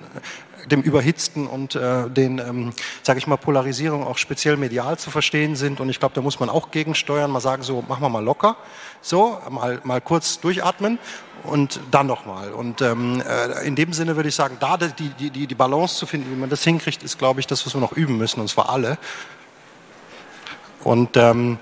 dem 0.68 0.82
Überhitzten 0.82 1.48
und 1.48 1.76
äh, 1.76 2.10
den, 2.10 2.40
ähm, 2.40 2.74
sage 3.04 3.20
ich 3.20 3.28
mal, 3.28 3.38
Polarisierung 3.38 4.06
auch 4.06 4.18
speziell 4.18 4.58
medial 4.58 4.98
zu 4.98 5.10
verstehen 5.10 5.56
sind. 5.56 5.80
Und 5.80 5.89
ich 5.90 6.00
glaube, 6.00 6.16
da 6.16 6.22
muss 6.22 6.40
man 6.40 6.50
auch 6.50 6.72
gegensteuern, 6.72 7.32
mal 7.32 7.40
sagen, 7.40 7.64
so 7.64 7.84
machen 7.88 8.02
wir 8.02 8.10
mal 8.10 8.24
locker, 8.24 8.56
so 9.02 9.40
mal, 9.50 9.80
mal 9.84 10.02
kurz 10.02 10.40
durchatmen 10.40 11.00
und 11.44 11.80
dann 11.92 12.08
nochmal. 12.08 12.52
Und 12.52 12.82
ähm, 12.82 13.22
äh, 13.22 13.66
in 13.68 13.76
dem 13.76 13.94
Sinne 13.94 14.16
würde 14.16 14.30
ich 14.30 14.36
sagen, 14.36 14.58
da 14.60 14.78
die, 14.78 15.10
die, 15.10 15.48
die 15.48 15.56
Balance 15.56 15.96
zu 15.96 16.06
finden, 16.06 16.32
wie 16.32 16.40
man 16.40 16.50
das 16.50 16.64
hinkriegt, 16.64 17.04
ist, 17.04 17.18
glaube 17.18 17.40
ich, 17.40 17.48
das, 17.48 17.66
was 17.66 17.74
wir 17.74 17.82
noch 17.82 17.94
üben 17.94 18.18
müssen, 18.18 18.40
und 18.40 18.50
zwar 18.50 18.70
alle. 18.70 18.98
Und 20.84 21.18
ähm, 21.18 21.60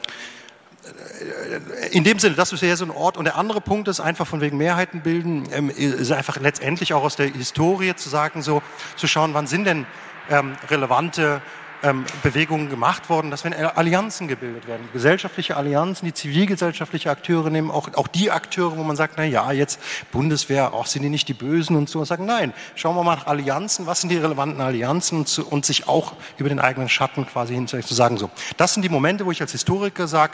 in 1.91 2.03
dem 2.03 2.19
Sinne, 2.19 2.35
das 2.35 2.53
ist 2.53 2.61
ja 2.61 2.75
so 2.75 2.85
ein 2.85 2.91
Ort. 2.91 3.17
Und 3.17 3.25
der 3.25 3.37
andere 3.37 3.61
Punkt 3.61 3.87
ist 3.87 3.99
einfach 3.99 4.27
von 4.27 4.41
wegen 4.41 4.57
Mehrheiten 4.57 5.01
bilden, 5.01 5.47
ähm, 5.51 5.69
ist 5.69 6.11
einfach 6.11 6.39
letztendlich 6.39 6.93
auch 6.93 7.03
aus 7.03 7.15
der 7.15 7.27
Historie 7.27 7.95
zu 7.95 8.09
sagen, 8.09 8.41
so 8.41 8.61
zu 8.95 9.07
schauen, 9.07 9.33
wann 9.33 9.47
sind 9.47 9.65
denn 9.65 9.85
ähm, 10.29 10.55
relevante 10.69 11.41
ähm, 11.83 12.05
Bewegungen 12.23 12.69
gemacht 12.69 13.09
worden, 13.09 13.31
dass 13.31 13.43
wenn 13.43 13.53
Allianzen 13.53 14.27
gebildet 14.27 14.67
werden, 14.67 14.87
gesellschaftliche 14.93 15.57
Allianzen, 15.57 16.05
die 16.05 16.13
zivilgesellschaftliche 16.13 17.11
Akteure 17.11 17.49
nehmen, 17.49 17.71
auch, 17.71 17.89
auch 17.95 18.07
die 18.07 18.31
Akteure, 18.31 18.77
wo 18.77 18.83
man 18.83 18.95
sagt, 18.95 19.15
na 19.17 19.23
ja, 19.23 19.51
jetzt 19.51 19.79
Bundeswehr, 20.11 20.73
auch 20.73 20.85
sind 20.85 21.03
die 21.03 21.09
nicht 21.09 21.27
die 21.27 21.33
Bösen 21.33 21.75
und 21.75 21.89
so, 21.89 21.99
und 21.99 22.05
sagen, 22.05 22.25
nein, 22.25 22.53
schauen 22.75 22.95
wir 22.95 23.03
mal 23.03 23.15
nach 23.15 23.27
Allianzen, 23.27 23.85
was 23.85 24.01
sind 24.01 24.09
die 24.09 24.17
relevanten 24.17 24.61
Allianzen 24.61 25.19
und, 25.19 25.27
zu, 25.27 25.45
und 25.45 25.65
sich 25.65 25.87
auch 25.87 26.13
über 26.37 26.49
den 26.49 26.59
eigenen 26.59 26.89
Schatten 26.89 27.27
quasi 27.27 27.53
hinzusetzen, 27.53 27.87
zu 27.87 27.95
sagen, 27.95 28.17
so, 28.17 28.29
das 28.57 28.73
sind 28.73 28.83
die 28.83 28.89
Momente, 28.89 29.25
wo 29.25 29.31
ich 29.31 29.41
als 29.41 29.51
Historiker 29.51 30.07
sage, 30.07 30.33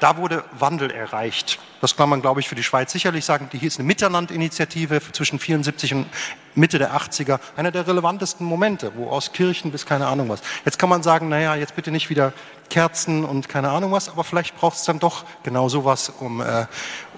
da 0.00 0.16
wurde 0.16 0.44
Wandel 0.58 0.90
erreicht. 0.90 1.58
Das 1.80 1.96
kann 1.96 2.08
man, 2.08 2.22
glaube 2.22 2.40
ich, 2.40 2.48
für 2.48 2.54
die 2.54 2.62
Schweiz 2.62 2.92
sicherlich 2.92 3.24
sagen. 3.24 3.48
Die 3.52 3.58
hier 3.58 3.68
ist 3.68 3.78
eine 3.78 3.86
Miteinandinitiative 3.86 5.00
zwischen 5.12 5.38
74 5.38 5.94
und 5.94 6.06
Mitte 6.54 6.78
der 6.78 6.94
80er. 6.94 7.38
Einer 7.56 7.70
der 7.70 7.86
relevantesten 7.86 8.46
Momente, 8.46 8.92
wo 8.96 9.10
aus 9.10 9.32
Kirchen 9.32 9.70
bis 9.70 9.86
keine 9.86 10.06
Ahnung 10.06 10.28
was. 10.28 10.40
Jetzt 10.64 10.78
kann 10.78 10.88
man 10.88 11.02
sagen, 11.02 11.28
naja, 11.28 11.54
jetzt 11.54 11.76
bitte 11.76 11.90
nicht 11.90 12.10
wieder 12.10 12.32
Kerzen 12.70 13.24
und 13.24 13.48
keine 13.48 13.70
Ahnung 13.70 13.92
was, 13.92 14.08
aber 14.08 14.24
vielleicht 14.24 14.56
braucht 14.56 14.76
es 14.76 14.84
dann 14.84 14.98
doch 14.98 15.24
genau 15.42 15.68
sowas, 15.68 16.12
um, 16.18 16.40
äh, 16.40 16.66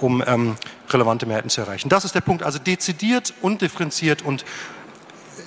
um 0.00 0.22
ähm, 0.26 0.56
relevante 0.90 1.26
Mehrheiten 1.26 1.50
zu 1.50 1.60
erreichen. 1.60 1.88
Das 1.88 2.04
ist 2.04 2.14
der 2.14 2.20
Punkt. 2.20 2.42
Also 2.42 2.58
dezidiert 2.58 3.32
und 3.40 3.62
differenziert 3.62 4.22
und 4.22 4.44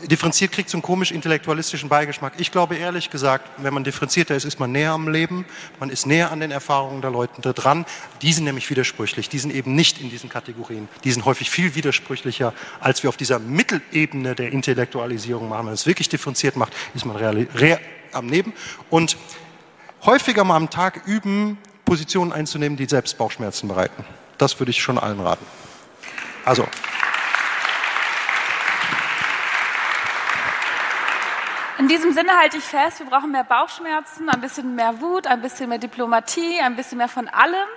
differenziert 0.08 0.52
kriegt 0.52 0.70
so 0.70 0.78
einen 0.78 0.82
komisch 0.82 1.12
intellektualistischen 1.12 1.90
Beigeschmack. 1.90 2.34
Ich 2.38 2.52
glaube 2.52 2.76
ehrlich 2.76 3.10
gesagt, 3.10 3.50
wenn 3.58 3.74
man 3.74 3.84
differenzierter 3.84 4.36
ist, 4.36 4.46
ist 4.46 4.60
man 4.60 4.72
näher 4.72 4.92
am 4.92 5.08
Leben, 5.08 5.46
man 5.80 5.90
ist 5.90 6.06
näher 6.06 6.32
an 6.32 6.40
den 6.40 6.52
Erfahrungen 6.52 7.02
der 7.02 7.12
Leute 7.12 7.54
dran. 7.54 7.86
Die 8.22 8.34
sind 8.34 8.44
nämlich 8.44 8.70
widersprüchlich, 8.70 9.30
die 9.30 9.40
sind 9.40 9.54
eben 9.54 9.76
nicht 9.76 10.02
in 10.02 10.10
diesen 10.10 10.30
Kategorien. 10.30 10.88
Die 11.04 11.12
sind 11.12 11.26
häufig 11.26 11.50
viel 11.50 11.76
widersprüchlicher, 11.76 12.54
als 12.80 13.04
wir 13.04 13.10
auf 13.10 13.18
dieser 13.18 13.40
Mittelebene 13.40 14.36
der 14.36 14.52
Intellektualisierung 14.52 15.50
machen. 15.50 15.60
Wenn 15.60 15.66
man 15.66 15.74
es 15.74 15.86
wirklich 15.86 16.10
differenziert 16.10 16.56
macht, 16.56 16.74
ist 16.94 17.06
man 17.06 17.18
am 18.12 18.30
Leben. 18.30 18.54
Und 18.90 19.18
häufiger 20.06 20.44
mal 20.44 20.56
am 20.56 20.70
Tag 20.70 21.04
üben, 21.06 21.58
Positionen 21.86 22.32
einzunehmen, 22.32 22.78
die 22.78 22.86
selbst 22.86 23.18
Bauchschmerzen 23.18 23.68
bereiten. 23.68 24.06
Das 24.38 24.60
würde 24.60 24.72
ich 24.72 24.82
schon 24.82 24.98
allen 24.98 25.20
raten. 25.20 25.46
Also. 26.46 26.68
In 31.82 31.88
diesem 31.88 32.14
Sinne 32.14 32.38
halte 32.38 32.58
ich 32.58 32.64
fest, 32.64 33.00
wir 33.00 33.08
brauchen 33.08 33.32
mehr 33.32 33.44
Bauchschmerzen, 33.44 34.30
ein 34.30 34.40
bisschen 34.40 34.76
mehr 34.76 35.02
Wut, 35.02 35.26
ein 35.26 35.42
bisschen 35.42 35.68
mehr 35.68 35.80
Diplomatie, 35.80 36.60
ein 36.62 36.76
bisschen 36.76 37.00
mehr 37.00 37.08
von 37.08 37.28
allem. 37.28 37.68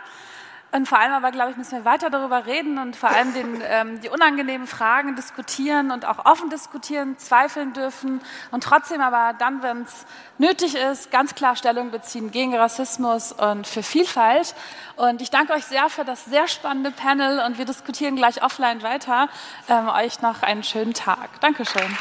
Und 0.72 0.86
vor 0.86 0.98
allem 0.98 1.14
aber, 1.14 1.30
glaube 1.30 1.52
ich, 1.52 1.56
müssen 1.56 1.78
wir 1.78 1.86
weiter 1.86 2.10
darüber 2.10 2.44
reden 2.44 2.76
und 2.76 2.96
vor 2.96 3.08
allem 3.08 3.32
den, 3.32 3.62
ähm, 3.66 4.02
die 4.02 4.10
unangenehmen 4.10 4.66
Fragen 4.66 5.16
diskutieren 5.16 5.90
und 5.90 6.04
auch 6.04 6.26
offen 6.26 6.50
diskutieren, 6.50 7.16
zweifeln 7.16 7.72
dürfen 7.72 8.20
und 8.50 8.62
trotzdem 8.62 9.00
aber 9.00 9.32
dann, 9.38 9.62
wenn 9.62 9.84
es 9.84 10.04
nötig 10.36 10.74
ist, 10.74 11.10
ganz 11.10 11.34
klar 11.34 11.56
Stellung 11.56 11.90
beziehen 11.90 12.30
gegen 12.30 12.54
Rassismus 12.54 13.32
und 13.32 13.66
für 13.66 13.82
Vielfalt. 13.82 14.54
Und 14.96 15.22
ich 15.22 15.30
danke 15.30 15.54
euch 15.54 15.64
sehr 15.64 15.88
für 15.88 16.04
das 16.04 16.26
sehr 16.26 16.46
spannende 16.46 16.90
Panel 16.90 17.42
und 17.46 17.56
wir 17.56 17.64
diskutieren 17.64 18.16
gleich 18.16 18.42
offline 18.42 18.82
weiter. 18.82 19.30
Ähm, 19.66 19.88
euch 19.88 20.20
noch 20.20 20.42
einen 20.42 20.62
schönen 20.62 20.92
Tag. 20.92 21.40
Dankeschön. 21.40 21.96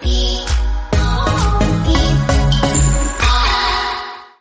be. 0.00 0.39